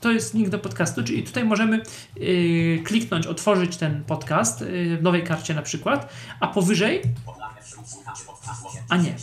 [0.00, 1.82] to jest link do podcastu, czyli tutaj możemy
[2.16, 7.02] yy, kliknąć, otworzyć ten podcast yy, w nowej karcie na przykład, a powyżej
[8.88, 9.14] a nie.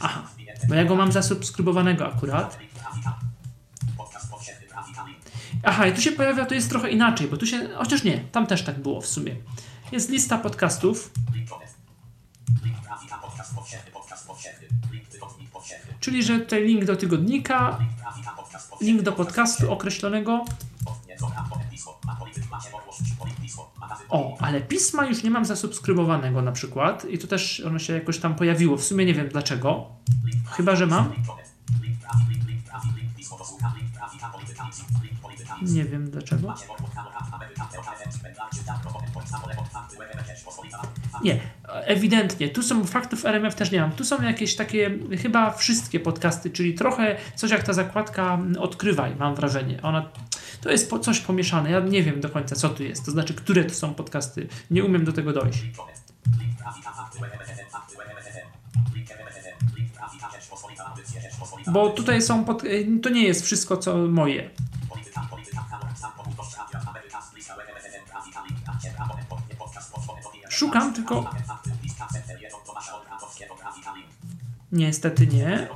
[0.00, 0.28] Aha,
[0.68, 2.58] bo ja go mam zasubskrybowanego akurat.
[5.62, 8.46] Aha, i tu się pojawia, to jest trochę inaczej, bo tu się, chociaż nie, tam
[8.46, 9.36] też tak było w sumie.
[9.92, 11.10] Jest lista podcastów.
[16.00, 17.78] Czyli, że tutaj link do tygodnika,
[18.80, 20.44] link do podcastu określonego.
[24.08, 28.18] O, ale pisma już nie mam zasubskrybowanego na przykład i to też ono się jakoś
[28.18, 28.76] tam pojawiło.
[28.76, 29.86] W sumie nie wiem dlaczego.
[30.46, 31.12] Chyba, że mam.
[35.62, 36.54] Nie wiem dlaczego.
[41.24, 42.48] Nie, ewidentnie.
[42.48, 43.92] Tu są faktów RMF też nie mam.
[43.92, 49.34] Tu są jakieś takie, chyba wszystkie podcasty, czyli trochę coś jak ta zakładka Odkrywaj, mam
[49.34, 49.82] wrażenie.
[49.82, 50.08] Ona
[50.60, 51.70] to jest po, coś pomieszane.
[51.70, 53.04] Ja nie wiem do końca, co tu jest.
[53.04, 54.48] To znaczy, które to są podcasty.
[54.70, 55.64] Nie umiem do tego dojść.
[61.72, 62.62] Bo tutaj są, pod,
[63.02, 64.50] to nie jest wszystko, co moje.
[70.62, 71.30] Szukam, tylko...
[74.72, 75.68] Niestety nie.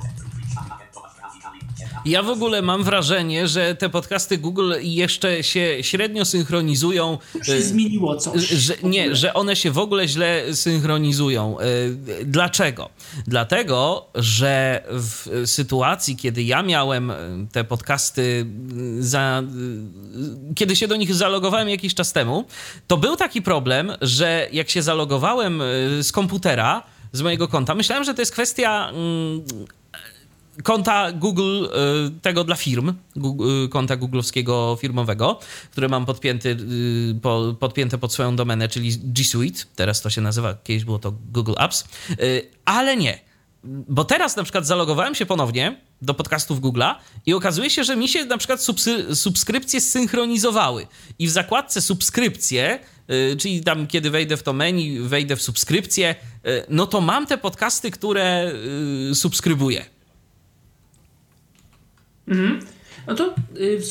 [2.07, 7.17] Ja w ogóle mam wrażenie, że te podcasty Google jeszcze się średnio synchronizują.
[7.43, 8.47] Się y, zmieniło coś.
[8.49, 11.57] Że, nie, że one się w ogóle źle synchronizują.
[11.59, 12.89] Y, dlaczego?
[13.27, 17.15] Dlatego, że w sytuacji, kiedy ja miałem y,
[17.51, 18.45] te podcasty,
[18.99, 19.43] za,
[20.55, 22.45] kiedy się do nich zalogowałem jakiś czas temu,
[22.87, 25.61] to był taki problem, że jak się zalogowałem
[26.01, 29.41] z komputera, z mojego konta, myślałem, że to jest kwestia mm,
[30.63, 35.39] konta Google, y, tego dla firm, y, konta googlowskiego firmowego,
[35.71, 39.63] które mam podpięty, y, podpięte pod swoją domenę, czyli G Suite.
[39.75, 41.85] Teraz to się nazywa, kiedyś było to Google Apps,
[42.65, 43.19] ale nie.
[43.63, 48.07] Bo teraz na przykład zalogowałem się ponownie do podcastów Google'a i okazuje się, że mi
[48.07, 48.61] się na przykład
[49.13, 50.87] subskrypcje zsynchronizowały.
[51.19, 52.79] I w zakładce subskrypcje,
[53.39, 56.15] czyli tam kiedy wejdę w to menu, wejdę w subskrypcje,
[56.69, 58.51] no to mam te podcasty, które
[59.13, 59.96] subskrybuję.
[62.27, 62.59] Mhm.
[63.07, 63.81] No to, y,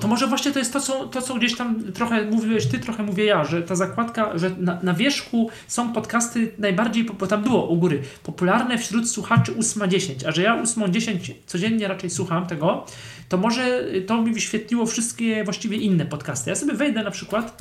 [0.00, 3.02] to może właśnie to jest to co, to, co gdzieś tam trochę mówiłeś ty, trochę
[3.02, 7.66] mówię ja, że ta zakładka, że na, na wierzchu są podcasty najbardziej, bo tam było
[7.66, 12.86] u góry, popularne wśród słuchaczy 8.10, a że ja 8.10 codziennie raczej słucham tego,
[13.28, 16.50] to może to mi wyświetliło wszystkie właściwie inne podcasty.
[16.50, 17.56] Ja sobie wejdę na przykład,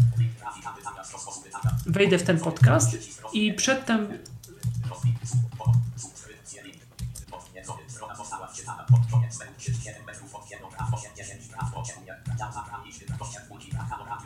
[1.86, 2.98] wejdę w ten podcast
[3.34, 4.08] i przedtem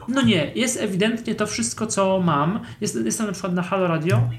[0.07, 2.59] No nie, jest ewidentnie to wszystko, co mam.
[2.81, 4.29] Jest, jestem na przykład na Halo Radio.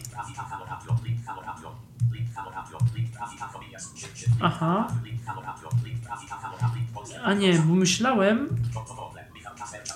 [4.40, 4.88] Aha.
[7.24, 8.48] A nie, bo myślałem,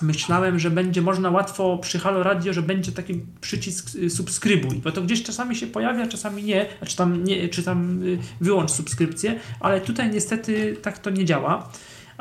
[0.01, 4.91] myślałem, że będzie można łatwo przy Halo Radio, że będzie taki przycisk y, subskrybuj, bo
[4.91, 9.39] to gdzieś czasami się pojawia, czasami nie, czy tam, nie, czy tam y, wyłącz subskrypcję,
[9.59, 11.69] ale tutaj niestety tak to nie działa.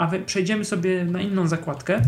[0.01, 2.03] A przejdziemy sobie na inną zakładkę.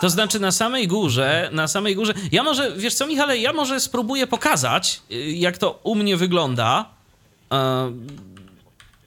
[0.00, 2.14] To znaczy na samej górze, na samej górze.
[2.32, 6.90] Ja może, wiesz co, Michale, ja może spróbuję pokazać, y, jak to u mnie wygląda.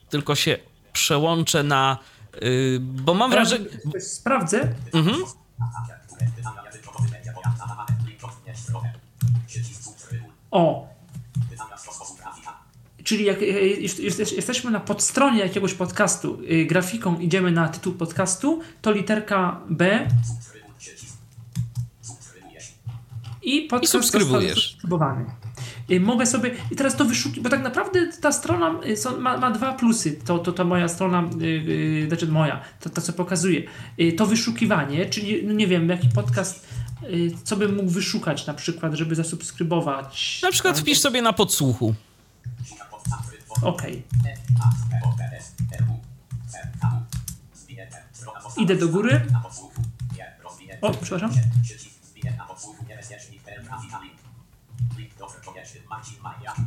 [0.08, 0.58] tylko się
[0.92, 1.98] przełączę na.
[2.80, 3.66] bo mam wrażenie.
[4.00, 4.74] Sprawdzę.
[4.92, 5.16] Mhm.
[10.50, 10.88] O!
[13.08, 13.42] Czyli jak
[14.36, 20.08] jesteśmy na podstronie jakiegoś podcastu, y, grafiką idziemy na tytuł podcastu, to literka B
[23.42, 24.76] i podcast I subskrybujesz.
[25.90, 29.50] Y, mogę sobie, i teraz to wyszukiwać, bo tak naprawdę ta strona y, ma, ma
[29.50, 33.62] dwa plusy, to, to, to moja strona, yy, znaczy moja, to, to co pokazuje.
[34.16, 36.68] To wyszukiwanie, czyli no nie wiem, jaki podcast,
[37.44, 40.40] co bym mógł wyszukać na przykład, żeby zasubskrybować.
[40.42, 41.94] Na przykład wpisz sobie na podsłuchu.
[43.62, 44.02] Okay.
[48.56, 49.26] Idę do góry.
[50.80, 51.30] O, przepraszam.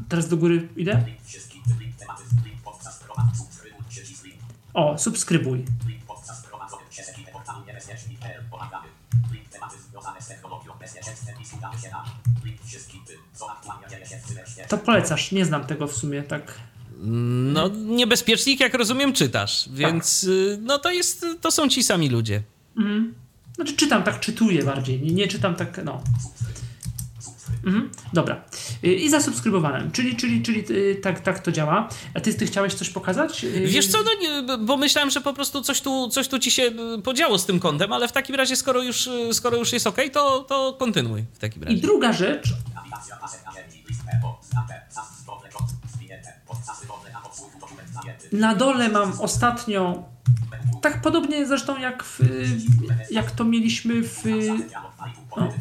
[0.09, 1.05] Teraz do góry idę.
[4.73, 5.65] O, subskrybuj.
[14.67, 16.59] To polecasz, nie znam tego w sumie, tak.
[17.03, 22.41] No, niebezpiecznik, jak rozumiem, czytasz, więc y, no to jest, to są ci sami ludzie.
[22.77, 23.13] Mhm.
[23.55, 26.01] Znaczy czytam, tak czytuję bardziej, nie, nie czytam tak, no.
[27.65, 27.89] Mhm.
[28.13, 28.43] Dobra.
[28.83, 31.89] Y, I zasubskrybowałem, czyli, czyli, czyli y, tak, tak to działa.
[32.13, 33.45] A ty, ty chciałeś coś pokazać?
[33.65, 36.71] Wiesz co, no nie, bo myślałem, że po prostu coś tu, coś tu ci się
[37.03, 40.39] podziało z tym kątem, ale w takim razie, skoro już, skoro już jest ok, to,
[40.39, 41.77] to kontynuuj w takim I razie.
[41.77, 42.53] druga rzecz,
[48.31, 50.03] na dole mam ostatnio,
[50.81, 52.19] tak podobnie zresztą jak, w,
[53.11, 54.23] jak to mieliśmy w.
[55.37, 55.53] No,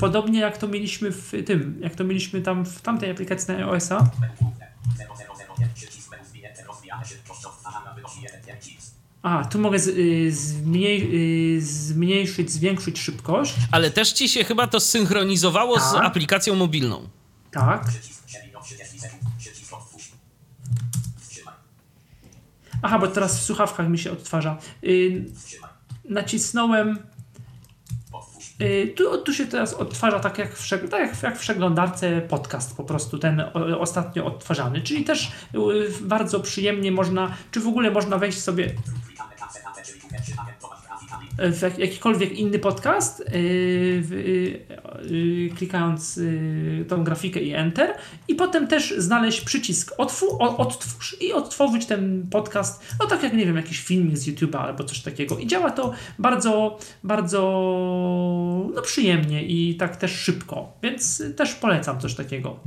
[0.00, 4.10] podobnie jak to mieliśmy w tym, jak to mieliśmy tam w tamtej aplikacji na iOS-a.
[9.24, 11.10] A, tu mogę z, y, zmniej,
[11.56, 13.54] y, zmniejszyć, zwiększyć szybkość.
[13.70, 16.04] Ale też ci się chyba to zsynchronizowało z Tak.
[16.04, 17.08] aplikacją mobilną.
[17.50, 17.84] Tak.
[22.82, 24.58] Aha, bo teraz w słuchawkach mi się odtwarza.
[24.84, 25.24] Y,
[26.04, 26.98] nacisnąłem.
[28.60, 32.84] Y, tu, tu się teraz odtwarza tak jak, w, tak jak w przeglądarce podcast, po
[32.84, 34.82] prostu ten o, ostatnio odtwarzany.
[34.82, 35.58] Czyli też y,
[36.00, 38.74] bardzo przyjemnie można, czy w ogóle można wejść sobie
[41.38, 46.20] w jak- jakikolwiek inny podcast, w- yy, yy, klikając
[46.88, 47.94] tą grafikę i Enter,
[48.28, 53.46] i potem też znaleźć przycisk otwór, odtwórz i odtworzyć ten podcast, no tak jak nie
[53.46, 55.38] wiem, jakiś filmik z YouTube'a albo coś takiego.
[55.38, 57.40] I działa to bardzo, bardzo
[58.74, 62.60] no, przyjemnie i tak też szybko, więc też polecam coś takiego.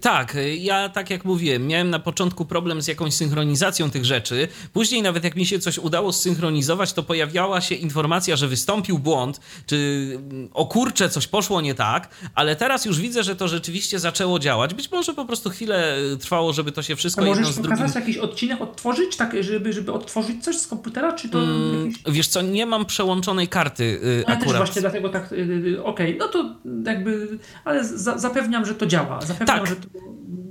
[0.00, 4.48] Tak, ja tak jak mówiłem, miałem na początku problem z jakąś synchronizacją tych rzeczy.
[4.72, 9.40] Później, nawet jak mi się coś udało zsynchronizować, to pojawiała się informacja, że wystąpił błąd,
[9.66, 13.98] czy mm, o kurczę, coś poszło nie tak, ale teraz już widzę, że to rzeczywiście
[13.98, 14.74] zaczęło działać.
[14.74, 17.58] Być może po prostu chwilę y, trwało, żeby to się A wszystko jedno możesz z
[17.58, 17.76] drugim.
[17.78, 22.02] pokazać jakiś odcinek, odtworzyć, tak, żeby, żeby odtworzyć coś z komputera, czy to Mm, jakiś...
[22.08, 24.56] Wiesz co, nie mam przełączonej karty y, Ja też akurat.
[24.56, 26.54] właśnie dlatego tak, y, y, okej, no to
[26.86, 29.20] jakby, ale za, zapewniam, że to działa.
[29.20, 29.66] Zapewniam, Tak.
[29.68, 29.76] że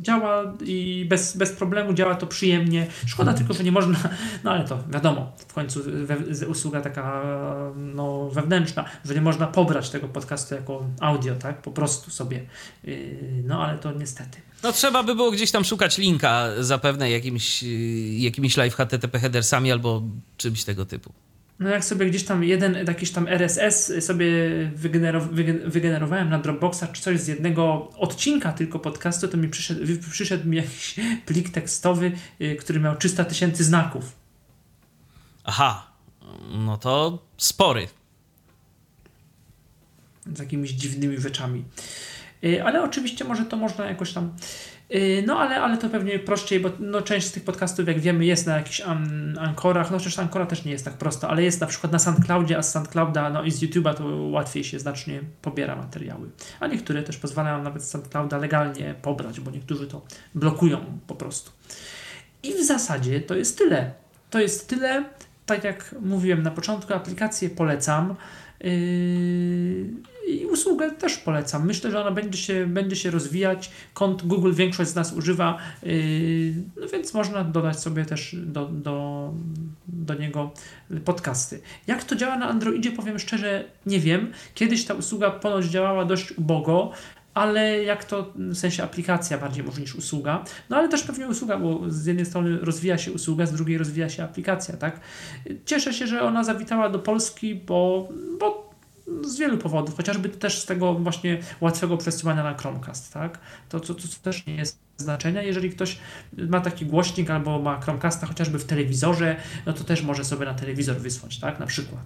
[0.02, 2.88] działa i bez, bez problemu działa to przyjemnie.
[3.06, 4.00] Szkoda tylko, że nie można,
[4.44, 7.24] no ale to wiadomo, w końcu we, usługa taka
[7.76, 12.46] no, wewnętrzna, że nie można pobrać tego podcastu jako audio, tak, po prostu sobie.
[12.84, 14.38] Yy, No ale to niestety.
[14.64, 17.68] No trzeba by było gdzieś tam szukać linka zapewne jakimiś, y,
[18.18, 20.04] jakimiś live HTTP headersami albo
[20.38, 21.14] czymś tego typu.
[21.62, 24.28] No jak sobie gdzieś tam jeden jakiś tam RSS sobie
[24.76, 29.82] wygenerow, wygen- wygenerowałem na Dropboxa czy coś z jednego odcinka tylko podcastu, to mi przyszedł,
[30.12, 32.12] przyszedł mi jakiś plik tekstowy,
[32.42, 34.16] y, który miał 300 tysięcy znaków.
[35.44, 35.92] Aha,
[36.52, 37.88] no to spory.
[40.36, 41.64] z jakimiś dziwnymi rzeczami.
[42.44, 44.34] Y, Ale oczywiście może to można jakoś tam.
[44.96, 48.26] Y, No ale, ale to pewnie prościej, bo no, część z tych podcastów, jak wiemy,
[48.26, 49.92] jest na jakichś an, ankorach.
[49.92, 52.64] No przecież ankora też nie jest tak prosto, ale jest na przykład na SoundCloudzie, a
[52.64, 56.30] z SoundClouda no i z YouTube'a to łatwiej się znacznie pobiera materiały.
[56.60, 60.02] A niektóre też pozwalają nawet z SoundClouda legalnie pobrać, bo niektórzy to
[60.36, 61.52] blokują po prostu.
[62.44, 63.94] I w zasadzie to jest tyle.
[64.30, 65.06] To jest tyle.
[65.46, 68.16] Tak jak mówiłem na początku, aplikację polecam.
[68.64, 69.86] Yy,
[70.28, 71.66] I usługę też polecam.
[71.66, 73.72] Myślę, że ona będzie się, będzie się rozwijać.
[73.94, 75.92] Kont Google większość z nas używa, yy,
[76.82, 79.34] no więc można dodać sobie też do, do,
[79.88, 80.52] do niego
[81.06, 81.62] podcasty.
[81.88, 84.32] Jak to działa na Androidzie, powiem szczerze, nie wiem.
[84.54, 86.92] Kiedyś ta usługa ponoć działała dość ubogo,
[87.34, 90.44] ale jak to w sensie aplikacja bardziej może niż usługa.
[90.70, 94.10] No ale też pewnie usługa, bo z jednej strony rozwija się usługa, z drugiej rozwija
[94.10, 95.00] się aplikacja, tak?
[95.66, 98.10] Cieszę się, że ona zawitała do Polski, bo,
[98.40, 98.72] bo
[99.24, 103.40] z wielu powodów, chociażby też z tego właśnie łatwego przesyłania na Chromecast, tak?
[103.70, 103.94] To, to
[104.24, 105.42] też nie jest znaczenia.
[105.42, 105.98] Jeżeli ktoś
[106.38, 110.54] ma taki głośnik albo ma Chromecasta chociażby w telewizorze, no to też może sobie na
[110.54, 111.60] telewizor wysłać, tak?
[111.60, 112.02] Na przykład.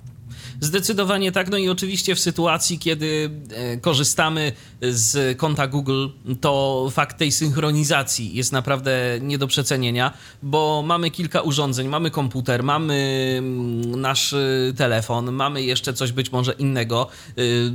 [0.62, 1.50] Zdecydowanie tak.
[1.50, 4.52] No i oczywiście w sytuacji, kiedy e, korzystamy
[4.82, 6.08] z konta Google,
[6.42, 8.92] to fakt tej synchronizacji jest naprawdę
[9.22, 10.14] nie do przecenienia,
[10.44, 12.96] bo mamy kilka urządzeń, mamy komputer, mamy
[13.38, 17.08] mm, nasz y, telefon, mamy jeszcze coś być może innego,
[17.38, 17.72] y,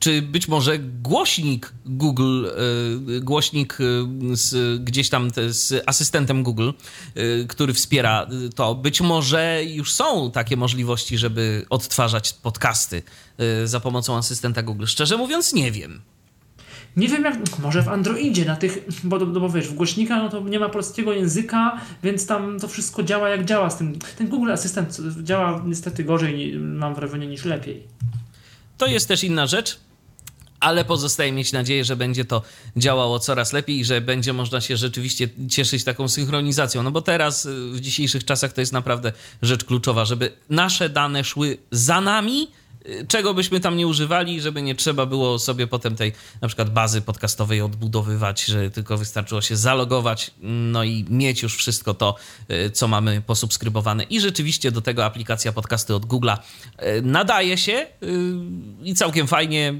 [0.00, 2.46] czy być może głośnik Google,
[3.16, 6.70] y, głośnik y, z, gdzieś tam z asystentem Google,
[7.16, 8.74] y, który wspiera to.
[8.74, 13.02] Być może już są takie możliwości, żeby odtwarzać podcasty
[13.64, 14.86] za pomocą asystenta Google.
[14.86, 16.00] Szczerze mówiąc, nie wiem.
[16.96, 20.28] Nie wiem jak, może w Androidzie na tych, bo, bo, bo wiesz, w głośnikach no
[20.28, 23.98] to nie ma polskiego języka, więc tam to wszystko działa jak działa z tym.
[24.18, 27.82] Ten Google Asystent działa niestety gorzej, mam wrażenie, niż lepiej.
[28.78, 29.80] to jest też inna rzecz
[30.60, 32.42] ale pozostaje mieć nadzieję, że będzie to
[32.76, 36.82] działało coraz lepiej i że będzie można się rzeczywiście cieszyć taką synchronizacją.
[36.82, 39.12] No bo teraz y, w dzisiejszych czasach to jest naprawdę
[39.42, 42.48] rzecz kluczowa, żeby nasze dane szły za nami,
[42.88, 46.70] y, czego byśmy tam nie używali, żeby nie trzeba było sobie potem tej na przykład
[46.70, 52.14] bazy podcastowej odbudowywać, że tylko wystarczyło się zalogować, no i mieć już wszystko to,
[52.50, 54.04] y, co mamy posubskrybowane.
[54.04, 56.38] I rzeczywiście do tego aplikacja podcasty od Google'a
[57.02, 57.86] nadaje się
[58.82, 59.74] i całkiem fajnie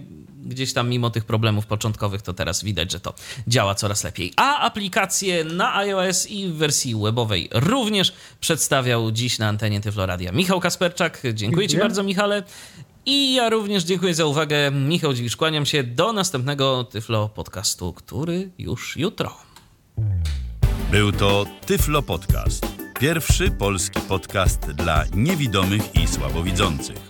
[0.45, 3.15] gdzieś tam mimo tych problemów początkowych, to teraz widać, że to
[3.49, 4.33] działa coraz lepiej.
[4.37, 10.61] A aplikację na iOS i w wersji webowej również przedstawiał dziś na antenie Tyfloradia Michał
[10.61, 11.15] Kasperczak.
[11.23, 12.43] Dziękuję, Dziękuję Ci bardzo, Michale.
[13.07, 14.71] I ja również dziękuję za uwagę.
[14.71, 19.37] Michał Dziwisz, kłaniam się do następnego Tyflo podcastu, który już jutro.
[20.91, 22.67] Był to Tyflo Podcast.
[23.01, 27.10] Pierwszy polski podcast dla niewidomych i słabowidzących.